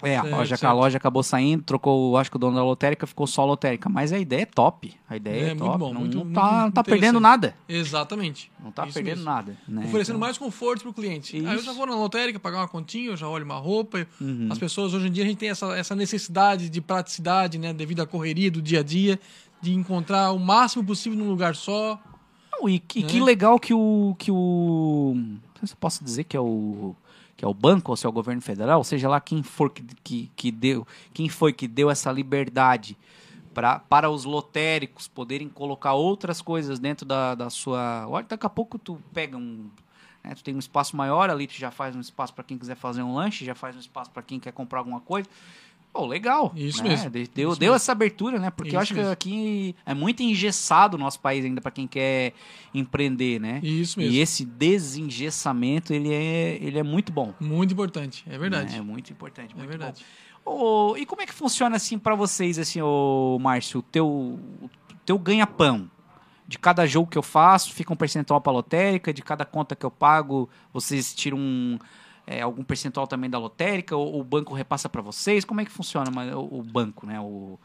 É, 0.04 0.18
a 0.18 0.24
loja, 0.24 0.56
a 0.62 0.74
loja 0.74 0.98
acabou 0.98 1.24
saindo, 1.24 1.64
trocou, 1.64 2.18
acho 2.18 2.30
que 2.30 2.36
o 2.36 2.40
dono 2.40 2.56
da 2.56 2.64
lotérica 2.64 3.08
ficou 3.08 3.26
só 3.26 3.42
a 3.42 3.46
lotérica. 3.46 3.90
Mas 3.90 4.12
a 4.12 4.20
ideia 4.20 4.42
é 4.42 4.46
top. 4.46 4.94
A 5.10 5.16
ideia 5.16 5.48
é, 5.48 5.52
é 5.52 5.56
top. 5.56 5.78
Bom, 5.78 5.94
não, 5.94 6.02
muito, 6.02 6.18
não 6.18 6.34
tá, 6.34 6.64
não 6.64 6.72
tá 6.72 6.84
perdendo 6.84 7.20
nada. 7.20 7.56
Exatamente. 7.68 8.52
Não 8.62 8.72
tá 8.72 8.84
Isso 8.84 8.94
perdendo 8.94 9.18
mesmo. 9.18 9.32
nada. 9.32 9.58
Né? 9.68 9.86
Oferecendo 9.86 10.18
então... 10.18 10.28
mais 10.28 10.38
conforto 10.38 10.84
pro 10.84 10.94
cliente. 10.94 11.38
Isso. 11.38 11.48
Aí 11.48 11.56
eu 11.56 11.64
já 11.64 11.74
vou 11.74 11.88
na 11.88 11.96
lotérica 11.96 12.40
pagar 12.40 12.60
uma 12.60 12.68
continha, 12.68 13.12
eu 13.12 13.18
já 13.18 13.28
olho 13.28 13.46
uma 13.46 13.58
roupa. 13.58 14.06
Uhum. 14.20 14.50
As 14.52 14.58
pessoas, 14.58 14.94
hoje 14.94 15.08
em 15.08 15.12
dia, 15.12 15.24
a 15.24 15.28
gente 15.28 15.38
tem 15.38 15.50
essa, 15.50 15.76
essa 15.76 15.96
necessidade 15.96 16.70
de 16.70 16.82
praticidade, 16.82 17.58
né? 17.58 17.74
Devido 17.74 18.02
à 18.02 18.06
correria 18.06 18.52
do 18.52 18.62
dia 18.62 18.82
a 18.82 18.84
dia, 18.84 19.20
de 19.62 19.74
encontrar 19.74 20.32
o 20.32 20.40
máximo 20.40 20.84
possível 20.84 21.18
num 21.18 21.30
lugar 21.30 21.56
só. 21.56 22.00
Não, 22.60 22.70
e, 22.70 22.80
que, 22.80 23.04
né? 23.04 23.10
que 23.10 23.20
legal 23.20 23.60
que 23.60 23.74
o. 23.74 24.16
Que 24.18 24.32
o 24.32 25.14
não 25.16 25.60
sei 25.60 25.68
se 25.68 25.74
eu 25.74 25.78
posso 25.80 26.04
dizer 26.04 26.24
que 26.26 26.36
é 26.36 26.40
o 26.40 26.96
que 27.36 27.44
é 27.44 27.48
o 27.48 27.54
banco 27.54 27.92
ou 27.92 27.98
se 27.98 28.06
é 28.06 28.10
o 28.10 28.14
governo 28.14 28.42
federal, 28.42 28.84
seja 28.84 29.10
lá 29.10 29.20
quem 29.20 29.44
for 29.44 29.70
que, 29.70 29.84
que, 30.04 30.32
que 30.36 30.52
deu, 30.52 30.88
quem 31.14 31.28
foi 31.28 31.52
que 31.52 31.68
deu 31.68 31.90
essa 31.90 32.10
liberdade 32.10 32.98
pra, 33.54 33.80
para 33.80 34.10
os 34.10 34.26
lotéricos 34.26 35.08
poderem 35.08 35.50
colocar 35.50 35.94
outras 35.94 36.42
coisas 36.42 36.80
dentro 36.80 37.06
da, 37.06 37.36
da 37.36 37.50
sua. 37.50 38.06
Olha, 38.08 38.26
daqui 38.28 38.46
a 38.46 38.50
pouco 38.50 38.78
tu 38.78 39.02
pega 39.14 39.38
um. 39.38 39.70
Né, 40.24 40.34
tu 40.36 40.44
tem 40.44 40.56
um 40.56 40.60
espaço 40.60 40.96
maior 40.96 41.30
ali, 41.30 41.48
tu 41.48 41.54
já 41.54 41.72
faz 41.72 41.96
um 41.96 42.02
espaço 42.02 42.34
para 42.34 42.44
quem 42.44 42.58
quiser 42.58 42.76
fazer 42.76 43.02
um 43.02 43.14
lanche, 43.14 43.46
já 43.46 43.56
faz 43.56 43.76
um 43.76 43.80
espaço 43.80 44.12
para 44.12 44.24
quem 44.24 44.40
quer 44.40 44.52
comprar 44.52 44.80
alguma 44.80 45.00
coisa. 45.00 45.28
Pô, 45.96 46.06
legal. 46.06 46.52
Isso 46.58 46.84
né? 46.84 46.90
mesmo. 46.90 47.10
Deu, 47.10 47.24
Isso 47.24 47.34
deu 47.34 47.50
mesmo. 47.52 47.76
essa 47.76 47.94
abertura, 47.94 48.38
né? 48.38 48.52
Porque 48.52 48.68
Isso 48.68 48.76
eu 48.76 48.82
acho 48.82 48.94
mesmo. 48.94 49.08
que 49.08 49.14
aqui 49.14 49.76
é 49.86 49.94
muito 49.94 50.22
engessado 50.22 50.98
o 50.98 51.00
nosso 51.00 51.22
país 51.22 51.46
ainda 51.46 51.62
para 51.62 51.72
quem 51.72 51.88
quer 51.88 52.34
empreender, 52.74 53.40
né? 53.40 53.62
Isso 53.64 53.98
mesmo. 53.98 54.14
E 54.14 54.20
esse 54.20 54.44
desengessamento, 54.44 55.94
ele 55.94 56.14
é, 56.14 56.58
ele 56.62 56.78
é 56.78 56.84
muito 56.84 57.14
bom. 57.14 57.34
Muito 57.40 57.72
importante, 57.72 58.26
é 58.30 58.38
verdade. 58.38 58.76
É, 58.76 58.80
é 58.80 58.82
muito 58.82 59.10
importante. 59.14 59.54
É 59.54 59.56
muito 59.56 59.70
é 59.70 59.70
verdade. 59.70 60.06
Oh, 60.44 60.96
e 60.98 61.06
como 61.06 61.22
é 61.22 61.26
que 61.26 61.34
funciona 61.34 61.78
assim 61.78 61.98
para 61.98 62.14
vocês, 62.14 62.60
assim, 62.60 62.82
ô 62.82 63.40
Márcio, 63.40 63.80
o 63.80 63.84
teu, 63.84 64.38
teu 65.06 65.18
ganha-pão? 65.18 65.90
De 66.46 66.60
cada 66.60 66.86
jogo 66.86 67.10
que 67.10 67.18
eu 67.18 67.24
faço, 67.24 67.74
fica 67.74 67.94
um 67.94 67.96
percentual 67.96 68.42
para 68.42 68.52
lotérica, 68.52 69.14
de 69.14 69.22
cada 69.22 69.46
conta 69.46 69.78
que 69.78 69.86
eu 69.86 69.90
pago, 69.90 70.50
vocês 70.74 71.16
tiram 71.16 71.38
um 71.38 71.80
é, 72.28 72.42
algum 72.42 72.64
percentual 72.64 73.08
também 73.08 73.30
da 73.30 73.38
lotérica? 73.38 73.96
Ou 73.96 74.20
o 74.20 74.24
banco 74.24 74.54
repassa 74.54 74.90
para 74.90 75.02
vocês? 75.02 75.46
Como 75.46 75.62
é 75.62 75.66
que 75.66 75.72
funciona 75.72 76.10
o, 76.36 76.60
o 76.60 76.64
banco, 76.64 77.06
né? 77.06 77.20
O, 77.20 77.60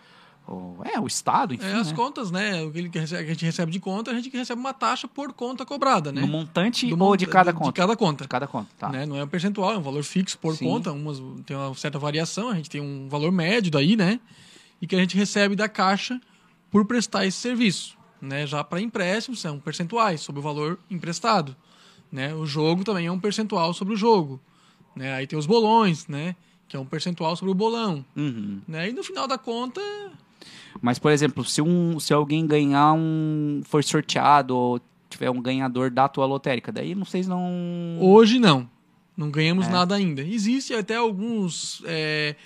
o, 0.49 0.79
é, 0.85 0.99
o 0.99 1.07
Estado, 1.07 1.55
enfim. 1.55 1.67
É, 1.67 1.75
as 1.75 1.91
né? 1.91 1.97
contas, 1.97 2.31
né? 2.31 2.63
O 2.63 2.73
que, 2.73 2.89
que 2.89 2.99
a 2.99 3.05
gente 3.07 3.45
recebe 3.45 3.71
de 3.71 3.79
conta, 3.79 4.11
a 4.11 4.15
gente 4.15 4.29
recebe 4.31 4.61
uma 4.61 4.75
taxa 4.75 5.07
por 5.07 5.33
conta 5.33 5.65
cobrada, 5.65 6.11
né? 6.11 6.21
No 6.21 6.27
montante 6.27 6.89
Do, 6.89 7.03
ou 7.05 7.17
de 7.17 7.27
cada 7.27 7.53
conta? 7.53 7.67
De 7.67 7.73
cada 7.73 7.97
conta. 7.97 8.25
De 8.25 8.29
cada 8.29 8.47
conta, 8.47 8.69
tá. 8.77 8.89
Né? 8.89 9.07
Não 9.07 9.17
é 9.17 9.25
um 9.25 9.29
percentual, 9.29 9.73
é 9.73 9.79
um 9.79 9.83
valor 9.83 10.03
fixo 10.03 10.39
por 10.39 10.57
Sim. 10.57 10.67
conta. 10.67 10.93
Umas, 10.93 11.23
tem 11.47 11.57
uma 11.57 11.73
certa 11.75 11.99
variação, 11.99 12.49
a 12.49 12.55
gente 12.55 12.69
tem 12.69 12.81
um 12.81 13.09
valor 13.09 13.31
médio 13.31 13.71
daí, 13.71 13.97
né? 13.97 14.19
E 14.83 14.87
que 14.87 14.97
a 14.97 14.99
gente 14.99 15.17
recebe 15.17 15.55
da 15.55 15.69
Caixa 15.69 16.21
por 16.71 16.85
prestar 16.85 17.27
esse 17.27 17.39
serviço. 17.39 17.97
Né? 18.21 18.47
Já 18.47 18.63
para 18.65 18.81
empréstimos, 18.81 19.41
são 19.41 19.59
percentuais 19.59 20.21
sobre 20.21 20.41
o 20.41 20.43
valor 20.43 20.79
emprestado. 20.91 21.57
Né? 22.11 22.35
O 22.35 22.45
jogo 22.45 22.85
também 22.85 23.07
é 23.07 23.13
um 23.13 23.21
percentual 23.21 23.73
sobre 23.73 23.95
o 23.95 23.97
jogo. 23.97 24.41
Né? 24.95 25.13
Aí 25.15 25.27
tem 25.27 25.39
os 25.39 25.47
bolões, 25.47 26.07
né? 26.07 26.35
Que 26.69 26.77
é 26.77 26.81
um 26.81 26.85
percentual 26.85 27.35
sobre 27.37 27.53
o 27.53 27.55
bolão. 27.55 28.05
Uhum. 28.17 28.61
Né? 28.67 28.91
E 28.91 28.93
no 28.93 29.03
final 29.03 29.27
da 29.27 29.39
conta. 29.39 29.81
Mas, 30.81 30.99
por 30.99 31.11
exemplo, 31.11 31.45
se, 31.45 31.61
um, 31.61 31.99
se 31.99 32.13
alguém 32.13 32.47
ganhar 32.47 32.93
um. 32.93 33.63
for 33.65 33.83
sorteado 33.83 34.57
ou 34.57 34.81
tiver 35.09 35.31
um 35.31 35.41
ganhador 35.41 35.91
da 35.91 36.09
tua 36.09 36.27
lotérica, 36.27 36.71
daí 36.71 36.95
vocês 36.95 37.27
não. 37.27 37.99
Hoje 38.01 38.39
não. 38.39 38.69
Não 39.17 39.31
ganhamos 39.31 39.67
é. 39.67 39.71
nada 39.71 39.95
ainda. 39.95 40.23
Existe 40.23 40.73
até 40.73 40.97
alguns 40.97 41.83
é, 41.85 42.37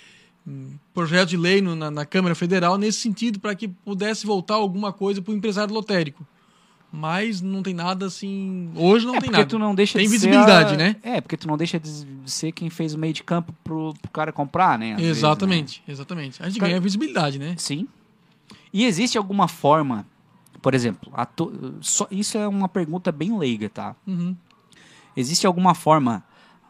projetos 0.93 1.29
de 1.29 1.37
lei 1.37 1.61
no, 1.61 1.75
na, 1.75 1.89
na 1.89 2.05
Câmara 2.05 2.35
Federal 2.35 2.77
nesse 2.77 2.99
sentido, 2.99 3.39
para 3.39 3.55
que 3.55 3.67
pudesse 3.67 4.25
voltar 4.25 4.55
alguma 4.55 4.91
coisa 4.91 5.21
para 5.21 5.31
o 5.31 5.35
empresário 5.35 5.73
lotérico 5.73 6.27
mas 6.95 7.41
não 7.41 7.61
tem 7.61 7.73
nada 7.73 8.05
assim. 8.05 8.71
Hoje 8.75 9.05
não 9.05 9.15
é 9.15 9.19
tem 9.19 9.29
nada. 9.29 9.45
Tu 9.45 9.59
não 9.59 9.75
deixa 9.75 9.97
tem 9.97 10.05
de 10.05 10.11
visibilidade, 10.11 10.75
a... 10.75 10.77
né? 10.77 10.95
É, 11.03 11.19
porque 11.19 11.35
tu 11.35 11.47
não 11.47 11.57
deixa 11.57 11.79
de 11.79 11.89
ser 12.25 12.51
quem 12.51 12.69
fez 12.69 12.93
o 12.93 12.97
meio 12.97 13.13
de 13.13 13.23
campo 13.23 13.53
pro, 13.63 13.93
pro 14.01 14.11
cara 14.11 14.31
comprar, 14.31 14.79
né? 14.79 14.93
Às 14.93 15.01
exatamente, 15.01 15.83
vezes, 15.85 15.87
né? 15.87 15.93
exatamente. 15.93 16.43
A 16.43 16.47
gente 16.47 16.59
cara... 16.59 16.71
ganha 16.71 16.81
visibilidade, 16.81 17.37
né? 17.37 17.55
Sim. 17.57 17.87
E 18.71 18.85
existe 18.85 19.17
alguma 19.17 19.47
forma, 19.47 20.05
por 20.61 20.73
exemplo, 20.73 21.11
to... 21.35 21.75
Só... 21.81 22.07
isso 22.09 22.37
é 22.37 22.47
uma 22.47 22.69
pergunta 22.69 23.11
bem 23.11 23.37
leiga, 23.37 23.69
tá? 23.69 23.95
Uhum. 24.07 24.35
Existe 25.15 25.45
alguma 25.45 25.75
forma 25.75 26.23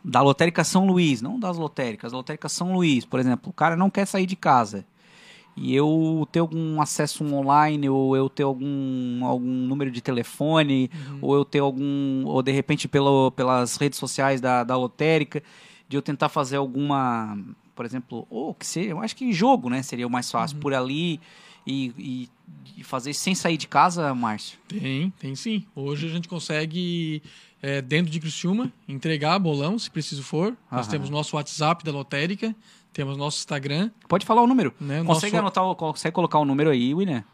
da 0.04 0.22
lotérica 0.22 0.64
São 0.64 0.86
Luís, 0.86 1.22
não 1.22 1.40
das 1.40 1.58
lotéricas, 1.58 2.12
da 2.12 2.18
lotérica 2.18 2.50
São 2.50 2.74
Luís, 2.74 3.06
por 3.06 3.20
exemplo, 3.20 3.50
o 3.50 3.54
cara 3.54 3.76
não 3.76 3.90
quer 3.90 4.06
sair 4.06 4.26
de 4.26 4.36
casa 4.36 4.86
e 5.58 5.74
eu 5.74 6.28
ter 6.32 6.40
algum 6.40 6.82
acesso 6.82 7.24
online 7.24 7.88
ou 7.88 8.16
eu 8.16 8.30
ter 8.30 8.44
algum, 8.44 9.24
algum 9.24 9.48
número 9.48 9.90
de 9.90 10.02
telefone 10.02 10.90
uhum. 10.94 11.20
ou 11.22 11.36
eu 11.36 11.46
ter 11.46 11.60
algum 11.60 12.26
ou 12.26 12.42
de 12.44 12.52
repente 12.52 12.88
pelo, 12.88 13.32
pelas 13.32 13.78
redes 13.78 13.98
sociais 13.98 14.42
da, 14.42 14.64
da 14.64 14.76
lotérica 14.76 15.42
de 15.88 15.96
eu 15.96 16.02
tentar 16.02 16.28
fazer 16.28 16.58
alguma 16.58 17.38
por 17.74 17.86
exemplo 17.86 18.28
ou 18.30 18.54
que 18.54 18.66
seja 18.66 18.90
eu 18.90 19.00
acho 19.00 19.16
que 19.16 19.32
jogo 19.32 19.70
né 19.70 19.82
seria 19.82 20.06
o 20.06 20.10
mais 20.10 20.30
fácil 20.30 20.56
uhum. 20.56 20.62
por 20.62 20.74
ali 20.74 21.22
e, 21.66 22.30
e, 22.78 22.84
fazer 22.84 23.14
sem 23.14 23.34
sair 23.34 23.58
de 23.58 23.68
casa 23.68 24.14
Márcio 24.14 24.60
tem 24.68 25.10
tem 25.18 25.36
sim 25.36 25.66
hoje 25.74 26.06
a 26.06 26.10
gente 26.10 26.28
consegue 26.28 27.24
é, 27.62 27.82
dentro 27.82 28.12
de 28.12 28.20
Criciúma 28.20 28.72
entregar 28.88 29.40
bolão 29.40 29.80
se 29.80 29.90
preciso 29.90 30.22
for 30.22 30.56
nós 30.70 30.88
temos 30.88 31.10
nosso 31.10 31.38
WhatsApp 31.38 31.84
da 31.84 31.94
lotérica 31.94 32.54
temos 32.96 33.18
nosso 33.18 33.40
Instagram. 33.40 33.92
Pode 34.08 34.26
falar 34.26 34.42
o 34.42 34.48
número. 34.48 34.74
Né? 34.80 35.04
Consegue 35.04 35.36
nosso... 35.36 35.60
anotar, 35.60 35.76
consegue 35.76 36.16
colocar 36.16 36.40
o 36.40 36.46
número 36.46 36.70
aí, 36.70 36.94
William? 36.94 37.26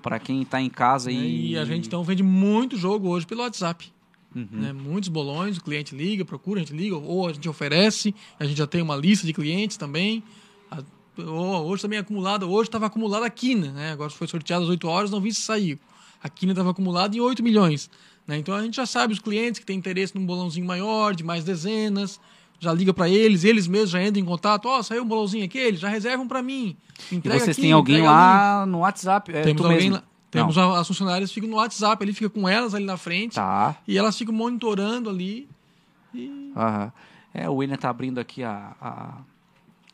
Para 0.00 0.18
quem 0.18 0.40
está 0.40 0.58
em 0.58 0.70
casa 0.70 1.12
e... 1.12 1.50
e... 1.50 1.58
a 1.58 1.66
gente 1.66 1.86
então 1.86 2.02
vende 2.02 2.22
muito 2.22 2.78
jogo 2.78 3.10
hoje 3.10 3.26
pelo 3.26 3.42
WhatsApp. 3.42 3.92
Uhum. 4.34 4.48
Né? 4.50 4.72
Muitos 4.72 5.10
bolões, 5.10 5.58
o 5.58 5.62
cliente 5.62 5.94
liga, 5.94 6.24
procura, 6.24 6.60
a 6.60 6.64
gente 6.64 6.74
liga, 6.74 6.96
ou 6.96 7.28
a 7.28 7.32
gente 7.34 7.46
oferece, 7.46 8.14
a 8.40 8.46
gente 8.46 8.56
já 8.56 8.66
tem 8.66 8.80
uma 8.80 8.96
lista 8.96 9.26
de 9.26 9.34
clientes 9.34 9.76
também. 9.76 10.24
hoje 11.18 11.82
também 11.82 11.98
é 11.98 12.00
acumulado, 12.00 12.50
hoje 12.50 12.68
estava 12.68 12.86
acumulada 12.86 13.26
a 13.26 13.30
quina, 13.30 13.70
né? 13.70 13.92
Agora 13.92 14.08
foi 14.08 14.26
sorteado 14.26 14.64
às 14.64 14.70
8 14.70 14.88
horas, 14.88 15.10
não 15.10 15.20
vi 15.20 15.34
se 15.34 15.42
saiu. 15.42 15.78
A 16.22 16.28
quina 16.30 16.52
estava 16.52 16.70
acumulada 16.70 17.14
em 17.14 17.20
8 17.20 17.42
milhões. 17.42 17.90
Né? 18.26 18.38
Então 18.38 18.54
a 18.54 18.62
gente 18.62 18.76
já 18.76 18.86
sabe 18.86 19.12
os 19.12 19.18
clientes 19.18 19.60
que 19.60 19.66
têm 19.66 19.76
interesse 19.76 20.14
num 20.14 20.24
bolãozinho 20.24 20.64
maior, 20.64 21.14
de 21.14 21.22
mais 21.22 21.44
dezenas 21.44 22.18
já 22.60 22.72
liga 22.72 22.94
para 22.94 23.08
eles, 23.08 23.44
eles 23.44 23.66
mesmos 23.66 23.90
já 23.90 24.02
entram 24.02 24.22
em 24.22 24.24
contato, 24.24 24.66
ó, 24.66 24.78
oh, 24.78 24.82
saiu 24.82 25.02
um 25.02 25.06
bolãozinho 25.06 25.44
aqui, 25.44 25.58
eles 25.58 25.80
já 25.80 25.88
reservam 25.88 26.28
para 26.28 26.42
mim. 26.42 26.76
e 27.10 27.18
vocês 27.18 27.48
aqui, 27.48 27.62
têm 27.62 27.72
alguém 27.72 28.02
lá 28.02 28.62
ali. 28.62 28.70
no 28.70 28.78
WhatsApp? 28.78 29.32
É, 29.32 29.42
Temos 29.42 29.62
alguém 29.62 29.90
mesmo? 29.90 29.94
lá. 29.96 30.02
Temos 30.30 30.56
as 30.56 30.86
funcionárias 30.86 31.30
ficam 31.30 31.50
no 31.50 31.56
WhatsApp, 31.56 32.02
ele 32.02 32.14
fica 32.14 32.30
com 32.30 32.48
elas 32.48 32.74
ali 32.74 32.86
na 32.86 32.96
frente. 32.96 33.34
Tá. 33.34 33.76
E 33.86 33.98
elas 33.98 34.16
ficam 34.16 34.34
monitorando 34.34 35.10
ali. 35.10 35.46
E... 36.14 36.52
Aham. 36.56 36.92
É, 37.34 37.48
o 37.48 37.56
William 37.56 37.76
tá 37.76 37.90
abrindo 37.90 38.18
aqui 38.18 38.42
a, 38.42 38.74
a, 38.80 39.18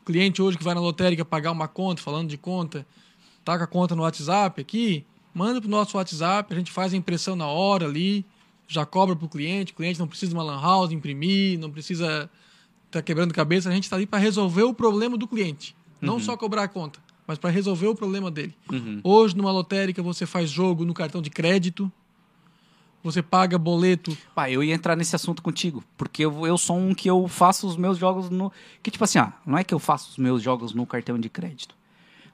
Cliente 0.05 0.41
hoje 0.41 0.57
que 0.57 0.63
vai 0.63 0.73
na 0.73 0.81
lotérica 0.81 1.23
pagar 1.23 1.51
uma 1.51 1.67
conta, 1.67 2.01
falando 2.01 2.29
de 2.29 2.37
conta, 2.37 2.85
tá 3.45 3.57
com 3.57 3.63
a 3.63 3.67
conta 3.67 3.95
no 3.95 4.01
WhatsApp 4.01 4.59
aqui, 4.59 5.05
manda 5.33 5.61
pro 5.61 5.69
nosso 5.69 5.97
WhatsApp, 5.97 6.51
a 6.51 6.57
gente 6.57 6.71
faz 6.71 6.93
a 6.93 6.97
impressão 6.97 7.35
na 7.35 7.45
hora 7.45 7.85
ali, 7.85 8.25
já 8.67 8.85
cobra 8.87 9.15
pro 9.15 9.29
cliente, 9.29 9.71
o 9.71 9.75
cliente 9.75 9.99
não 9.99 10.07
precisa 10.07 10.31
de 10.31 10.35
uma 10.35 10.43
lan 10.43 10.59
house 10.59 10.91
imprimir, 10.91 11.59
não 11.59 11.69
precisa 11.69 12.27
está 12.89 13.01
quebrando 13.01 13.33
cabeça, 13.33 13.69
a 13.69 13.71
gente 13.71 13.83
está 13.83 13.95
ali 13.95 14.05
para 14.05 14.19
resolver 14.19 14.63
o 14.63 14.73
problema 14.73 15.17
do 15.17 15.27
cliente. 15.27 15.75
Não 16.01 16.15
uhum. 16.15 16.19
só 16.19 16.35
cobrar 16.35 16.63
a 16.63 16.67
conta, 16.67 16.99
mas 17.27 17.37
para 17.37 17.49
resolver 17.49 17.87
o 17.87 17.95
problema 17.95 18.31
dele. 18.31 18.55
Uhum. 18.71 18.99
Hoje, 19.03 19.35
numa 19.35 19.51
lotérica, 19.51 20.01
você 20.01 20.25
faz 20.25 20.49
jogo 20.49 20.85
no 20.85 20.93
cartão 20.93 21.21
de 21.21 21.29
crédito, 21.29 21.91
você 23.03 23.21
paga 23.21 23.57
boleto. 23.57 24.17
Pá, 24.33 24.49
eu 24.49 24.63
ia 24.63 24.73
entrar 24.73 24.95
nesse 24.95 25.15
assunto 25.15 25.41
contigo, 25.41 25.83
porque 25.97 26.25
eu, 26.25 26.47
eu 26.47 26.57
sou 26.57 26.77
um 26.77 26.93
que 26.93 27.09
eu 27.09 27.27
faço 27.27 27.67
os 27.67 27.77
meus 27.77 27.97
jogos 27.97 28.29
no. 28.29 28.51
Que 28.81 28.89
tipo 28.89 29.03
assim, 29.03 29.19
ah, 29.19 29.33
não 29.45 29.57
é 29.57 29.63
que 29.63 29.73
eu 29.73 29.79
faço 29.79 30.11
os 30.11 30.17
meus 30.17 30.41
jogos 30.41 30.73
no 30.73 30.85
cartão 30.85 31.19
de 31.19 31.29
crédito. 31.29 31.75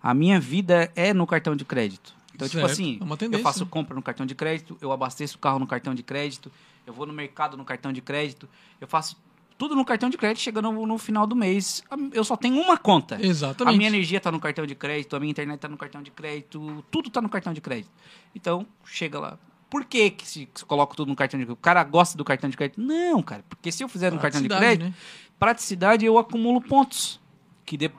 A 0.02 0.14
minha 0.14 0.40
vida 0.40 0.92
é 0.96 1.14
no 1.14 1.26
cartão 1.26 1.56
de 1.56 1.66
crédito. 1.66 2.14
Então, 2.34 2.48
tipo 2.48 2.60
certo. 2.60 2.76
tipo 2.76 3.14
assim, 3.14 3.34
é 3.34 3.36
eu 3.38 3.40
faço 3.40 3.66
compra 3.66 3.96
no 3.96 4.02
cartão 4.02 4.26
de 4.26 4.36
crédito, 4.36 4.78
eu 4.82 4.92
abasteço 4.92 5.38
o 5.38 5.40
carro 5.40 5.58
no 5.58 5.66
cartão 5.66 5.96
de 5.96 6.04
crédito, 6.04 6.52
eu 6.86 6.94
vou 6.94 7.08
no 7.08 7.14
mercado 7.14 7.56
no 7.56 7.64
cartão 7.64 7.94
de 7.94 8.02
crédito, 8.02 8.48
eu 8.80 8.88
faço 8.88 9.18
tudo 9.58 9.76
no 9.76 9.86
cartão 9.86 10.10
de 10.10 10.18
crédito, 10.18 10.42
chegando 10.42 10.72
no, 10.72 10.98
final 10.98 11.26
do 11.26 11.36
mês, 11.36 11.84
eu 12.12 12.24
só 12.24 12.36
tenho 12.36 12.60
uma 12.60 12.78
conta. 12.78 13.18
Exatamente. 13.22 13.74
A 13.74 13.78
minha 13.78 13.88
energia 13.88 14.18
está 14.18 14.32
no 14.32 14.40
cartão 14.40 14.66
de 14.66 14.76
crédito, 14.76 15.16
a 15.16 15.20
minha 15.20 15.32
internet 15.32 15.56
está 15.56 15.68
no 15.68 15.78
cartão 15.78 16.02
de 16.02 16.12
crédito, 16.12 16.84
tudo 16.92 17.08
está 17.08 17.22
no 17.22 17.30
cartão 17.30 17.54
de 17.54 17.62
crédito. 17.62 17.90
Então, 18.36 18.66
chega 18.84 19.20
lá. 19.20 19.40
Por 19.70 19.86
que, 19.86 20.10
que 20.10 20.28
se, 20.28 20.48
se 20.54 20.66
coloca 20.66 20.96
tudo 20.96 21.10
no 21.10 21.16
cartão 21.16 21.40
de 21.40 21.46
crédito? 21.46 21.60
O 21.60 21.62
cara 21.62 21.84
gosta 21.84 22.18
do 22.18 22.24
cartão 22.24 22.50
de 22.50 22.58
crédito? 22.58 22.82
Não, 22.82 23.22
cara. 23.24 23.44
Porque 23.48 23.72
se 23.72 23.84
eu 23.84 23.88
fizer 23.88 24.12
no 24.12 24.20
cartão 24.20 24.42
de 24.42 24.50
crédito, 24.50 24.88
né? 24.88 24.94
praticidade, 25.40 26.06
eu 26.06 26.18
acumulo 26.18 26.62
pontos. 26.62 27.20
Que, 27.66 27.78
de, 27.78 27.92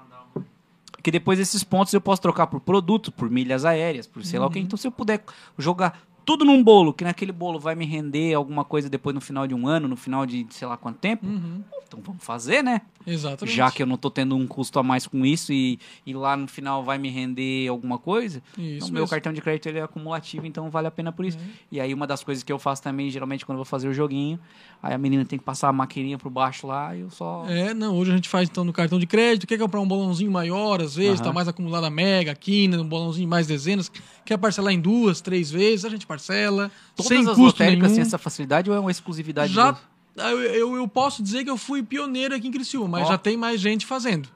que 1.03 1.11
depois 1.11 1.39
esses 1.39 1.65
pontos 1.65 1.93
eu 1.93 2.01
posso 2.01 2.23
trocar 2.23 2.47
por 2.47 2.61
produto, 2.61 3.11
por 3.11 3.31
milhas 3.31 3.65
aéreas, 3.65 4.07
por 4.07 4.25
sei 4.25 4.39
uhum. 4.39 4.45
lá 4.45 4.49
o 4.49 4.53
que. 4.53 4.59
Então, 4.59 4.77
se 4.77 4.87
eu 4.87 4.93
puder 4.93 5.25
jogar 5.59 6.01
tudo 6.27 6.45
num 6.45 6.63
bolo, 6.63 6.93
que 6.93 7.05
naquele 7.05 7.33
bolo 7.33 7.59
vai 7.59 7.75
me 7.75 7.87
render 7.87 8.35
alguma 8.35 8.65
coisa 8.65 8.91
depois 8.91 9.15
no 9.15 9.21
final 9.21 9.47
de 9.47 9.55
um 9.55 9.67
ano, 9.67 9.87
no 9.89 9.97
final 9.97 10.27
de 10.27 10.45
sei 10.51 10.67
lá 10.69 10.77
quanto 10.77 10.99
tempo, 10.99 11.25
Uhum. 11.25 11.63
então 11.87 12.01
vamos 12.05 12.23
fazer, 12.25 12.63
né? 12.63 12.83
Exatamente. 13.07 13.55
Já 13.57 13.71
que 13.71 13.81
eu 13.81 13.87
não 13.87 13.97
tô 13.97 14.11
tendo 14.11 14.35
um 14.35 14.45
custo 14.49 14.81
a 14.81 14.83
mais 14.83 15.07
com 15.07 15.25
isso 15.25 15.53
e, 15.53 15.79
e 16.05 16.13
lá 16.13 16.37
no 16.37 16.49
final 16.49 16.83
vai 16.83 16.99
me 16.99 17.09
render 17.09 17.69
alguma 17.69 17.99
coisa, 17.99 18.43
Isso 18.59 18.91
o 18.91 18.93
meu 18.93 19.07
cartão 19.07 19.33
de 19.33 19.41
crédito 19.41 19.69
ele 19.69 19.79
é 19.79 19.83
acumulativo, 19.83 20.45
então 20.45 20.69
vale 20.69 20.89
a 20.89 20.91
pena 20.91 21.13
por 21.13 21.25
isso. 21.25 21.39
Uhum. 21.39 21.45
E 21.71 21.81
aí 21.81 21.95
uma 21.95 22.05
das 22.09 22.25
coisas 22.25 22.43
que 22.43 22.53
eu 22.53 22.59
faço 22.59 22.83
também, 22.83 23.09
geralmente 23.09 23.47
quando 23.47 23.55
eu 23.59 23.59
vou 23.59 23.65
fazer 23.65 23.87
o 23.87 23.95
joguinho, 23.95 24.41
aí 24.83 24.93
a 24.93 24.99
menina 24.99 25.25
tem 25.25 25.39
que 25.39 25.45
passar 25.45 25.69
a 25.69 25.73
maquininha 25.73 26.19
por 26.19 26.29
baixo 26.31 26.67
lá 26.67 26.97
e 26.97 27.03
eu 27.03 27.11
só... 27.11 27.45
É, 27.49 27.73
não, 27.73 27.97
hoje 27.97 28.11
a 28.11 28.17
gente 28.17 28.29
faz 28.29 28.49
então 28.49 28.65
no 28.65 28.73
cartão 28.73 28.99
de 28.99 29.07
crédito, 29.07 29.47
quer 29.47 29.57
comprar 29.59 29.81
um 29.81 29.87
bolãozinho 29.87 30.33
maior, 30.33 30.83
às 30.83 30.97
vezes, 30.97 31.21
Aham. 31.21 31.29
tá 31.29 31.33
mais 31.33 31.47
acumulado 31.47 31.85
a 31.85 31.91
mega, 31.91 32.35
quina, 32.35 32.83
um 32.83 32.89
bolãozinho 32.89 33.29
mais 33.29 33.47
dezenas, 33.47 33.89
quer 34.25 34.37
parcelar 34.37 34.73
em 34.73 34.81
duas, 34.81 35.21
três 35.21 35.49
vezes, 35.49 35.85
a 35.85 35.89
gente 35.89 36.05
parcela, 36.05 36.16
Todas 36.95 37.09
sem 37.09 37.19
as 37.21 37.25
custo 37.27 37.43
lotéricas 37.43 37.83
nenhum. 37.91 37.95
têm 37.95 38.03
essa 38.03 38.19
facilidade 38.19 38.71
ou 38.71 38.77
é 38.77 38.81
uma 38.81 38.91
exclusividade? 38.91 39.53
Já, 39.53 39.77
eu, 40.17 40.43
eu, 40.43 40.77
eu 40.77 40.89
posso 40.89 41.23
dizer 41.23 41.45
que 41.45 41.51
eu 41.51 41.57
fui 41.57 41.83
pioneiro 41.83 42.35
aqui 42.35 42.49
em 42.49 42.51
Criciúma, 42.53 42.89
mas 42.99 43.07
Ó. 43.07 43.13
já 43.13 43.19
tem 43.19 43.37
mais 43.37 43.61
gente 43.61 43.85
fazendo. 43.87 44.29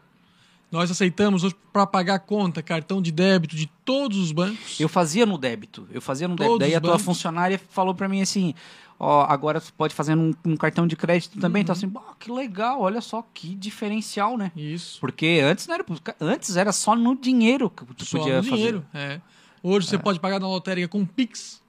Nós 0.70 0.88
aceitamos 0.88 1.42
hoje 1.42 1.56
para 1.72 1.84
pagar 1.84 2.20
conta, 2.20 2.62
cartão 2.62 3.02
de 3.02 3.10
débito 3.10 3.56
de 3.56 3.66
todos 3.84 4.16
os 4.18 4.30
bancos. 4.30 4.78
Eu 4.78 4.88
fazia 4.88 5.26
no 5.26 5.36
débito. 5.36 5.88
Eu 5.90 6.00
fazia 6.00 6.28
no 6.28 6.36
débito. 6.36 6.52
Todos 6.52 6.60
Daí 6.60 6.74
a 6.74 6.78
os 6.78 6.82
tua 6.82 6.90
bancos. 6.92 7.04
funcionária 7.06 7.60
falou 7.70 7.92
pra 7.92 8.08
mim 8.08 8.22
assim: 8.22 8.54
ó, 8.96 9.24
agora 9.28 9.58
você 9.58 9.72
pode 9.76 9.92
fazer 9.92 10.14
num, 10.14 10.32
num 10.44 10.56
cartão 10.56 10.86
de 10.86 10.94
crédito 10.94 11.40
também. 11.40 11.58
Uhum. 11.60 11.64
Então 11.64 11.72
assim, 11.72 11.88
"Bah, 11.88 12.14
que 12.20 12.30
legal, 12.30 12.80
olha 12.82 13.00
só 13.00 13.20
que 13.34 13.52
diferencial, 13.56 14.38
né? 14.38 14.52
Isso. 14.54 15.00
Porque 15.00 15.40
antes 15.42 15.66
não 15.66 15.74
era, 15.74 15.84
antes 16.20 16.56
era 16.56 16.70
só 16.70 16.94
no 16.94 17.16
dinheiro 17.16 17.68
que 17.68 17.84
tu 17.92 18.04
Só 18.04 18.18
podia 18.18 18.36
no 18.36 18.44
fazer. 18.44 18.54
dinheiro. 18.54 18.86
É. 18.94 19.20
Hoje 19.64 19.88
você 19.88 19.98
pode 19.98 20.20
pagar 20.20 20.38
na 20.38 20.46
lotérica 20.46 20.86
com 20.86 21.04
Pix, 21.04 21.60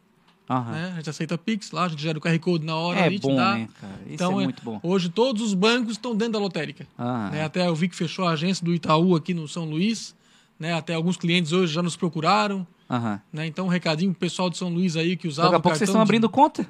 Aham. 0.52 0.72
né? 0.72 0.90
A 0.94 0.96
gente 0.98 1.10
aceita 1.10 1.38
Pix 1.38 1.72
lá, 1.72 1.86
a 1.86 1.88
gente 1.88 2.02
gera 2.02 2.18
o 2.18 2.22
QR 2.22 2.38
Code 2.40 2.66
na 2.66 2.76
hora 2.76 3.00
É 3.00 3.04
ali, 3.06 3.20
te 3.20 3.24
bom, 3.24 3.36
dá. 3.36 3.54
né, 3.56 3.70
cara? 3.80 3.94
Isso 4.06 4.14
Então, 4.16 4.40
é 4.40 4.44
é- 4.44 4.46
muito 4.46 4.64
bom. 4.64 4.80
Hoje 4.84 5.10
todos 5.10 5.42
os 5.42 5.54
bancos 5.54 5.94
estão 5.94 6.16
dentro 6.16 6.34
da 6.34 6.40
lotérica. 6.40 6.86
Ah, 6.98 7.30
né? 7.32 7.44
Até 7.44 7.68
eu 7.68 7.76
vi 7.76 7.88
que 7.88 7.96
fechou 7.96 8.26
a 8.28 8.32
agência 8.32 8.64
do 8.66 8.74
Itaú 8.74 9.16
aqui 9.16 9.34
no 9.34 9.48
São 9.48 9.66
Luís. 9.66 10.16
Né? 10.60 10.74
Até 10.74 10.94
alguns 10.94 11.18
clientes 11.18 11.52
hoje 11.52 11.74
já 11.74 11.82
nos 11.82 11.96
procuraram. 11.96 12.68
aham. 12.90 13.20
Né? 13.34 13.48
Então, 13.48 13.66
um 13.66 13.70
recadinho 13.70 14.12
pro 14.12 14.20
pessoal 14.20 14.50
de 14.50 14.58
São 14.58 14.70
Luís 14.70 14.96
aí 14.96 15.16
que 15.18 15.28
usava 15.28 15.48
Daqui 15.50 15.56
a 15.56 15.60
pouco 15.62 15.78
vocês 15.78 15.90
estão 15.90 16.02
abrindo 16.02 16.28
de, 16.28 16.34
conta. 16.34 16.68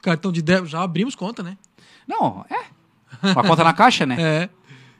cartão 0.00 0.30
de 0.30 0.40
débito. 0.42 0.68
Já 0.68 0.82
abrimos 0.82 1.14
conta, 1.16 1.42
né? 1.42 1.56
Não, 2.06 2.44
é. 2.50 2.64
Uma 3.32 3.42
conta 3.42 3.64
na 3.64 3.72
caixa, 3.72 4.04
né? 4.06 4.16
É. 4.20 4.48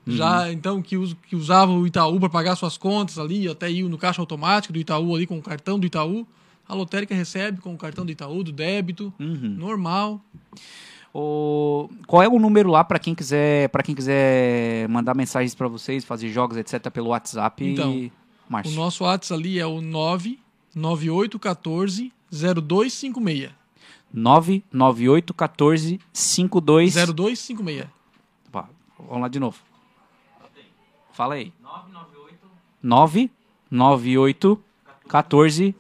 Uhum. 0.05 0.17
Já, 0.17 0.53
então, 0.53 0.83
que, 0.83 0.97
us, 0.97 1.15
que 1.29 1.37
usava 1.37 1.71
o 1.71 1.87
Itaú 1.87 2.19
para 2.19 2.29
pagar 2.29 2.57
suas 2.57 2.77
contas 2.77 3.21
ali, 3.21 3.47
até 3.49 3.71
ir 3.71 3.85
no 3.85 3.97
caixa 3.97 4.21
automático 4.21 4.73
do 4.73 4.79
Itaú 4.81 5.15
ali 5.15 5.29
com 5.29 5.39
o 5.39 5.43
cartão 5.43 5.79
do 5.79 5.87
Itaú. 5.87 6.27
A 6.73 6.75
lotérica 6.75 7.15
recebe 7.15 7.61
com 7.61 7.75
o 7.75 7.77
cartão 7.77 8.07
do 8.07 8.11
Itaú, 8.13 8.43
do 8.43 8.51
débito, 8.51 9.13
Uhum. 9.21 9.57
normal. 9.59 10.23
O... 11.13 11.91
Qual 12.07 12.23
é 12.23 12.29
o 12.29 12.39
número 12.39 12.71
lá 12.71 12.83
pra 12.83 12.99
quem 12.99 13.15
quiser 13.15 13.69
para 13.69 13.83
quem 13.83 13.95
quiser 13.95 14.89
mandar 14.89 15.15
mensagens 15.15 15.55
pra 15.55 15.69
vocês, 15.69 16.03
fazer 16.03 16.31
jogos, 16.31 16.57
etc, 16.57 16.89
pelo 16.91 17.09
WhatsApp? 17.11 17.63
Então, 17.63 18.11
O 18.49 18.49
Márcio. 18.49 18.75
nosso 18.75 19.05
WhatsApp 19.05 19.39
ali 19.39 19.59
é 19.59 19.67
o 19.67 19.83
99814 19.83 22.11
0256. 22.31 23.51
998 24.11 25.35
14 25.35 26.01
52 26.11 26.95
0256. 26.95 27.87
Pá, 28.51 28.67
Vamos 28.99 29.21
lá 29.21 29.29
de 29.29 29.39
novo. 29.39 29.59
Fala 31.13 31.35
aí. 31.35 31.53
998 32.83 34.59
14 35.09 35.75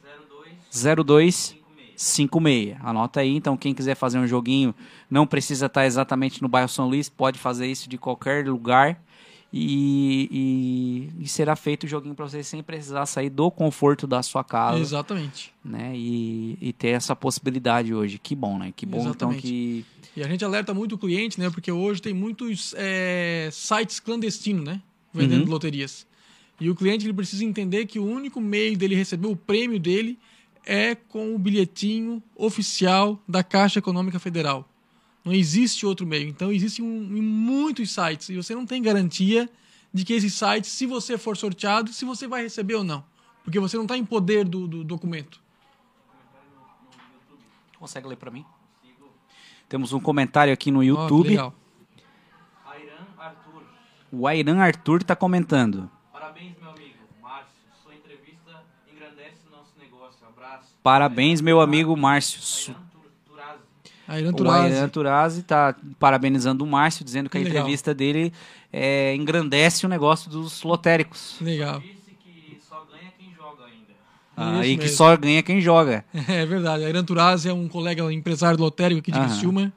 02 0.73 1.57
56. 1.95 2.77
Anota 2.81 3.21
aí, 3.21 3.37
então 3.37 3.57
quem 3.57 3.75
quiser 3.75 3.95
fazer 3.95 4.19
um 4.19 4.27
joguinho, 4.27 4.75
não 5.11 5.27
precisa 5.27 5.67
estar 5.67 5.85
exatamente 5.87 6.41
no 6.43 6.49
bairro 6.49 6.69
São 6.69 6.89
Luís, 6.89 7.09
pode 7.09 7.39
fazer 7.39 7.67
isso 7.71 7.89
de 7.89 7.97
qualquer 7.99 8.47
lugar 8.49 9.01
e, 9.53 10.29
e- 11.19 11.25
e 11.25 11.29
será 11.29 11.55
feito 11.55 11.85
o 11.85 11.87
joguinho 11.89 12.15
para 12.15 12.27
você 12.29 12.43
sem 12.43 12.63
precisar 12.63 13.05
sair 13.07 13.29
do 13.31 13.51
conforto 13.51 14.07
da 14.07 14.23
sua 14.23 14.43
casa, 14.43 14.81
Exatamente. 14.81 15.53
né? 15.65 15.93
E, 15.95 16.57
e 16.61 16.73
ter 16.73 16.89
essa 16.89 17.15
possibilidade 17.15 17.95
hoje. 17.95 18.19
Que 18.19 18.35
bom, 18.35 18.59
né? 18.59 18.73
Que 18.75 18.87
bom 18.87 19.11
então 19.11 19.35
que 19.35 19.85
E 20.17 20.23
a 20.23 20.29
gente 20.29 20.45
alerta 20.45 20.73
muito 20.75 20.95
o 20.95 20.99
cliente, 20.99 21.39
né? 21.39 21.51
Porque 21.51 21.71
hoje 21.71 22.01
tem 22.03 22.15
muitos 22.15 22.75
é, 22.77 23.49
sites 23.53 24.01
clandestinos, 24.01 24.65
né? 24.65 24.81
Vendendo 25.13 25.45
Uhum. 25.45 25.51
loterias. 25.53 26.07
E 26.59 26.71
o 26.71 26.75
cliente 26.75 27.05
ele 27.07 27.13
precisa 27.13 27.45
entender 27.45 27.87
que 27.87 27.99
o 27.99 28.05
único 28.05 28.41
meio 28.41 28.77
dele 28.77 28.95
receber 28.95 29.27
o 29.27 29.37
prêmio 29.37 29.79
dele 29.79 30.19
é 30.65 30.95
com 30.95 31.35
o 31.35 31.39
bilhetinho 31.39 32.23
oficial 32.37 33.21
da 33.27 33.43
Caixa 33.43 33.79
Econômica 33.79 34.19
Federal. 34.19 34.69
Não 35.25 35.33
existe 35.33 35.87
outro 35.87 36.07
meio. 36.07 36.29
Então, 36.29 36.53
existem 36.53 36.85
um, 36.85 37.23
muitos 37.23 37.91
sites 37.93 38.29
e 38.29 38.37
você 38.37 38.55
não 38.55 38.67
tem 38.67 38.83
garantia 38.83 39.49
de 39.93 40.05
que 40.05 40.13
esses 40.13 40.35
sites, 40.35 40.71
se 40.71 40.87
você 40.87 41.19
for 41.19 41.37
sorteado, 41.37 41.93
se 41.93 42.05
você 42.05 42.27
vai 42.27 42.43
receber 42.43 42.75
ou 42.75 42.85
não. 42.85 43.05
Porque 43.45 43.59
você 43.61 43.77
não 43.77 43.85
está 43.85 43.97
em 43.97 44.05
poder 44.05 44.45
do, 44.45 44.67
do 44.67 44.85
documento. 44.85 45.41
Consegue 47.79 48.07
ler 48.07 48.17
para 48.17 48.31
mim? 48.31 48.45
Temos 49.69 49.93
um 49.93 49.99
comentário 49.99 50.53
aqui 50.53 50.71
no 50.71 50.85
YouTube. 50.85 51.31
legal. 51.31 51.55
Airan 52.67 53.07
Arthur, 53.19 53.63
o 54.13 54.29
Airan 54.29 54.59
Arthur 54.61 55.03
tá 55.03 55.17
comentando. 55.17 55.91
parabéns 56.13 56.55
meu 56.61 56.71
amigo. 56.71 56.99
Márcio, 57.21 57.57
sua 57.83 57.95
entrevista 57.95 58.65
engrandece 58.87 59.49
nosso 59.51 59.73
negócio. 59.79 60.27
Abraço. 60.29 60.72
Parabéns, 60.83 61.41
meu 61.41 61.61
amigo 61.61 61.97
Márcio. 61.97 62.75
Airan 64.09 64.33
O. 64.33 64.51
Airan 64.51 64.89
Turazi 64.89 65.43
tá 65.43 65.75
parabenizando 65.99 66.65
o 66.65 66.67
Márcio, 66.67 67.05
dizendo 67.05 67.31
que 67.31 67.39
a 67.39 67.41
legal. 67.41 67.59
entrevista 67.59 67.95
dele 67.95 68.33
é, 68.73 69.15
engrandece 69.15 69.87
o 69.87 69.89
negócio 69.89 70.31
dos 70.31 70.63
lotéricos. 70.63 71.37
Legal. 71.41 71.81
Disse 71.81 72.17
que 72.23 72.59
só 72.69 72.85
ganha 72.91 73.13
quem 73.19 73.33
joga 73.35 73.65
ainda. 73.65 73.93
Ah, 74.37 74.67
e 74.67 74.77
que 74.77 74.83
mesmo. 74.83 74.97
só 74.97 75.17
ganha 75.17 75.43
quem 75.43 75.61
joga. 75.61 76.05
É 76.29 76.45
verdade. 76.45 76.85
A 76.85 76.89
Irã 76.89 77.05
Turazi 77.05 77.49
é 77.49 77.53
um 77.53 77.69
colega 77.69 78.13
empresário 78.13 78.59
lotérico 78.59 79.01
aqui 79.01 79.13
de 79.13 79.19
Aham. 79.19 79.29
Criciúma. 79.29 79.73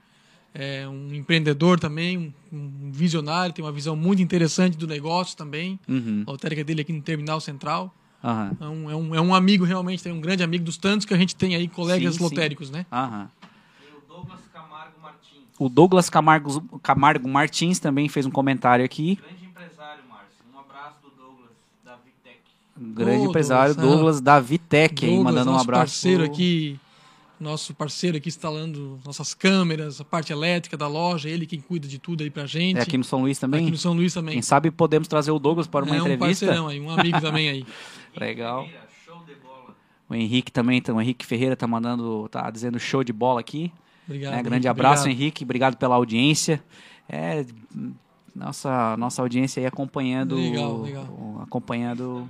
É 0.57 0.87
um 0.87 1.13
empreendedor 1.13 1.79
também, 1.79 2.17
um, 2.17 2.33
um 2.57 2.91
visionário, 2.91 3.53
tem 3.53 3.63
uma 3.63 3.73
visão 3.73 3.93
muito 3.93 4.21
interessante 4.21 4.77
do 4.77 4.87
negócio 4.87 5.35
também. 5.35 5.77
Uhum. 5.87 6.23
A 6.25 6.31
lotérica 6.31 6.63
dele 6.63 6.81
aqui 6.81 6.93
no 6.93 7.01
Terminal 7.01 7.41
Central. 7.41 7.93
Aham. 8.25 8.57
É 8.59 8.65
um, 8.65 8.89
é 8.91 8.95
um, 8.95 9.15
é 9.15 9.21
um 9.21 9.35
amigo 9.35 9.63
realmente, 9.65 10.01
tem 10.01 10.11
um 10.11 10.19
grande 10.19 10.41
amigo 10.43 10.63
dos 10.65 10.77
tantos 10.77 11.05
que 11.05 11.13
a 11.13 11.17
gente 11.17 11.35
tem 11.35 11.55
aí, 11.55 11.67
colegas 11.67 12.13
Sim, 12.15 12.17
sim. 12.17 12.23
lotéricos, 12.23 12.71
né? 12.71 12.85
Aham. 12.91 13.29
E 13.83 13.95
o 13.95 14.01
Douglas 14.07 14.39
Camargo 14.51 14.99
Martins, 15.01 15.43
O 15.59 15.69
Douglas 15.69 16.09
Camargo, 16.09 16.79
Camargo 16.79 17.29
Martins 17.29 17.77
também 17.79 18.09
fez 18.09 18.25
um 18.25 18.31
comentário 18.31 18.83
aqui. 18.83 19.15
grande 19.21 19.45
empresário, 19.45 20.03
Márcio. 20.09 20.43
Um 20.53 20.59
abraço 20.59 20.95
do 21.03 21.09
Douglas, 21.11 21.51
da 21.83 21.95
Vitec. 21.97 22.39
Grande 22.75 23.25
Ô, 23.25 23.29
empresário, 23.29 23.75
Douglas, 23.75 23.91
Douglas 23.91 24.21
da 24.21 24.39
Vitec 24.39 25.05
aí, 25.05 25.19
mandando 25.19 25.49
um 25.51 25.53
nosso 25.53 25.63
abraço. 25.63 25.85
parceiro 25.93 26.23
pro- 26.23 26.33
aqui, 26.33 26.79
nosso 27.39 27.73
parceiro 27.73 28.17
aqui 28.17 28.29
instalando 28.29 28.99
nossas 29.05 29.33
câmeras, 29.33 29.99
a 29.99 30.05
parte 30.05 30.31
elétrica 30.31 30.77
da 30.77 30.87
loja, 30.87 31.29
ele 31.29 31.45
quem 31.45 31.59
cuida 31.59 31.87
de 31.87 31.99
tudo 31.99 32.23
aí 32.23 32.29
pra 32.29 32.45
gente. 32.45 32.77
É 32.77 32.81
aqui 32.81 32.97
no 32.97 33.03
São 33.03 33.19
Luís 33.21 33.37
também? 33.39 33.61
Aqui 33.63 33.71
no 33.71 33.77
São 33.77 33.93
Luís 33.93 34.13
também. 34.13 34.33
Quem 34.33 34.41
sabe 34.41 34.71
podemos 34.71 35.07
trazer 35.07 35.31
o 35.31 35.39
Douglas 35.39 35.67
para 35.67 35.83
uma 35.85 35.95
é 35.95 36.01
um 36.01 36.07
entrevista. 36.07 36.45
parceirão 36.45 36.67
aí, 36.67 36.79
um 36.79 36.89
amigo 36.89 37.19
também 37.21 37.49
aí. 37.49 37.65
Legal. 38.17 38.67
O 40.07 40.13
Henrique 40.13 40.51
também, 40.51 40.77
então, 40.77 40.97
o 40.97 41.01
Henrique 41.01 41.25
Ferreira 41.25 41.55
tá 41.55 41.65
mandando, 41.67 42.29
tá 42.29 42.49
dizendo 42.51 42.79
show 42.79 43.03
de 43.03 43.11
bola 43.11 43.39
aqui. 43.39 43.73
Obrigado. 44.07 44.33
né? 44.33 44.43
Grande 44.43 44.55
Henrique, 44.55 44.67
abraço, 44.67 45.01
obrigado. 45.03 45.21
Henrique. 45.21 45.43
Obrigado 45.43 45.77
pela 45.77 45.95
audiência. 45.95 46.63
É, 47.09 47.43
nossa, 48.35 48.95
nossa 48.97 49.21
audiência 49.23 49.59
aí 49.61 49.65
acompanhando. 49.65 50.35
Legal, 50.35 50.81
legal. 50.83 51.05
o- 51.05 51.39
acompanhando 51.41 52.29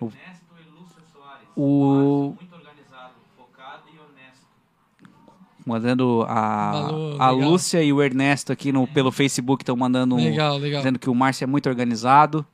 Ernesto 0.00 0.46
e 0.58 0.80
Lúcia 0.80 1.00
Soares. 1.12 1.48
o. 1.56 2.34
Muito 2.40 2.54
organizado, 2.54 3.14
focado 3.36 3.82
e 3.94 3.98
honesto. 4.00 4.46
Mandando 5.68 6.24
a, 6.26 6.72
Valor, 6.72 7.20
a 7.20 7.30
legal. 7.30 7.50
Lúcia 7.50 7.82
e 7.82 7.92
o 7.92 8.02
Ernesto 8.02 8.50
aqui 8.52 8.72
no, 8.72 8.86
pelo 8.86 9.12
Facebook 9.12 9.62
estão 9.62 9.76
mandando 9.76 10.14
um, 10.14 10.18
Legal, 10.24 10.56
legal. 10.56 10.80
dizendo 10.80 10.98
que 10.98 11.10
o 11.10 11.14
Márcio 11.14 11.44
é 11.44 11.46
muito 11.46 11.68
organizado, 11.68 12.44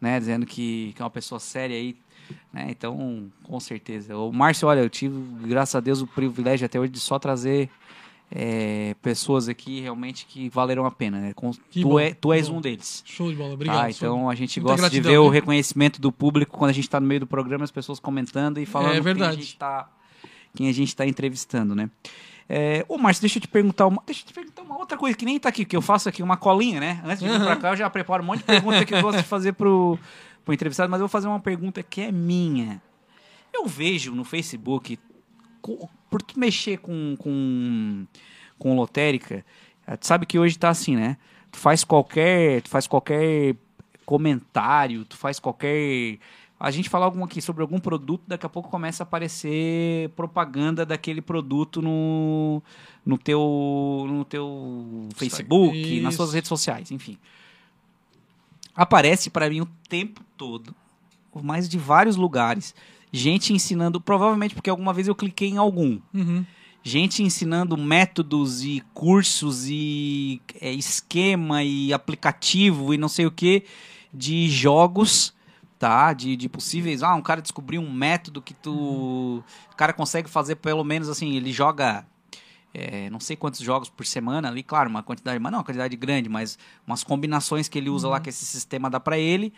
né? 0.00 0.18
Dizendo 0.18 0.44
que, 0.44 0.92
que 0.96 1.00
é 1.00 1.04
uma 1.04 1.10
pessoa 1.10 1.38
séria 1.38 1.76
aí. 1.76 1.96
Né? 2.52 2.66
Então, 2.70 3.30
com 3.44 3.60
certeza. 3.60 4.16
O 4.16 4.32
Márcio, 4.32 4.66
olha, 4.66 4.80
eu 4.80 4.90
tive, 4.90 5.14
graças 5.46 5.74
a 5.76 5.80
Deus, 5.80 6.00
o 6.02 6.06
privilégio 6.06 6.66
até 6.66 6.80
hoje 6.80 6.90
de 6.90 6.98
só 6.98 7.18
trazer 7.18 7.70
é, 8.30 8.96
pessoas 9.02 9.48
aqui 9.48 9.80
realmente 9.80 10.26
que 10.26 10.48
valeram 10.48 10.84
a 10.84 10.90
pena. 10.90 11.20
Né? 11.20 11.32
Com- 11.34 11.52
tu, 11.52 11.82
bom, 11.82 12.00
é, 12.00 12.12
tu 12.14 12.32
és 12.32 12.48
bom. 12.48 12.56
um 12.56 12.60
deles. 12.60 13.02
Show 13.06 13.30
de 13.30 13.36
bola, 13.36 13.54
obrigado. 13.54 13.84
Ah, 13.84 13.90
então 13.90 14.28
a 14.28 14.34
gente 14.34 14.58
gosta 14.58 14.76
de 14.90 15.00
gratidão, 15.00 15.12
ver 15.12 15.18
o 15.18 15.28
né? 15.30 15.34
reconhecimento 15.34 16.00
do 16.00 16.10
público 16.10 16.56
quando 16.58 16.70
a 16.70 16.74
gente 16.74 16.84
está 16.84 16.98
no 16.98 17.06
meio 17.06 17.20
do 17.20 17.26
programa, 17.26 17.62
as 17.62 17.70
pessoas 17.70 18.00
comentando 18.00 18.58
e 18.58 18.66
falando 18.66 18.94
É 18.94 18.98
a 18.98 19.02
verdade. 19.02 19.40
está 19.42 19.88
quem 20.56 20.68
a 20.68 20.72
gente 20.72 20.88
está 20.88 21.04
entrevistando, 21.04 21.74
né? 21.74 21.90
É, 22.48 22.84
ô, 22.88 22.98
Márcio, 22.98 23.22
deixa 23.22 23.38
eu 23.38 23.42
te 23.42 23.48
perguntar 23.48 23.86
uma, 23.86 24.02
deixa 24.04 24.22
eu 24.22 24.26
te 24.26 24.34
perguntar 24.34 24.62
uma 24.62 24.78
outra 24.78 24.98
coisa 24.98 25.16
que 25.16 25.24
nem 25.24 25.38
tá 25.38 25.48
aqui, 25.48 25.64
que 25.64 25.76
eu 25.76 25.80
faço 25.82 26.08
aqui 26.08 26.22
uma 26.22 26.36
colinha, 26.36 26.78
né? 26.78 27.00
Antes 27.04 27.20
de 27.20 27.28
vir 27.28 27.36
Aham. 27.36 27.44
pra 27.44 27.56
cá, 27.56 27.70
eu 27.70 27.76
já 27.76 27.88
preparo 27.88 28.22
um 28.22 28.26
monte 28.26 28.38
de 28.38 28.44
pergunta 28.44 28.84
que 28.84 28.94
eu 28.94 29.00
gosto 29.00 29.18
de 29.18 29.24
fazer 29.24 29.52
pro, 29.54 29.98
pro 30.44 30.52
entrevistado, 30.52 30.90
mas 30.90 31.00
eu 31.00 31.06
vou 31.06 31.08
fazer 31.08 31.26
uma 31.26 31.40
pergunta 31.40 31.82
que 31.82 32.02
é 32.02 32.12
minha. 32.12 32.82
Eu 33.52 33.66
vejo 33.66 34.14
no 34.14 34.24
Facebook 34.24 34.98
por 36.10 36.20
tu 36.20 36.38
mexer 36.38 36.78
com, 36.78 37.16
com, 37.18 38.06
com 38.58 38.76
lotérica, 38.76 39.44
tu 39.98 40.06
sabe 40.06 40.26
que 40.26 40.38
hoje 40.38 40.58
tá 40.58 40.68
assim, 40.68 40.96
né? 40.96 41.16
Tu 41.50 41.58
faz 41.58 41.84
qualquer, 41.84 42.60
tu 42.62 42.68
faz 42.68 42.86
qualquer 42.86 43.56
comentário, 44.04 45.04
tu 45.04 45.16
faz 45.16 45.38
qualquer 45.38 46.18
a 46.58 46.70
gente 46.70 46.88
falar 46.88 47.06
algum 47.06 47.24
aqui 47.24 47.42
sobre 47.42 47.62
algum 47.62 47.78
produto, 47.78 48.22
daqui 48.26 48.46
a 48.46 48.48
pouco 48.48 48.70
começa 48.70 49.02
a 49.02 49.04
aparecer 49.04 50.08
propaganda 50.10 50.86
daquele 50.86 51.20
produto 51.20 51.82
no, 51.82 52.62
no 53.04 53.18
teu, 53.18 54.06
no 54.08 54.24
teu 54.24 55.08
Facebook, 55.14 55.76
Isso. 55.76 56.02
nas 56.02 56.14
suas 56.14 56.32
redes 56.32 56.48
sociais, 56.48 56.90
enfim. 56.90 57.18
Aparece 58.74 59.30
para 59.30 59.50
mim 59.50 59.60
o 59.60 59.68
tempo 59.88 60.22
todo, 60.36 60.74
mais 61.42 61.68
de 61.68 61.76
vários 61.76 62.16
lugares, 62.16 62.74
gente 63.12 63.52
ensinando, 63.52 64.00
provavelmente 64.00 64.54
porque 64.54 64.70
alguma 64.70 64.92
vez 64.92 65.08
eu 65.08 65.14
cliquei 65.14 65.48
em 65.50 65.56
algum. 65.56 65.98
Uhum. 66.12 66.44
Gente 66.82 67.22
ensinando 67.22 67.76
métodos 67.76 68.62
e 68.62 68.82
cursos 68.92 69.66
e 69.68 70.40
é, 70.60 70.70
esquema 70.70 71.64
e 71.64 71.92
aplicativo 71.92 72.92
e 72.92 72.98
não 72.98 73.08
sei 73.08 73.26
o 73.26 73.30
que 73.30 73.64
de 74.12 74.48
jogos 74.48 75.33
De, 76.16 76.36
de 76.36 76.48
possíveis. 76.48 77.02
Ah, 77.02 77.14
um 77.14 77.22
cara 77.22 77.42
descobriu 77.42 77.80
um 77.80 77.92
método 77.92 78.40
que 78.40 78.54
tu. 78.54 79.42
O 79.72 79.76
cara 79.76 79.92
consegue 79.92 80.28
fazer 80.28 80.56
pelo 80.56 80.84
menos 80.84 81.08
assim, 81.08 81.36
ele 81.36 81.52
joga. 81.52 82.06
É, 82.76 83.08
não 83.08 83.20
sei 83.20 83.36
quantos 83.36 83.60
jogos 83.60 83.88
por 83.88 84.04
semana 84.04 84.48
ali, 84.48 84.60
claro, 84.60 84.90
uma 84.90 85.00
quantidade, 85.00 85.38
mas 85.38 85.52
não 85.52 85.60
uma 85.60 85.64
quantidade 85.64 85.94
grande, 85.96 86.28
mas 86.28 86.58
umas 86.84 87.04
combinações 87.04 87.68
que 87.68 87.78
ele 87.78 87.88
usa 87.88 88.08
uhum. 88.08 88.14
lá 88.14 88.20
que 88.20 88.28
esse 88.28 88.44
sistema 88.44 88.90
dá 88.90 88.98
para 88.98 89.16
ele, 89.16 89.54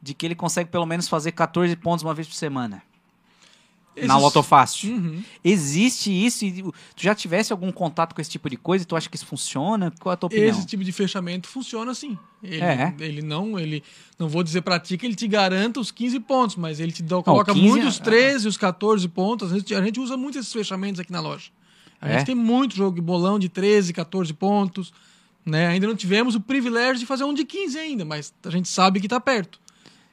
de 0.00 0.14
que 0.14 0.24
ele 0.24 0.36
consegue 0.36 0.70
pelo 0.70 0.86
menos 0.86 1.08
fazer 1.08 1.32
14 1.32 1.74
pontos 1.74 2.04
uma 2.04 2.14
vez 2.14 2.28
por 2.28 2.34
semana. 2.34 2.80
Existe... 3.96 4.08
Na 4.08 4.16
Lotofácil. 4.16 4.92
Uhum. 4.92 5.22
Existe 5.42 6.10
isso 6.10 6.44
e 6.44 6.62
tu 6.62 6.72
já 6.96 7.14
tivesse 7.14 7.52
algum 7.52 7.72
contato 7.72 8.14
com 8.14 8.20
esse 8.20 8.30
tipo 8.30 8.48
de 8.48 8.56
coisa 8.56 8.84
tu 8.84 8.94
acha 8.96 9.08
que 9.08 9.16
isso 9.16 9.26
funciona? 9.26 9.92
Qual 10.00 10.12
é 10.12 10.14
a 10.14 10.16
tua 10.16 10.28
opinião? 10.28 10.48
Esse 10.48 10.64
tipo 10.64 10.84
de 10.84 10.92
fechamento 10.92 11.48
funciona 11.48 11.92
sim. 11.92 12.16
Ele, 12.42 12.62
é. 12.62 12.94
ele 13.00 13.20
não, 13.20 13.58
ele 13.58 13.82
não 14.18 14.28
vou 14.28 14.42
dizer 14.42 14.62
pra 14.62 14.78
ti 14.78 14.96
que 14.96 15.04
ele 15.04 15.14
te 15.14 15.26
garanta 15.26 15.80
os 15.80 15.90
15 15.90 16.20
pontos, 16.20 16.56
mas 16.56 16.80
ele 16.80 16.92
te 16.92 17.02
dá, 17.02 17.22
coloca 17.22 17.52
muito 17.52 17.86
os 17.86 17.98
13, 17.98 18.48
os 18.48 18.56
14 18.56 19.06
pontos. 19.08 19.52
A 19.52 19.56
gente, 19.56 19.74
a 19.74 19.82
gente 19.82 20.00
usa 20.00 20.16
muito 20.16 20.38
esses 20.38 20.52
fechamentos 20.52 21.00
aqui 21.00 21.12
na 21.12 21.20
loja. 21.20 21.50
A 22.00 22.08
é. 22.08 22.12
gente 22.14 22.26
tem 22.26 22.34
muito 22.34 22.74
jogo 22.74 22.94
de 22.94 23.02
bolão 23.02 23.38
de 23.38 23.48
13, 23.48 23.92
14 23.92 24.32
pontos. 24.32 24.92
Né? 25.44 25.66
Ainda 25.66 25.86
não 25.86 25.96
tivemos 25.96 26.34
o 26.34 26.40
privilégio 26.40 26.98
de 26.98 27.06
fazer 27.06 27.24
um 27.24 27.34
de 27.34 27.44
15 27.44 27.78
ainda, 27.78 28.04
mas 28.04 28.32
a 28.44 28.50
gente 28.50 28.68
sabe 28.68 29.00
que 29.00 29.06
está 29.06 29.18
perto. 29.18 29.58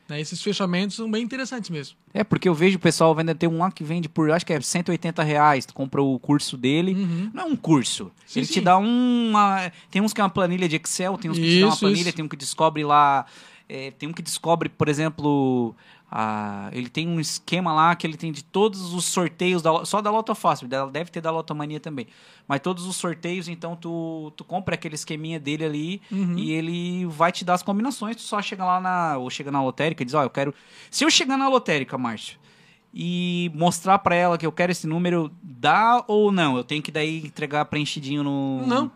Né? 0.08 0.22
Esses 0.22 0.42
fechamentos 0.42 0.96
são 0.96 1.10
bem 1.10 1.24
interessantes 1.24 1.70
mesmo. 1.70 1.98
É, 2.14 2.24
porque 2.24 2.48
eu 2.48 2.54
vejo 2.54 2.78
o 2.78 2.80
pessoal 2.80 3.14
vendo, 3.14 3.34
tem 3.36 3.50
um 3.50 3.58
lá 3.58 3.72
que 3.72 3.84
vende 3.84 4.08
por, 4.08 4.32
acho 4.32 4.46
que 4.46 4.54
é 4.54 4.62
180 4.62 5.22
reais, 5.24 5.66
tu 5.66 5.74
compra 5.74 6.02
o 6.02 6.18
curso 6.20 6.56
dele, 6.56 6.94
uhum. 6.94 7.32
não 7.34 7.44
é 7.44 7.46
um 7.46 7.56
curso, 7.56 8.12
sim, 8.26 8.40
ele 8.40 8.48
sim. 8.48 8.54
te 8.54 8.62
dá 8.62 8.78
uma, 8.78 9.72
tem 9.92 10.02
uns 10.02 10.14
que 10.14 10.22
é 10.22 10.24
uma 10.24 10.30
planilha 10.30 10.68
de 10.68 10.78
Excel, 10.78 11.18
tem 11.18 11.30
uns 11.30 11.38
que 11.38 11.46
isso, 11.46 11.56
te 11.58 11.62
dá 11.62 11.68
uma 11.68 11.78
planilha, 11.78 12.02
isso. 12.02 12.14
tem 12.14 12.26
um 12.26 12.28
que 12.28 12.38
descobre 12.38 12.84
lá, 12.84 13.26
é, 13.70 13.92
tem 13.92 14.08
um 14.08 14.14
que 14.14 14.22
descobre, 14.22 14.70
por 14.70 14.88
exemplo, 14.88 15.76
ah, 16.10 16.70
ele 16.72 16.90
tem 16.90 17.08
um 17.08 17.20
esquema 17.20 17.74
lá 17.74 17.94
que 17.96 18.08
ele 18.08 18.16
tem 18.16 18.32
de 18.32 18.44
todos 18.44 18.94
os 18.94 19.06
sorteios, 19.06 19.62
da, 19.62 19.84
só 19.84 20.02
da 20.02 20.10
Loto 20.10 20.34
Fácil, 20.34 20.68
deve 20.68 21.12
ter 21.12 21.20
da 21.20 21.32
Lotomania 21.32 21.80
também. 21.80 22.08
Mas 22.48 22.62
todos 22.62 22.86
os 22.86 22.96
sorteios, 22.96 23.50
então 23.50 23.76
tu, 23.76 24.32
tu 24.38 24.46
compra 24.46 24.76
aquele 24.76 24.96
esqueminha 24.96 25.38
dele 25.38 25.66
ali 25.66 26.02
uhum. 26.10 26.38
e 26.38 26.52
ele 26.52 27.06
vai 27.08 27.32
te 27.32 27.44
dar 27.44 27.56
as 27.56 27.64
combinações. 27.64 28.16
Tu 28.16 28.22
só 28.22 28.42
chega 28.42 28.64
lá 28.64 28.80
na. 28.80 29.18
Ou 29.18 29.30
chega 29.30 29.52
na 29.52 29.62
lotérica 29.62 30.02
e 30.02 30.06
diz: 30.06 30.14
Ó, 30.14 30.22
oh, 30.22 30.24
eu 30.24 30.30
quero. 30.30 30.54
Se 30.90 31.04
eu 31.04 31.10
chegar 31.10 31.38
na 31.38 31.50
lotérica, 31.50 31.98
Márcio, 31.98 32.40
e 32.94 33.52
mostrar 33.54 34.00
para 34.00 34.16
ela 34.16 34.38
que 34.38 34.46
eu 34.46 34.52
quero 34.52 34.72
esse 34.72 34.88
número, 34.88 35.30
dá 35.44 36.04
ou 36.08 36.32
não? 36.32 36.56
Eu 36.56 36.64
tenho 36.64 36.82
que 36.82 36.92
daí 36.92 37.18
entregar 37.18 37.66
preenchidinho 37.66 38.24
no. 38.24 38.66
Não. 38.66 38.92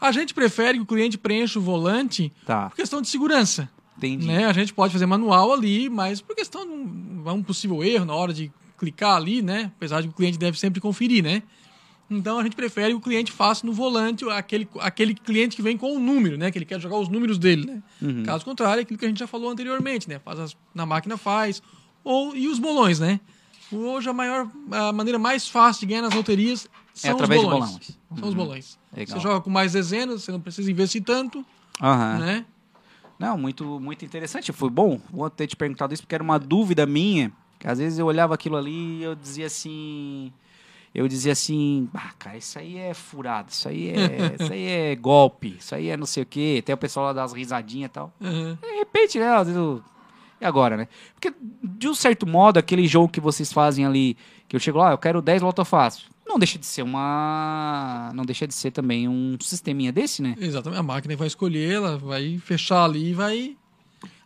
A 0.00 0.10
gente 0.12 0.32
prefere 0.32 0.78
que 0.78 0.84
o 0.84 0.86
cliente 0.86 1.18
preencha 1.18 1.58
o 1.58 1.62
volante 1.62 2.32
tá. 2.46 2.70
por 2.70 2.76
questão 2.76 3.02
de 3.02 3.08
segurança. 3.08 3.68
Entendi. 3.98 4.26
Né? 4.26 4.46
A 4.46 4.52
gente 4.52 4.72
pode 4.72 4.92
fazer 4.92 5.06
manual 5.06 5.52
ali, 5.52 5.90
mas 5.90 6.20
por 6.20 6.34
questão 6.34 6.64
de 6.64 6.72
um, 6.72 7.22
um 7.26 7.42
possível 7.42 7.82
erro 7.82 8.04
na 8.04 8.14
hora 8.14 8.32
de 8.32 8.50
clicar 8.78 9.16
ali, 9.16 9.42
né? 9.42 9.72
Apesar 9.76 10.00
de 10.00 10.06
que 10.06 10.14
o 10.14 10.16
cliente 10.16 10.38
deve 10.38 10.58
sempre 10.58 10.80
conferir, 10.80 11.22
né? 11.22 11.42
Então 12.10 12.38
a 12.38 12.42
gente 12.42 12.56
prefere 12.56 12.90
que 12.90 12.94
o 12.94 13.00
cliente 13.00 13.30
faça 13.30 13.66
no 13.66 13.72
volante 13.72 14.24
aquele, 14.30 14.66
aquele 14.80 15.14
cliente 15.14 15.54
que 15.54 15.60
vem 15.60 15.76
com 15.76 15.94
o 15.94 16.00
número, 16.00 16.38
né? 16.38 16.50
Que 16.50 16.58
ele 16.58 16.64
quer 16.64 16.80
jogar 16.80 16.96
os 16.96 17.08
números 17.08 17.38
dele, 17.38 17.66
né? 17.66 17.82
Uhum. 18.00 18.22
Caso 18.22 18.44
contrário, 18.44 18.80
é 18.80 18.82
aquilo 18.82 18.98
que 18.98 19.04
a 19.04 19.08
gente 19.08 19.18
já 19.18 19.26
falou 19.26 19.50
anteriormente, 19.50 20.08
né? 20.08 20.18
Faz 20.20 20.38
as, 20.38 20.56
na 20.74 20.86
máquina 20.86 21.16
faz. 21.16 21.60
Ou, 22.02 22.34
e 22.34 22.48
os 22.48 22.58
bolões, 22.58 22.98
né? 23.00 23.20
Hoje 23.70 24.08
a 24.08 24.12
maior 24.14 24.48
a 24.70 24.92
maneira 24.92 25.18
mais 25.18 25.46
fácil 25.46 25.80
de 25.80 25.86
ganhar 25.86 26.02
nas 26.02 26.14
loterias 26.14 26.66
é 26.94 26.98
são 27.00 27.10
é 27.10 27.14
através 27.14 27.42
os 27.42 27.46
bolões. 27.46 27.70
de 27.70 27.76
bolões. 27.76 27.98
São 28.08 28.22
uhum. 28.22 28.28
os 28.28 28.34
bolões. 28.34 28.78
Legal. 28.96 29.16
Você 29.16 29.22
joga 29.22 29.40
com 29.42 29.50
mais 29.50 29.72
dezenas, 29.72 30.22
você 30.22 30.32
não 30.32 30.40
precisa 30.40 30.70
investir 30.70 31.02
tanto, 31.02 31.44
uhum. 31.82 32.18
né? 32.18 32.46
Não, 33.18 33.36
muito, 33.36 33.80
muito 33.80 34.04
interessante. 34.04 34.52
Foi 34.52 34.70
bom, 34.70 35.00
vou 35.10 35.28
ter 35.28 35.46
te 35.46 35.56
perguntado 35.56 35.92
isso, 35.92 36.02
porque 36.02 36.14
era 36.14 36.22
uma 36.22 36.38
dúvida 36.38 36.86
minha, 36.86 37.32
que 37.58 37.66
às 37.66 37.78
vezes 37.78 37.98
eu 37.98 38.06
olhava 38.06 38.34
aquilo 38.34 38.56
ali 38.56 38.98
e 38.98 39.02
eu 39.02 39.14
dizia 39.14 39.46
assim. 39.46 40.32
Eu 40.94 41.06
dizia 41.06 41.32
assim, 41.32 41.88
ah, 41.92 42.12
cara, 42.18 42.38
isso 42.38 42.58
aí 42.58 42.78
é 42.78 42.94
furado, 42.94 43.50
isso 43.50 43.68
aí 43.68 43.90
é, 43.90 44.36
isso 44.40 44.52
aí 44.52 44.66
é 44.66 44.96
golpe, 44.96 45.56
isso 45.58 45.74
aí 45.74 45.88
é 45.88 45.96
não 45.96 46.06
sei 46.06 46.22
o 46.22 46.26
quê. 46.26 46.58
Até 46.60 46.72
o 46.72 46.78
pessoal 46.78 47.06
lá 47.06 47.12
dá 47.12 47.22
umas 47.22 47.32
risadinhas 47.32 47.90
e 47.90 47.92
tal. 47.92 48.12
Uhum. 48.20 48.56
De 48.60 48.78
repente, 48.78 49.18
né? 49.18 49.28
Às 49.28 49.48
vezes 49.48 49.56
eu... 49.56 49.82
E 50.40 50.44
agora, 50.44 50.76
né? 50.76 50.88
Porque, 51.14 51.34
de 51.62 51.88
um 51.88 51.94
certo 51.94 52.26
modo, 52.26 52.58
aquele 52.58 52.86
jogo 52.86 53.08
que 53.08 53.20
vocês 53.20 53.52
fazem 53.52 53.84
ali, 53.84 54.16
que 54.48 54.54
eu 54.54 54.60
chego 54.60 54.78
lá, 54.78 54.92
eu 54.92 54.98
quero 54.98 55.20
10 55.20 55.42
loto 55.42 55.64
fácil 55.64 56.08
não 56.28 56.38
deixa 56.38 56.58
de 56.58 56.66
ser 56.66 56.82
uma. 56.82 58.12
Não 58.14 58.24
deixa 58.24 58.46
de 58.46 58.54
ser 58.54 58.70
também 58.70 59.08
um 59.08 59.36
sisteminha 59.40 59.90
desse, 59.90 60.22
né? 60.22 60.36
Exatamente. 60.38 60.78
A 60.78 60.82
máquina 60.82 61.16
vai 61.16 61.26
escolher, 61.26 61.72
ela 61.72 61.96
vai 61.96 62.38
fechar 62.38 62.84
ali 62.84 63.10
e 63.10 63.14
vai. 63.14 63.56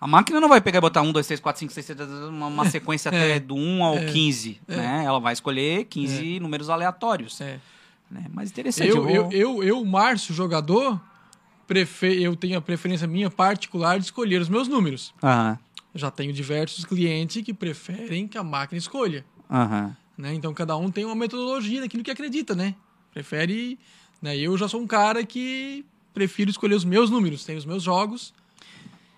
A 0.01 0.07
máquina 0.07 0.41
não 0.41 0.49
vai 0.49 0.61
pegar 0.61 0.79
e 0.79 0.81
botar 0.81 1.01
1, 1.01 1.13
2, 1.13 1.27
3, 1.27 1.41
4, 1.41 1.61
5, 1.61 1.73
6, 1.73 1.87
7, 1.87 2.03
uma, 2.29 2.49
uma 2.49 2.69
sequência 2.69 3.09
é, 3.09 3.13
até 3.13 3.41
do 3.41 3.55
1 3.55 3.85
ao 3.85 3.97
é, 3.97 4.05
15. 4.07 4.61
É. 4.69 4.77
Né? 4.77 5.05
Ela 5.07 5.21
vai 5.21 5.33
escolher 5.33 5.85
15 5.85 6.41
números 6.41 6.69
aleatórios. 6.69 7.41
É. 7.41 7.59
Né? 8.11 8.27
Mas 8.31 8.51
interessante. 8.51 8.91
Eu, 8.91 9.09
eu, 9.09 9.15
eu, 9.15 9.33
eu, 9.33 9.63
eu, 9.63 9.85
Márcio, 9.85 10.35
jogador, 10.35 11.01
prefe... 11.67 12.23
eu 12.23 12.37
tenho 12.37 12.59
a 12.59 12.61
preferência 12.61 13.07
minha 13.07 13.31
particular 13.31 13.99
de 13.99 14.07
escolher 14.07 14.41
os 14.41 14.49
meus 14.49 14.69
números. 14.69 15.15
Aham. 15.23 15.59
Já 15.95 16.11
tenho 16.11 16.33
diversos 16.33 16.85
clientes 16.85 17.43
que 17.43 17.55
preferem 17.55 18.27
que 18.27 18.37
a 18.37 18.43
máquina 18.43 18.79
escolha. 18.79 19.25
Aham. 19.51 19.97
Né? 20.17 20.35
Então 20.35 20.53
cada 20.53 20.77
um 20.77 20.91
tem 20.91 21.05
uma 21.05 21.15
metodologia 21.15 21.81
daquilo 21.81 22.03
que 22.03 22.11
acredita, 22.11 22.55
né? 22.55 22.75
Prefere. 23.13 23.79
Né? 24.21 24.37
Eu 24.37 24.57
já 24.57 24.69
sou 24.69 24.81
um 24.81 24.87
cara 24.87 25.25
que 25.25 25.85
prefiro 26.13 26.51
escolher 26.51 26.75
os 26.75 26.85
meus 26.85 27.11
números, 27.11 27.45
tenho 27.45 27.59
os 27.59 27.65
meus 27.65 27.83
jogos. 27.83 28.33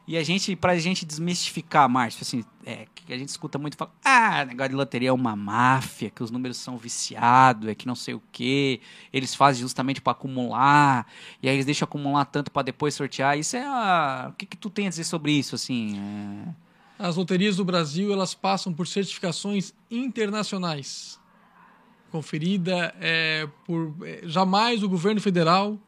E 0.06 0.18
a 0.18 0.22
gente, 0.22 0.54
pra 0.54 0.76
gente 0.76 1.06
desmistificar, 1.06 1.88
Márcio, 1.88 2.20
assim, 2.20 2.44
é, 2.66 2.86
que 2.94 3.10
a 3.12 3.16
gente 3.16 3.30
escuta 3.30 3.58
muito 3.58 3.74
falar, 3.74 3.90
ah, 4.04 4.44
negócio 4.44 4.68
de 4.68 4.74
loteria 4.76 5.08
é 5.08 5.12
uma 5.12 5.34
máfia, 5.34 6.10
que 6.10 6.22
os 6.22 6.30
números 6.30 6.58
são 6.58 6.76
viciados, 6.76 7.68
é 7.68 7.74
que 7.74 7.86
não 7.86 7.94
sei 7.94 8.12
o 8.12 8.22
quê, 8.30 8.80
eles 9.10 9.34
fazem 9.34 9.62
justamente 9.62 10.02
para 10.02 10.12
acumular, 10.12 11.06
e 11.42 11.48
aí 11.48 11.54
eles 11.54 11.64
deixam 11.64 11.86
acumular 11.86 12.26
tanto 12.26 12.50
para 12.50 12.64
depois 12.64 12.94
sortear. 12.94 13.38
Isso 13.38 13.56
é. 13.56 14.28
O 14.28 14.32
que, 14.32 14.44
que 14.44 14.58
tu 14.58 14.68
tem 14.68 14.86
a 14.86 14.90
dizer 14.90 15.04
sobre 15.04 15.32
isso, 15.32 15.54
assim? 15.54 15.98
É... 15.98 16.63
As 16.98 17.16
loterias 17.16 17.56
do 17.56 17.64
Brasil 17.64 18.12
elas 18.12 18.34
passam 18.34 18.72
por 18.72 18.86
certificações 18.86 19.74
internacionais, 19.90 21.18
conferida 22.10 22.94
é, 23.00 23.48
por 23.64 23.94
é, 24.02 24.20
jamais 24.24 24.82
o 24.82 24.88
governo 24.88 25.20
federal 25.20 25.78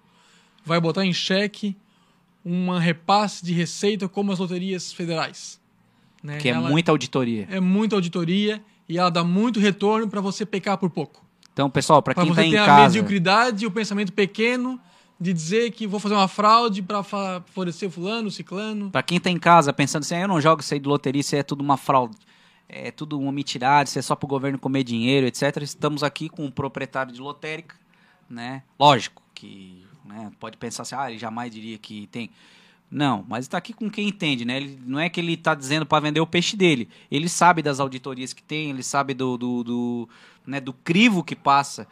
vai 0.65 0.81
botar 0.81 1.05
em 1.05 1.13
xeque 1.13 1.77
uma 2.45 2.81
repasse 2.81 3.45
de 3.45 3.53
receita 3.53 4.09
como 4.09 4.33
as 4.33 4.39
loterias 4.39 4.93
federais. 4.93 5.61
Né? 6.23 6.39
Que 6.39 6.49
é 6.49 6.53
ela 6.53 6.69
muita 6.69 6.91
auditoria. 6.91 7.47
É 7.51 7.61
muita 7.61 7.95
auditoria 7.95 8.63
e 8.89 8.99
ela 8.99 9.11
dá 9.11 9.23
muito 9.23 9.61
retorno 9.61 10.09
para 10.09 10.21
você 10.21 10.45
pecar 10.45 10.77
por 10.79 10.91
pouco. 10.91 11.25
Então, 11.53 11.71
pessoal, 11.71 12.03
para 12.03 12.15
quem 12.15 12.29
está 12.29 12.45
em 12.45 12.53
casa... 12.53 12.65
Para 12.65 12.75
você 12.75 12.79
ter 12.79 12.83
a 12.83 12.89
mediocridade 12.89 13.65
e 13.65 13.67
o 13.67 13.71
pensamento 13.71 14.13
pequeno 14.13 14.81
de 15.19 15.33
dizer 15.33 15.71
que 15.71 15.87
vou 15.87 15.99
fazer 15.99 16.15
uma 16.15 16.29
fraude 16.29 16.83
para 16.83 17.03
favorecer 17.03 17.91
fulano, 17.91 18.31
ciclano. 18.31 18.91
Para 18.91 19.03
quem 19.03 19.19
tá 19.19 19.31
em 19.31 19.39
casa 19.39 19.73
pensando 19.73 20.03
assim, 20.03 20.15
ah, 20.15 20.21
eu 20.21 20.29
não 20.29 20.41
jogo 20.41 20.61
isso 20.61 20.75
aí 20.75 20.81
de 20.81 20.89
loteria, 20.89 21.21
isso 21.21 21.35
é 21.35 21.43
tudo 21.43 21.63
uma 21.63 21.77
fraude. 21.77 22.17
É 22.69 22.91
tudo 22.91 23.19
uma 23.19 23.33
mentirada, 23.33 23.89
isso 23.89 23.99
é 23.99 24.03
só 24.03 24.15
para 24.15 24.27
o 24.27 24.29
governo 24.29 24.59
comer 24.59 24.83
dinheiro, 24.83 25.27
etc. 25.27 25.63
Estamos 25.63 26.03
aqui 26.03 26.29
com 26.29 26.45
um 26.45 26.51
proprietário 26.51 27.13
de 27.13 27.21
lotérica, 27.21 27.77
né? 28.29 28.63
Lógico 28.79 29.23
que 29.35 29.87
né, 30.05 30.31
pode 30.39 30.57
pensar 30.57 30.83
assim, 30.83 30.95
ah, 30.97 31.11
ele 31.11 31.19
jamais 31.19 31.51
diria 31.51 31.79
que 31.79 32.07
tem... 32.09 32.31
Não, 32.89 33.25
mas 33.29 33.45
está 33.45 33.59
aqui 33.59 33.73
com 33.73 33.91
quem 33.91 34.09
entende, 34.09 34.45
né? 34.45 34.57
Ele, 34.59 34.81
não 34.85 34.99
é 34.99 35.09
que 35.09 35.19
ele 35.21 35.33
está 35.33 35.55
dizendo 35.55 35.85
para 35.85 36.01
vender 36.01 36.21
o 36.21 36.27
peixe 36.27 36.57
dele. 36.57 36.89
Ele 37.11 37.29
sabe 37.29 37.61
das 37.61 37.81
auditorias 37.81 38.33
que 38.33 38.43
tem, 38.43 38.71
ele 38.71 38.83
sabe 38.83 39.13
do, 39.13 39.37
do, 39.37 39.65
do, 39.65 40.09
né, 40.47 40.61
do 40.61 40.73
crivo 40.73 41.25
que 41.25 41.35
passa 41.35 41.89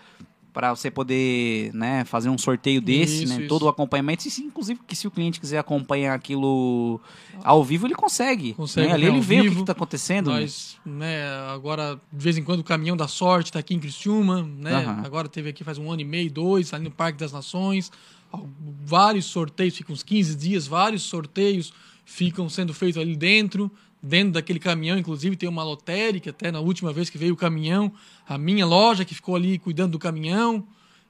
para 0.55 0.73
você 0.73 0.89
poder 0.89 1.75
né, 1.75 2.05
fazer 2.05 2.29
um 2.31 2.39
sorteio 2.39 2.81
desse, 2.81 3.25
Isso, 3.25 3.35
né, 3.35 3.41
isso. 3.41 3.49
todo 3.49 3.65
o 3.65 3.69
acompanhamento. 3.69 4.27
E, 4.27 4.41
inclusive, 4.41 4.79
que 4.87 4.95
se 4.95 5.05
o 5.07 5.11
cliente 5.11 5.41
quiser 5.41 5.59
acompanhar 5.59 6.15
aquilo 6.15 7.01
ao 7.43 7.65
vivo, 7.65 7.89
ele 7.89 7.95
consegue. 7.97 8.55
Consegue 8.55 8.87
né? 8.87 8.95
Ali 8.95 9.07
acompanhar 9.07 9.19
ele 9.19 9.27
vê 9.27 9.41
o 9.41 9.43
que 9.43 9.49
vivo. 9.49 9.61
está 9.63 9.73
acontecendo. 9.73 10.31
né? 10.33 10.41
Nós, 10.41 10.77
né, 10.87 11.27
agora, 11.53 12.01
de 12.13 12.23
vez 12.25 12.39
em 12.39 12.45
quando, 12.45 12.61
o 12.61 12.65
Caminhão 12.65 12.97
da 12.97 13.09
Sorte 13.09 13.49
está 13.51 13.59
aqui 13.59 13.75
em 13.75 13.81
Criciúma, 13.81 14.43
né? 14.43 14.75
Aham. 14.75 15.03
Agora 15.05 15.29
teve 15.29 15.49
aqui 15.51 15.65
faz 15.65 15.77
um 15.77 15.91
ano 15.91 16.03
e 16.03 16.05
meio, 16.05 16.31
dois, 16.31 16.73
ali 16.73 16.85
no 16.85 16.91
Parque 16.93 17.19
das 17.19 17.33
Nações. 17.33 17.91
Vários 18.85 19.25
sorteios, 19.27 19.77
ficam 19.77 19.93
uns 19.93 20.05
15 20.05 20.37
dias, 20.37 20.67
vários 20.69 21.03
sorteios 21.03 21.73
ficam 22.05 22.49
sendo 22.49 22.73
feitos 22.73 23.01
ali 23.01 23.17
dentro. 23.17 23.71
Dentro 24.07 24.35
daquele 24.35 24.59
caminhão, 24.59 24.99
inclusive, 24.99 25.35
tem 25.35 25.49
uma 25.49 25.65
lotérica, 25.65 26.29
até 26.29 26.53
na 26.53 26.61
última 26.61 26.93
vez 26.93 27.09
que 27.09 27.17
veio 27.17 27.33
o 27.33 27.37
caminhão, 27.37 27.91
a 28.29 28.37
minha 28.37 28.67
loja 28.67 29.03
que 29.03 29.15
ficou 29.15 29.35
ali 29.35 29.59
cuidando 29.59 29.93
do 29.93 29.99
caminhão. 29.99 30.63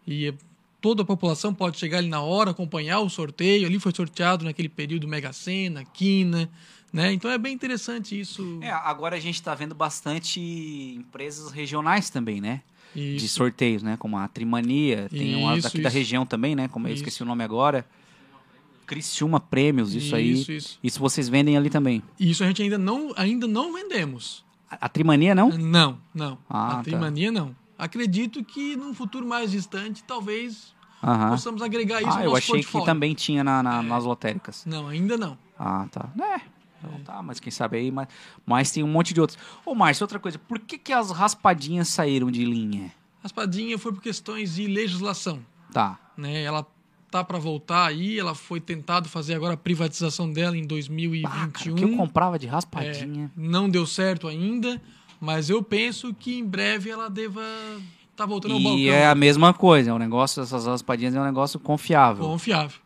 E 0.07 0.32
toda 0.80 1.03
a 1.03 1.05
população 1.05 1.53
pode 1.53 1.76
chegar 1.76 1.99
ali 1.99 2.09
na 2.09 2.20
hora, 2.20 2.53
acompanhar 2.53 3.01
o 3.01 3.11
sorteio. 3.11 3.66
Ali 3.66 3.80
foi 3.80 3.92
sorteado 3.92 4.45
naquele 4.45 4.68
período 4.68 5.09
Mega 5.09 5.32
Sena, 5.32 5.84
Quina, 5.84 6.49
né? 6.92 7.12
Então 7.12 7.28
é 7.28 7.36
bem 7.36 7.53
interessante 7.53 8.18
isso. 8.20 8.61
É, 8.62 8.70
agora 8.70 9.16
a 9.16 9.20
gente 9.20 9.34
está 9.34 9.57
vendo 9.57 9.74
bastante 9.74 10.38
empresas 10.97 11.51
regionais 11.51 12.11
também, 12.11 12.40
né? 12.40 12.62
De 12.95 13.16
Isso. 13.16 13.34
sorteios, 13.34 13.82
né? 13.82 13.97
Como 13.97 14.16
a 14.16 14.28
Trimania, 14.28 15.09
tem 15.11 15.34
uma 15.34 15.55
Isso, 15.55 15.64
daqui 15.64 15.80
da 15.80 15.88
isso. 15.88 15.99
região 15.99 16.24
também, 16.24 16.55
né? 16.55 16.68
Como 16.68 16.86
eu 16.86 16.92
Isso. 16.95 17.03
esqueci 17.03 17.24
o 17.24 17.26
nome 17.26 17.42
agora. 17.42 17.84
Criciúma 18.87 19.41
Prêmios, 19.41 19.95
isso, 19.95 20.14
aí. 20.14 20.32
Isso, 20.32 20.53
isso. 20.53 20.78
Isso 20.82 21.01
vocês 21.01 21.28
vendem 21.28 21.57
ali 21.57 21.70
também. 21.70 22.03
Isso 22.18 22.43
a 22.45 22.47
gente 22.47 22.62
ainda 22.62 22.78
não, 22.78 23.12
ainda 23.16 23.47
não 23.47 23.72
vendemos. 23.72 24.45
A, 24.70 24.87
a 24.87 24.89
Trimania 24.89 25.35
não? 25.35 25.49
Não, 25.51 25.99
não. 26.14 26.39
Ah, 26.49 26.66
a 26.68 26.76
tá. 26.76 26.82
Trimania 26.85 27.30
não. 27.32 27.55
Acredito 27.78 28.43
que 28.45 28.76
num 28.76 28.95
futuro 28.95 29.26
mais 29.26 29.51
distante, 29.51 30.03
talvez 30.05 30.72
possamos 31.28 31.61
agregar 31.61 32.01
isso 32.01 32.11
Ah, 32.11 32.18
no 32.20 32.24
eu 32.24 32.37
achei 32.37 32.61
que 32.61 32.62
portfólio. 32.62 32.87
também 32.87 33.14
tinha 33.14 33.43
na, 33.45 33.62
na- 33.62 33.78
É. 33.80 33.82
nas 33.82 34.05
lotéricas. 34.05 34.64
Não, 34.64 34.87
ainda 34.89 35.16
não. 35.16 35.37
Ah, 35.59 35.87
tá. 35.91 36.09
É. 36.22 36.41
Então 36.87 37.01
tá, 37.05 37.22
mas 37.22 37.41
quem 37.41 37.51
sabe 37.51 37.78
aí, 37.78 37.91
mas, 37.91 38.09
mas 38.45 38.70
tem 38.70 38.82
um 38.82 38.87
monte 38.89 39.12
de 39.14 39.20
outros. 39.20 39.39
Ô, 39.64 39.74
Márcio, 39.74 40.05
outra 40.05 40.18
coisa, 40.18 40.39
por 40.39 40.59
que, 40.59 40.76
que 40.78 40.93
as 40.93 41.11
raspadinhas 41.11 41.89
saíram 41.89 42.30
de 42.30 42.45
linha? 42.45 42.93
Raspadinha 43.22 43.78
foi 43.78 43.93
por 43.93 44.03
questões 44.03 44.55
de 44.55 44.66
legislação. 44.66 45.41
Tá. 45.72 45.99
Né? 46.16 46.43
Ela 46.43 46.66
tá 47.18 47.24
para 47.24 47.38
voltar 47.38 47.86
aí, 47.86 48.18
ela 48.18 48.34
foi 48.34 48.60
tentado 48.60 49.08
fazer 49.08 49.34
agora 49.34 49.54
a 49.54 49.56
privatização 49.56 50.30
dela 50.32 50.56
em 50.56 50.60
Ah, 50.60 50.62
cara, 50.62 50.68
2021. 50.68 51.72
o 51.72 51.76
que 51.76 51.84
eu 51.84 51.96
comprava 51.96 52.38
de 52.38 52.46
É, 52.46 52.50
raspadinha. 52.50 53.30
não 53.36 53.68
deu 53.68 53.86
certo 53.86 54.26
ainda, 54.26 54.82
mas 55.20 55.48
eu 55.48 55.62
penso 55.62 56.12
que 56.12 56.36
em 56.38 56.44
breve 56.44 56.90
ela 56.90 57.08
deva 57.08 57.40
estar 58.10 58.26
voltando 58.26 58.54
ao 58.54 58.60
balcão. 58.60 58.78
e 58.78 58.88
é 58.88 59.06
a 59.06 59.14
mesma 59.14 59.54
coisa, 59.54 59.90
é 59.90 59.94
um 59.94 59.98
negócio, 59.98 60.42
essas 60.42 60.66
raspadinhas 60.66 61.14
é 61.14 61.20
um 61.20 61.24
negócio 61.24 61.60
confiável. 61.60 62.24
Confiável. 62.24 62.78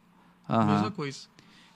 Aham. 0.48 0.72
Mesma 0.74 0.90
coisa. 0.90 1.18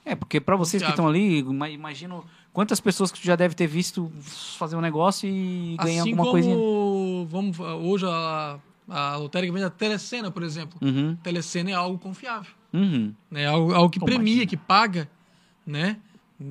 É, 0.05 0.15
porque 0.15 0.39
pra 0.41 0.55
vocês 0.55 0.83
que 0.83 0.89
estão 0.89 1.05
Confiável. 1.05 1.29
ali, 1.31 1.39
ima- 1.39 1.69
imagino 1.69 2.23
quantas 2.51 2.79
pessoas 2.79 3.11
que 3.11 3.19
tu 3.19 3.25
já 3.25 3.35
deve 3.35 3.55
ter 3.55 3.65
visto 3.67 4.11
fazer 4.57 4.75
um 4.75 4.81
negócio 4.81 5.27
e 5.29 5.75
ganhar 5.81 6.01
assim 6.01 6.11
alguma 6.11 6.23
como 6.23 6.31
coisinha. 6.31 6.55
vamos 7.27 7.57
hoje 7.59 8.05
a, 8.05 8.57
a 8.87 9.15
lotérica 9.15 9.53
vende 9.53 9.65
a 9.65 9.69
Telecena, 9.69 10.31
por 10.31 10.43
exemplo. 10.43 10.79
Uhum, 10.81 11.15
Telecena 11.17 11.71
é 11.71 11.73
algo 11.73 11.97
confiável, 11.97 12.51
uhum. 12.73 13.13
né? 13.29 13.47
Algo, 13.47 13.73
algo 13.73 13.89
que 13.89 13.99
premia, 13.99 14.21
imagina. 14.21 14.45
que 14.45 14.57
paga, 14.57 15.09
né? 15.65 15.97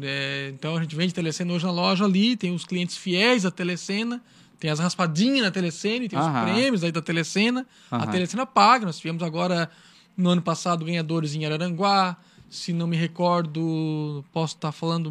É, 0.01 0.51
então 0.55 0.77
a 0.77 0.83
gente 0.83 0.97
vende 0.97 1.13
Telecena 1.13 1.53
hoje 1.53 1.65
na 1.65 1.73
loja 1.73 2.05
ali, 2.05 2.37
tem 2.37 2.55
os 2.55 2.65
clientes 2.65 2.97
fiéis 2.97 3.43
da 3.43 3.51
Telecena, 3.51 4.23
tem 4.59 4.71
as 4.71 4.79
raspadinhas 4.79 5.43
na 5.43 5.51
Telecena, 5.51 6.05
e 6.05 6.09
tem 6.09 6.19
Aham. 6.19 6.45
os 6.45 6.51
prêmios 6.51 6.85
aí 6.85 6.93
da 6.93 7.03
Telecena. 7.03 7.67
A 7.91 7.97
Aham. 7.97 8.07
Telecena 8.07 8.47
paga, 8.47 8.87
nós 8.87 8.99
tivemos 8.99 9.23
agora 9.23 9.71
no 10.17 10.31
ano 10.31 10.43
passado 10.43 10.85
ganhadores 10.85 11.35
em 11.35 11.45
Araranguá, 11.45 12.17
se 12.49 12.73
não 12.73 12.87
me 12.87 12.97
recordo, 12.97 14.25
posso 14.33 14.55
estar 14.55 14.73
falando, 14.73 15.11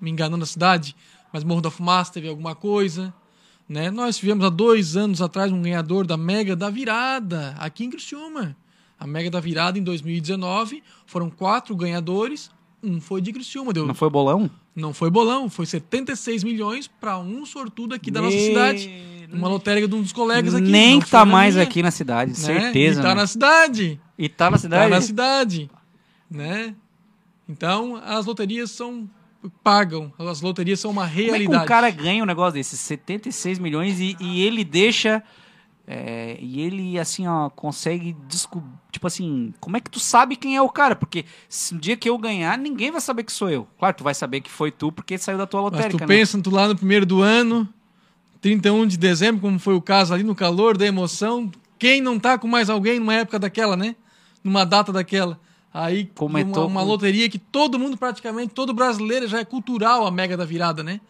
me 0.00 0.10
enganando 0.10 0.42
a 0.42 0.46
cidade, 0.46 0.96
mas 1.32 1.44
Morro 1.44 1.60
da 1.60 1.70
Fumaça 1.70 2.12
teve 2.12 2.26
alguma 2.28 2.54
coisa. 2.54 3.12
Né? 3.70 3.88
Nós 3.88 4.16
tivemos 4.16 4.44
há 4.44 4.48
dois 4.48 4.96
anos 4.96 5.22
atrás 5.22 5.52
um 5.52 5.62
ganhador 5.62 6.04
da 6.04 6.16
Mega 6.16 6.56
da 6.56 6.68
Virada, 6.68 7.54
aqui 7.56 7.84
em 7.84 7.90
Criciúma. 7.90 8.56
A 8.98 9.06
Mega 9.06 9.30
da 9.30 9.38
Virada 9.38 9.78
em 9.78 9.82
2019 9.84 10.82
foram 11.06 11.30
quatro 11.30 11.76
ganhadores, 11.76 12.50
um 12.82 13.00
foi 13.00 13.20
de 13.20 13.32
Criciúma. 13.32 13.72
Deu, 13.72 13.86
Não 13.86 13.94
foi 13.94 14.10
bolão? 14.10 14.50
não 14.74 14.92
foi 14.92 15.08
bolão, 15.08 15.48
foi 15.48 15.66
76 15.66 16.42
milhões 16.42 16.88
para 16.88 17.16
um 17.20 17.46
sortudo 17.46 17.94
aqui 17.94 18.10
da 18.10 18.20
nossa 18.20 18.36
cidade. 18.36 18.90
Uma 19.32 19.46
lotérica 19.46 19.86
de 19.86 19.94
um 19.94 20.02
dos 20.02 20.12
colegas 20.12 20.52
aqui. 20.52 20.68
Nem 20.68 20.98
que 20.98 21.08
tá 21.08 21.24
mais 21.24 21.54
minha, 21.54 21.64
aqui 21.64 21.80
na 21.80 21.92
cidade, 21.92 22.32
né? 22.32 22.36
certeza. 22.36 22.98
E 22.98 23.02
tá 23.04 23.08
né? 23.10 23.14
na 23.14 23.26
cidade. 23.28 24.00
E 24.18 24.28
tá 24.28 24.50
na 24.50 24.58
cidade? 24.58 24.82
Tá 24.82 24.88
na 24.88 25.00
cidade, 25.00 25.70
né? 26.28 26.74
Então, 27.48 28.00
as 28.04 28.26
loterias 28.26 28.72
são 28.72 29.08
pagam, 29.62 30.12
as 30.18 30.40
loterias 30.40 30.80
são 30.80 30.90
uma 30.90 31.02
Como 31.08 31.12
é 31.20 31.22
que 31.22 31.30
realidade. 31.30 31.64
um 31.64 31.66
cara 31.66 31.90
ganha 31.90 32.22
um 32.22 32.26
negócio 32.26 32.54
desse, 32.54 32.76
76 32.76 33.58
milhões, 33.58 33.98
e, 34.00 34.16
e 34.20 34.42
ele 34.42 34.64
deixa. 34.64 35.22
é, 35.86 36.36
e 36.40 36.60
ele, 36.60 36.98
assim, 36.98 37.26
ó, 37.26 37.48
consegue 37.50 38.14
descobrir. 38.28 38.70
Tipo 38.92 39.06
assim, 39.06 39.54
como 39.60 39.76
é 39.76 39.80
que 39.80 39.88
tu 39.90 39.98
sabe 40.00 40.36
quem 40.36 40.56
é 40.56 40.62
o 40.62 40.68
cara? 40.68 40.94
Porque 40.94 41.24
se 41.48 41.74
no 41.74 41.80
dia 41.80 41.96
que 41.96 42.08
eu 42.08 42.18
ganhar, 42.18 42.58
ninguém 42.58 42.90
vai 42.90 43.00
saber 43.00 43.22
que 43.24 43.32
sou 43.32 43.48
eu. 43.48 43.66
Claro, 43.78 43.96
tu 43.96 44.04
vai 44.04 44.14
saber 44.14 44.40
que 44.40 44.50
foi 44.50 44.70
tu 44.70 44.90
porque 44.92 45.16
saiu 45.16 45.38
da 45.38 45.46
tua 45.46 45.62
Mas 45.62 45.72
lotérica, 45.72 45.98
tu 45.98 46.00
né? 46.00 46.06
pensa 46.06 46.40
tu 46.40 46.50
lá 46.50 46.68
no 46.68 46.76
primeiro 46.76 47.06
do 47.06 47.22
ano, 47.22 47.68
31 48.40 48.86
de 48.86 48.96
dezembro, 48.96 49.40
como 49.40 49.58
foi 49.58 49.74
o 49.74 49.80
caso 49.80 50.12
ali 50.12 50.22
no 50.22 50.34
calor 50.34 50.76
da 50.76 50.86
emoção, 50.86 51.50
quem 51.78 52.00
não 52.00 52.18
tá 52.18 52.36
com 52.38 52.46
mais 52.48 52.68
alguém 52.68 52.98
numa 52.98 53.14
época 53.14 53.38
daquela, 53.38 53.76
né? 53.76 53.94
Numa 54.44 54.64
data 54.64 54.92
daquela. 54.92 55.38
Aí 55.72 56.10
Comentou 56.14 56.66
uma, 56.66 56.80
uma 56.80 56.82
loteria 56.82 57.28
que 57.28 57.38
todo 57.38 57.78
mundo 57.78 57.96
praticamente, 57.96 58.52
todo 58.54 58.72
brasileiro 58.74 59.28
já 59.28 59.38
é 59.40 59.44
cultural 59.44 60.06
a 60.06 60.10
mega 60.10 60.36
da 60.36 60.44
virada, 60.44 60.82
né? 60.82 61.00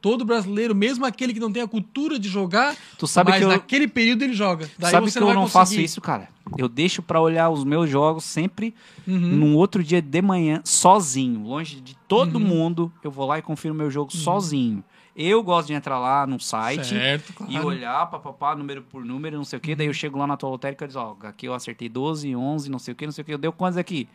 Todo 0.00 0.24
brasileiro, 0.24 0.74
mesmo 0.76 1.04
aquele 1.04 1.34
que 1.34 1.40
não 1.40 1.50
tem 1.52 1.60
a 1.62 1.66
cultura 1.66 2.18
de 2.20 2.28
jogar, 2.28 2.76
Tu 2.96 3.06
sabe 3.08 3.30
mas 3.30 3.38
que 3.40 3.44
eu- 3.44 3.48
naquele 3.48 3.88
período 3.88 4.22
ele 4.22 4.32
joga. 4.32 4.70
Daí 4.78 4.92
Sabe 4.92 5.10
que 5.10 5.18
eu 5.18 5.26
vai 5.26 5.34
não 5.34 5.42
conseguir. 5.42 5.52
faço 5.58 5.80
isso, 5.80 6.00
cara? 6.00 6.28
Eu 6.56 6.68
deixo 6.68 7.02
pra 7.02 7.20
olhar 7.20 7.50
os 7.50 7.64
meus 7.64 7.90
jogos 7.90 8.22
sempre 8.24 8.72
Uhum. 9.06 9.18
num 9.18 9.56
outro 9.56 9.82
dia 9.82 10.00
de 10.00 10.22
manhã, 10.22 10.60
sozinho, 10.64 11.42
longe 11.42 11.80
de 11.80 11.96
todo 12.06 12.36
Uhum. 12.38 12.44
mundo. 12.44 12.92
Eu 13.02 13.10
vou 13.10 13.26
lá 13.26 13.38
e 13.38 13.42
confiro 13.42 13.74
meu 13.74 13.90
jogo 13.90 14.12
sozinho. 14.16 14.84
Eu 15.20 15.42
gosto 15.42 15.66
de 15.66 15.72
entrar 15.74 15.98
lá 15.98 16.24
no 16.28 16.38
site 16.38 16.86
Certo, 16.86 17.32
claro. 17.32 17.52
e 17.52 17.58
olhar, 17.58 18.06
papapá, 18.06 18.54
número 18.54 18.82
por 18.82 19.04
número, 19.04 19.36
não 19.36 19.44
sei 19.44 19.56
o 19.56 19.60
quê. 19.60 19.74
Daí 19.74 19.88
eu 19.88 19.92
chego 19.92 20.16
lá 20.16 20.28
na 20.28 20.36
tua 20.36 20.48
lotérica 20.48 20.84
e 20.84 20.88
digo, 20.88 21.00
ó, 21.00 21.16
aqui 21.26 21.46
eu 21.46 21.54
acertei 21.54 21.88
12, 21.88 22.36
11, 22.36 22.70
não 22.70 22.78
sei 22.78 22.92
o 22.92 22.94
quê, 22.94 23.04
não 23.04 23.12
sei 23.12 23.22
o 23.22 23.24
quê. 23.24 23.36
Deu 23.36 23.52
quantos 23.52 23.76
aqui? 23.76 24.08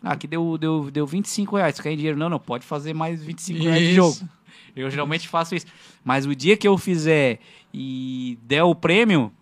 Ah, 0.00 0.12
aqui 0.12 0.28
deu, 0.28 0.56
deu, 0.56 0.90
deu 0.92 1.06
25 1.08 1.56
reais. 1.56 1.74
Tu 1.74 1.82
quer 1.82 1.90
em 1.90 1.96
dinheiro? 1.96 2.16
Não, 2.16 2.28
não, 2.28 2.38
pode 2.38 2.64
fazer 2.64 2.94
mais 2.94 3.20
25 3.24 3.64
reais 3.64 3.78
de 3.80 3.84
Isso. 3.86 3.94
jogo. 3.96 4.30
Eu 4.76 4.88
geralmente 4.90 5.26
faço 5.28 5.54
isso. 5.56 5.66
Mas 6.04 6.24
o 6.24 6.34
dia 6.36 6.56
que 6.56 6.68
eu 6.68 6.78
fizer 6.78 7.40
e 7.72 8.38
der 8.42 8.62
o 8.62 8.74
prêmio, 8.76 9.32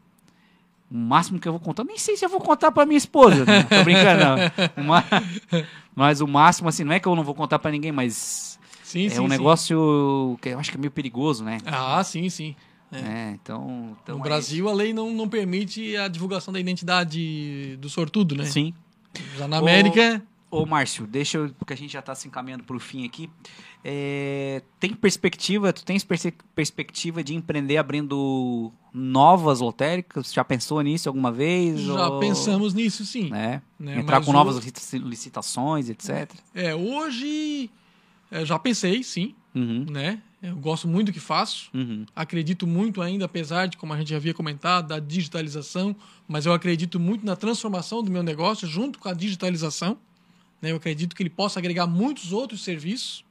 o 0.91 0.97
máximo 0.97 1.39
que 1.39 1.47
eu 1.49 1.53
vou 1.53 1.61
contar, 1.61 1.85
nem 1.85 1.99
sei 1.99 2.17
se 2.17 2.25
eu 2.25 2.29
vou 2.31 2.41
contar 2.41 2.71
pra 2.73 2.87
minha 2.87 2.97
esposa. 2.99 3.45
Né? 3.45 3.65
Tô 3.65 3.83
brincando. 3.85 4.25
Uma- 4.77 5.05
mas 5.95 6.21
o 6.23 6.27
máximo, 6.27 6.69
assim, 6.71 6.85
não 6.85 6.93
é 6.95 7.01
que 7.01 7.07
eu 7.09 7.15
não 7.17 7.23
vou 7.25 7.35
contar 7.35 7.59
pra 7.59 7.71
ninguém, 7.71 7.93
mas 7.93 8.59
Sim, 8.93 9.07
é 9.07 9.11
sim, 9.11 9.19
um 9.21 9.23
sim. 9.25 9.29
negócio 9.29 10.39
que 10.43 10.51
eu 10.51 10.59
acho 10.59 10.71
que 10.71 10.77
é 10.77 10.81
meio 10.81 10.91
perigoso, 10.91 11.43
né? 11.43 11.59
Ah, 11.65 12.03
sim, 12.05 12.29
sim. 12.29 12.55
É, 12.93 13.31
então, 13.31 13.97
então 14.03 14.17
no 14.19 14.21
é 14.21 14.25
Brasil, 14.29 14.69
a 14.69 14.73
lei 14.75 14.93
não, 14.93 15.11
não 15.15 15.27
permite 15.27 15.97
a 15.97 16.09
divulgação 16.09 16.53
da 16.53 16.61
identidade 16.61 17.77
do 17.81 17.89
sortudo, 17.89 18.35
né? 18.35 18.45
Sim. 18.45 18.75
Já 19.39 19.49
na 19.49 19.57
América, 19.59 20.23
Ô, 20.51 20.67
Márcio, 20.67 21.07
deixa 21.07 21.39
eu, 21.39 21.49
porque 21.59 21.73
a 21.73 21.77
gente 21.77 21.91
já 21.95 22.03
tá 22.03 22.15
se 22.15 22.29
encaminhando 22.29 22.63
pro 22.65 22.79
fim 22.79 23.07
aqui. 23.07 23.31
É, 23.83 24.61
tem 24.79 24.93
perspectiva, 24.93 25.73
tu 25.73 25.83
tens 25.83 26.05
perse- 26.05 26.35
perspectiva 26.55 27.25
de 27.25 27.35
empreender 27.35 27.79
abrindo 27.79 28.71
novas 28.93 29.61
lotéricas? 29.61 30.31
Já 30.31 30.45
pensou 30.45 30.79
nisso 30.83 31.09
alguma 31.09 31.33
vez? 31.33 31.81
já 31.81 32.09
Ou- 32.11 32.21
pensamos 32.21 32.75
nisso, 32.75 33.07
sim. 33.07 33.31
né? 33.31 33.63
né? 33.81 33.99
Entrar 33.99 34.23
com 34.23 34.31
novas 34.31 34.57
o- 34.57 34.61
lici- 34.61 34.99
licitações, 34.99 35.89
etc. 35.89 36.31
É, 36.55 36.75
hoje 36.75 37.71
é, 38.33 38.45
já 38.45 38.59
pensei, 38.59 39.03
sim, 39.03 39.35
Uhum, 39.55 39.85
né? 39.91 40.19
Eu 40.43 40.57
gosto 40.57 40.89
muito 40.89 41.07
do 41.09 41.13
que 41.13 41.21
faço. 41.21 41.69
uhum. 41.75 42.07
Acredito 42.17 42.67
muito 42.67 43.01
ainda, 43.03 43.27
apesar 43.27 43.67
de, 43.69 43.77
como 43.77 43.93
a 43.93 43.99
gente 43.99 44.09
já 44.09 44.17
havia 44.17 44.33
comentado, 44.35 44.89
da 44.89 44.99
digitalização, 44.99 45.95
mas 46.27 46.47
eu 46.47 46.53
acredito 46.55 46.99
muito 46.99 47.25
na 47.25 47.37
transformação 47.37 48.03
do 48.03 48.11
meu 48.11 48.23
negócio 48.23 48.67
junto 48.67 48.99
com 48.99 49.09
a 49.09 49.13
digitalização. 49.15 49.97
né? 50.61 50.73
Eu 50.73 50.77
acredito 50.77 51.15
que 51.15 51.23
ele 51.23 51.31
possa 51.31 51.61
agregar 51.61 51.87
muitos 51.87 52.33
outros 52.33 52.65
serviços, 52.65 53.25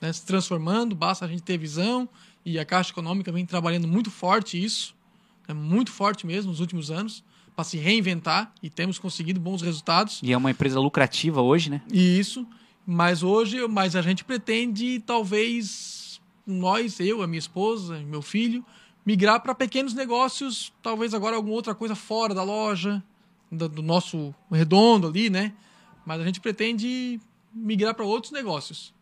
né? 0.00 0.12
se 0.12 0.26
transformando, 0.26 0.94
basta 0.94 1.24
a 1.24 1.28
gente 1.28 1.42
ter 1.42 1.56
visão, 1.56 2.08
e 2.44 2.58
a 2.58 2.64
Caixa 2.64 2.90
Econômica 2.90 3.30
vem 3.30 3.46
trabalhando 3.46 3.86
muito 3.86 4.10
forte 4.10 4.62
isso, 4.62 4.94
né? 5.46 5.54
muito 5.54 5.92
forte 5.92 6.26
mesmo 6.26 6.50
nos 6.50 6.58
últimos 6.60 6.90
anos, 6.90 7.22
para 7.54 7.64
se 7.64 7.78
reinventar, 7.78 8.52
e 8.62 8.68
temos 8.68 8.98
conseguido 8.98 9.38
bons 9.38 9.62
resultados. 9.62 10.20
E 10.22 10.32
é 10.32 10.36
uma 10.36 10.50
empresa 10.50 10.80
lucrativa 10.80 11.40
hoje, 11.40 11.70
né? 11.70 11.80
Isso, 11.92 12.46
mas 12.90 13.22
hoje, 13.22 13.64
mas 13.68 13.94
a 13.94 14.02
gente 14.02 14.24
pretende 14.24 14.98
talvez 15.06 16.20
nós, 16.44 16.98
eu, 16.98 17.22
a 17.22 17.26
minha 17.26 17.38
esposa, 17.38 18.00
meu 18.00 18.20
filho, 18.20 18.64
migrar 19.06 19.40
para 19.40 19.54
pequenos 19.54 19.94
negócios, 19.94 20.72
talvez 20.82 21.14
agora 21.14 21.36
alguma 21.36 21.54
outra 21.54 21.72
coisa 21.72 21.94
fora 21.94 22.34
da 22.34 22.42
loja, 22.42 23.00
do, 23.50 23.68
do 23.68 23.80
nosso 23.80 24.34
redondo 24.50 25.06
ali, 25.06 25.30
né? 25.30 25.52
Mas 26.04 26.20
a 26.20 26.24
gente 26.24 26.40
pretende 26.40 27.20
migrar 27.54 27.94
para 27.94 28.04
outros 28.04 28.32
negócios. 28.32 28.92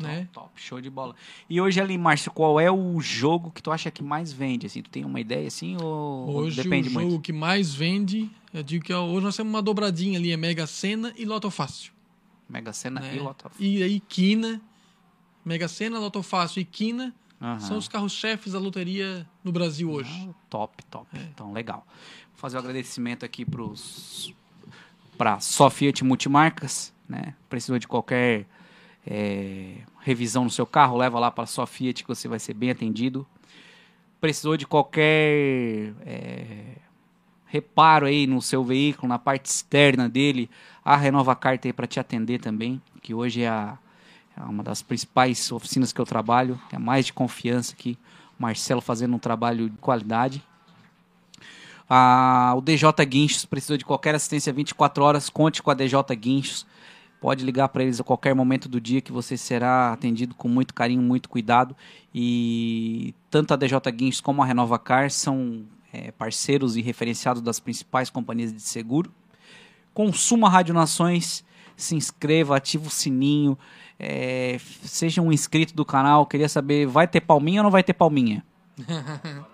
Né? 0.00 0.28
Top, 0.32 0.48
top, 0.48 0.60
show 0.60 0.80
de 0.80 0.90
bola. 0.90 1.14
E 1.48 1.60
hoje 1.60 1.80
ali, 1.80 1.96
Márcio, 1.96 2.32
qual 2.32 2.58
é 2.58 2.72
o 2.72 3.00
jogo 3.00 3.52
que 3.52 3.62
tu 3.62 3.70
acha 3.70 3.88
que 3.88 4.02
mais 4.02 4.32
vende? 4.32 4.66
Assim, 4.66 4.82
tu 4.82 4.90
tem 4.90 5.04
uma 5.04 5.20
ideia 5.20 5.46
assim 5.46 5.76
ou 5.80 6.28
hoje 6.34 6.60
depende 6.60 6.88
o 6.88 6.92
muito? 6.92 7.10
jogo 7.10 7.22
que 7.22 7.32
mais 7.32 7.72
vende, 7.72 8.28
eu 8.52 8.64
digo 8.64 8.84
que 8.84 8.92
é, 8.92 8.96
hoje 8.96 9.24
nós 9.24 9.36
temos 9.36 9.52
uma 9.52 9.62
dobradinha 9.62 10.18
ali, 10.18 10.32
é 10.32 10.36
Mega 10.36 10.66
Sena 10.66 11.14
e 11.16 11.24
Loto 11.24 11.48
Fácil. 11.52 11.91
Mega 12.52 12.72
Sena 12.72 13.00
né? 13.00 13.16
e 13.16 13.18
Loto 13.18 13.44
Fácil. 13.48 13.64
E 13.64 13.82
aí 13.82 13.98
Quina, 13.98 14.60
Mega 15.42 15.66
Sena, 15.66 15.98
Loto 15.98 16.22
Fácil 16.22 16.60
e 16.60 16.64
Quina 16.64 17.14
Aham. 17.40 17.58
são 17.60 17.78
os 17.78 17.88
carros-chefes 17.88 18.52
da 18.52 18.58
loteria 18.58 19.26
no 19.42 19.50
Brasil 19.50 19.90
hoje. 19.90 20.28
Ah, 20.28 20.34
top, 20.50 20.84
top. 20.84 21.08
É. 21.14 21.22
Então, 21.22 21.52
legal. 21.52 21.86
Vou 21.86 22.36
fazer 22.36 22.56
o 22.56 22.60
um 22.60 22.62
agradecimento 22.62 23.24
aqui 23.24 23.46
para 25.16 25.40
só 25.40 25.70
Fiat 25.70 26.04
Multimarcas, 26.04 26.92
né? 27.08 27.34
Precisou 27.48 27.78
de 27.78 27.88
qualquer 27.88 28.46
é, 29.06 29.78
revisão 30.00 30.44
no 30.44 30.50
seu 30.50 30.66
carro, 30.66 30.98
leva 30.98 31.18
lá 31.18 31.30
para 31.30 31.46
só 31.46 31.66
Fiat 31.66 32.02
que 32.02 32.08
você 32.08 32.28
vai 32.28 32.38
ser 32.38 32.52
bem 32.52 32.70
atendido. 32.70 33.26
Precisou 34.20 34.58
de 34.58 34.66
qualquer 34.66 35.94
é, 36.04 36.76
reparo 37.52 38.06
aí 38.06 38.26
no 38.26 38.40
seu 38.40 38.64
veículo, 38.64 39.06
na 39.06 39.18
parte 39.18 39.44
externa 39.44 40.08
dele, 40.08 40.48
a 40.82 40.96
Renova 40.96 41.36
Car 41.36 41.58
tem 41.58 41.70
para 41.70 41.86
te 41.86 42.00
atender 42.00 42.40
também, 42.40 42.80
que 43.02 43.12
hoje 43.12 43.42
é, 43.42 43.48
a, 43.48 43.76
é 44.34 44.40
uma 44.40 44.62
das 44.62 44.80
principais 44.80 45.52
oficinas 45.52 45.92
que 45.92 46.00
eu 46.00 46.06
trabalho, 46.06 46.58
é 46.72 46.78
mais 46.78 47.04
de 47.04 47.12
confiança 47.12 47.74
aqui. 47.74 47.98
Marcelo 48.38 48.80
fazendo 48.80 49.14
um 49.14 49.18
trabalho 49.18 49.68
de 49.68 49.76
qualidade. 49.76 50.42
Ah, 51.88 52.54
o 52.56 52.62
DJ 52.62 52.90
Guinchos 53.06 53.44
precisou 53.44 53.76
de 53.76 53.84
qualquer 53.84 54.14
assistência 54.14 54.50
24 54.50 55.04
horas, 55.04 55.28
conte 55.28 55.62
com 55.62 55.70
a 55.70 55.74
DJ 55.74 56.00
Guinchos. 56.16 56.66
Pode 57.20 57.44
ligar 57.44 57.68
para 57.68 57.82
eles 57.82 58.00
a 58.00 58.04
qualquer 58.04 58.34
momento 58.34 58.66
do 58.66 58.80
dia 58.80 59.02
que 59.02 59.12
você 59.12 59.36
será 59.36 59.92
atendido 59.92 60.34
com 60.34 60.48
muito 60.48 60.72
carinho, 60.72 61.02
muito 61.02 61.28
cuidado. 61.28 61.76
E 62.14 63.14
tanto 63.30 63.52
a 63.52 63.58
DJ 63.58 63.78
Guinchos 63.92 64.22
como 64.22 64.42
a 64.42 64.46
Renova 64.46 64.78
Car 64.78 65.10
são 65.10 65.66
é, 65.92 66.10
parceiros 66.12 66.76
e 66.76 66.82
referenciados 66.82 67.42
das 67.42 67.60
principais 67.60 68.10
companhias 68.10 68.52
de 68.52 68.62
seguro. 68.62 69.12
Consuma 69.92 70.48
Rádio 70.48 70.74
Nações, 70.74 71.44
se 71.76 71.94
inscreva, 71.94 72.56
ative 72.56 72.86
o 72.86 72.90
sininho, 72.90 73.58
é, 73.98 74.58
seja 74.82 75.20
um 75.20 75.32
inscrito 75.32 75.74
do 75.74 75.84
canal. 75.84 76.26
Queria 76.26 76.48
saber, 76.48 76.86
vai 76.86 77.06
ter 77.06 77.20
palminha 77.20 77.60
ou 77.60 77.64
não 77.64 77.70
vai 77.70 77.82
ter 77.82 77.92
palminha? 77.92 78.44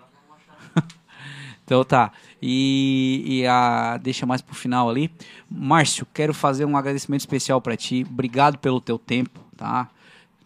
Então 1.69 1.83
tá. 1.83 2.11
E, 2.41 3.23
e 3.27 3.45
a 3.45 3.97
deixa 3.97 4.25
mais 4.25 4.41
pro 4.41 4.55
final 4.55 4.89
ali. 4.89 5.13
Márcio, 5.47 6.03
quero 6.11 6.33
fazer 6.33 6.65
um 6.65 6.75
agradecimento 6.75 7.19
especial 7.19 7.61
para 7.61 7.77
ti. 7.77 8.03
Obrigado 8.09 8.57
pelo 8.57 8.81
teu 8.81 8.97
tempo, 8.97 9.39
tá? 9.55 9.87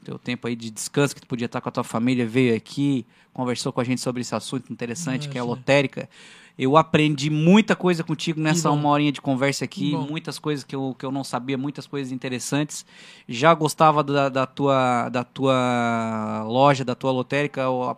Teu 0.03 0.19
tempo 0.19 0.47
aí 0.47 0.55
de 0.55 0.69
descanso 0.69 1.15
que 1.15 1.21
tu 1.21 1.27
podia 1.27 1.45
estar 1.45 1.61
com 1.61 1.69
a 1.69 1.71
tua 1.71 1.83
família, 1.83 2.25
veio 2.25 2.55
aqui, 2.55 3.05
conversou 3.33 3.71
com 3.71 3.81
a 3.81 3.83
gente 3.83 4.01
sobre 4.01 4.21
esse 4.21 4.35
assunto 4.35 4.71
interessante 4.71 5.29
que 5.29 5.37
é 5.37 5.41
a 5.41 5.43
lotérica. 5.43 6.09
Eu 6.57 6.77
aprendi 6.77 7.31
muita 7.31 7.75
coisa 7.75 8.03
contigo 8.03 8.39
nessa 8.39 8.69
uma 8.69 8.89
horinha 8.89 9.11
de 9.11 9.19
conversa 9.19 9.65
aqui, 9.65 9.95
muitas 9.95 10.37
coisas 10.37 10.63
que 10.63 10.75
eu, 10.75 10.95
que 10.97 11.03
eu 11.03 11.11
não 11.11 11.23
sabia, 11.23 11.57
muitas 11.57 11.87
coisas 11.87 12.11
interessantes. 12.11 12.85
Já 13.27 13.53
gostava 13.55 14.03
da, 14.03 14.29
da, 14.29 14.45
tua, 14.45 15.09
da 15.09 15.23
tua 15.23 16.43
loja, 16.45 16.85
da 16.85 16.93
tua 16.93 17.11
lotérica. 17.11 17.63
A 17.65 17.95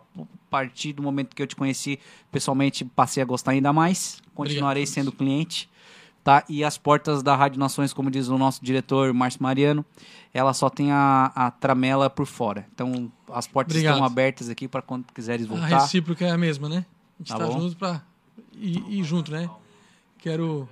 partir 0.48 0.94
do 0.94 1.02
momento 1.02 1.36
que 1.36 1.42
eu 1.42 1.46
te 1.46 1.54
conheci 1.54 1.98
pessoalmente, 2.32 2.82
passei 2.82 3.22
a 3.22 3.26
gostar 3.26 3.50
ainda 3.50 3.74
mais. 3.74 4.22
Continuarei 4.34 4.84
Obrigado. 4.84 4.94
sendo 4.94 5.12
cliente. 5.12 5.68
Tá? 6.26 6.42
E 6.48 6.64
as 6.64 6.76
portas 6.76 7.22
da 7.22 7.36
Rádio 7.36 7.60
Nações, 7.60 7.92
como 7.92 8.10
diz 8.10 8.26
o 8.26 8.36
nosso 8.36 8.58
diretor 8.64 9.14
Márcio 9.14 9.40
Mariano, 9.40 9.84
ela 10.34 10.52
só 10.52 10.68
tem 10.68 10.90
a, 10.90 11.30
a 11.32 11.52
tramela 11.52 12.10
por 12.10 12.26
fora. 12.26 12.66
Então, 12.74 13.12
as 13.32 13.46
portas 13.46 13.76
Obrigado. 13.76 13.92
estão 13.94 14.04
abertas 14.04 14.48
aqui 14.48 14.66
para 14.66 14.82
quando 14.82 15.04
quiseres 15.14 15.46
A 15.46 15.48
voltar. 15.48 15.66
recíproca 15.82 16.26
é 16.26 16.30
a 16.32 16.36
mesma, 16.36 16.68
né? 16.68 16.84
A 17.14 17.22
gente 17.22 17.28
Tá 17.28 17.38
tá, 17.38 17.48
junto 17.52 17.76
pra 17.76 18.02
ir, 18.54 18.82
ir 18.88 19.04
junto, 19.04 19.30
né? 19.30 19.48
Quero, 20.18 20.68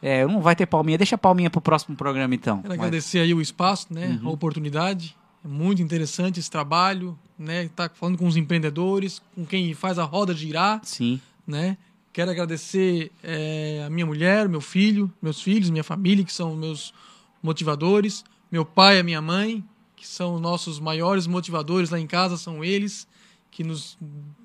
É, 0.00 0.26
não 0.26 0.40
vai 0.40 0.56
ter 0.56 0.64
palminha. 0.64 0.96
Deixa 0.96 1.16
a 1.16 1.18
palminha 1.18 1.50
pro 1.50 1.60
próximo 1.60 1.94
programa, 1.94 2.34
então. 2.34 2.62
quero 2.62 2.68
Mas- 2.70 2.78
agradecer 2.78 3.18
aí 3.18 3.34
o 3.34 3.42
espaço, 3.42 3.88
né? 3.90 4.18
Uhum. 4.22 4.30
A 4.30 4.32
oportunidade. 4.32 5.14
É 5.44 5.48
muito 5.48 5.82
interessante 5.82 6.40
esse 6.40 6.50
trabalho, 6.50 7.14
né? 7.38 7.68
Tá 7.76 7.90
falando 7.92 8.16
com 8.16 8.26
os 8.26 8.38
empreendedores, 8.38 9.20
com 9.34 9.44
quem 9.44 9.74
faz 9.74 9.98
a 9.98 10.04
roda 10.04 10.32
girar, 10.32 10.80
Sim. 10.82 11.20
né? 11.46 11.76
Quero 12.18 12.32
agradecer 12.32 13.12
eh, 13.22 13.84
a 13.86 13.88
minha 13.88 14.04
mulher, 14.04 14.48
meu 14.48 14.60
filho, 14.60 15.08
meus 15.22 15.40
filhos, 15.40 15.70
minha 15.70 15.84
família, 15.84 16.24
que 16.24 16.32
são 16.32 16.56
meus 16.56 16.92
motivadores, 17.40 18.24
meu 18.50 18.64
pai 18.64 18.96
e 18.96 18.98
a 18.98 19.04
minha 19.04 19.22
mãe, 19.22 19.64
que 19.94 20.04
são 20.04 20.34
os 20.34 20.40
nossos 20.40 20.80
maiores 20.80 21.28
motivadores 21.28 21.90
lá 21.90 22.00
em 22.00 22.08
casa, 22.08 22.36
são 22.36 22.64
eles 22.64 23.06
que 23.52 23.62
nos, 23.62 23.96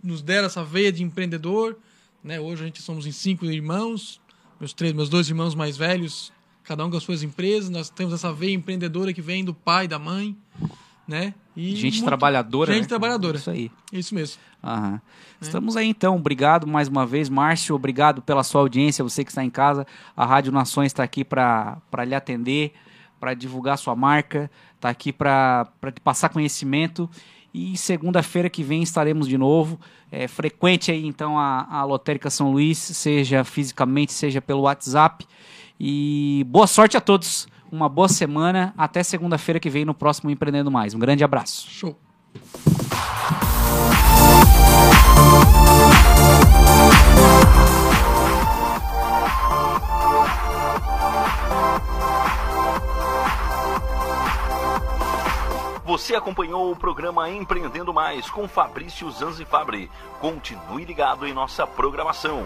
nos 0.03 0.21
deram 0.21 0.45
essa 0.45 0.63
veia 0.63 0.91
de 0.91 1.01
empreendedor, 1.01 1.75
né? 2.23 2.39
Hoje 2.39 2.61
a 2.61 2.65
gente 2.67 2.79
somos 2.79 3.07
em 3.07 3.11
cinco 3.11 3.43
irmãos, 3.47 4.21
meus 4.59 4.71
três, 4.71 4.93
meus 4.93 5.09
dois 5.09 5.27
irmãos 5.27 5.55
mais 5.55 5.75
velhos, 5.75 6.31
cada 6.63 6.85
um 6.85 6.91
com 6.91 6.97
as 6.97 7.01
suas 7.01 7.23
empresas, 7.23 7.71
nós 7.71 7.89
temos 7.89 8.13
essa 8.13 8.31
veia 8.31 8.53
empreendedora 8.53 9.11
que 9.11 9.19
vem 9.19 9.43
do 9.43 9.51
pai, 9.51 9.87
da 9.87 9.97
mãe, 9.97 10.37
né? 11.07 11.33
E 11.55 11.75
Gente 11.75 11.95
muito- 11.95 12.05
trabalhadora. 12.05 12.73
Gente 12.73 12.83
né? 12.83 12.87
trabalhadora. 12.87 13.37
Isso 13.37 13.49
aí. 13.49 13.71
Isso 13.91 14.15
mesmo. 14.15 14.37
Aham. 14.63 15.01
Estamos 15.41 15.75
aí 15.75 15.87
então. 15.87 16.15
Obrigado 16.15 16.65
mais 16.65 16.87
uma 16.87 17.05
vez, 17.05 17.29
Márcio. 17.29 17.75
Obrigado 17.75 18.21
pela 18.21 18.43
sua 18.43 18.61
audiência. 18.61 19.03
Você 19.03 19.23
que 19.23 19.31
está 19.31 19.43
em 19.43 19.49
casa, 19.49 19.85
a 20.15 20.25
Rádio 20.25 20.51
Nações 20.51 20.87
está 20.87 21.03
aqui 21.03 21.23
para 21.23 21.81
lhe 22.05 22.15
atender, 22.15 22.73
para 23.19 23.33
divulgar 23.33 23.77
sua 23.77 23.95
marca, 23.95 24.49
está 24.75 24.89
aqui 24.89 25.11
para 25.13 25.67
te 25.93 25.99
passar 26.01 26.29
conhecimento. 26.29 27.09
E 27.53 27.77
segunda-feira 27.77 28.49
que 28.49 28.63
vem 28.63 28.81
estaremos 28.81 29.27
de 29.27 29.37
novo. 29.37 29.79
É, 30.11 30.27
frequente 30.27 30.91
aí 30.91 31.05
então 31.05 31.37
a, 31.37 31.67
a 31.69 31.83
Lotérica 31.83 32.29
São 32.29 32.51
Luís, 32.51 32.77
seja 32.79 33.43
fisicamente, 33.43 34.11
seja 34.13 34.41
pelo 34.41 34.61
WhatsApp. 34.61 35.25
E 35.79 36.45
boa 36.47 36.65
sorte 36.67 36.97
a 36.97 37.01
todos. 37.01 37.47
Uma 37.73 37.89
boa 37.89 38.07
semana. 38.07 38.71
Até 38.77 39.01
segunda-feira 39.01 39.59
que 39.59 39.67
vem 39.67 39.83
no 39.83 39.95
próximo 39.95 40.29
Empreendendo 40.29 40.69
Mais. 40.69 40.93
Um 40.93 40.99
grande 40.99 41.23
abraço. 41.23 41.67
Show. 41.67 41.97
Você 55.83 56.13
acompanhou 56.13 56.71
o 56.71 56.75
programa 56.75 57.27
Empreendendo 57.27 57.91
Mais 57.91 58.29
com 58.29 58.47
Fabrício 58.47 59.09
Zanzifabri. 59.09 59.89
Continue 60.21 60.85
ligado 60.85 61.25
em 61.25 61.33
nossa 61.33 61.65
programação. 61.65 62.45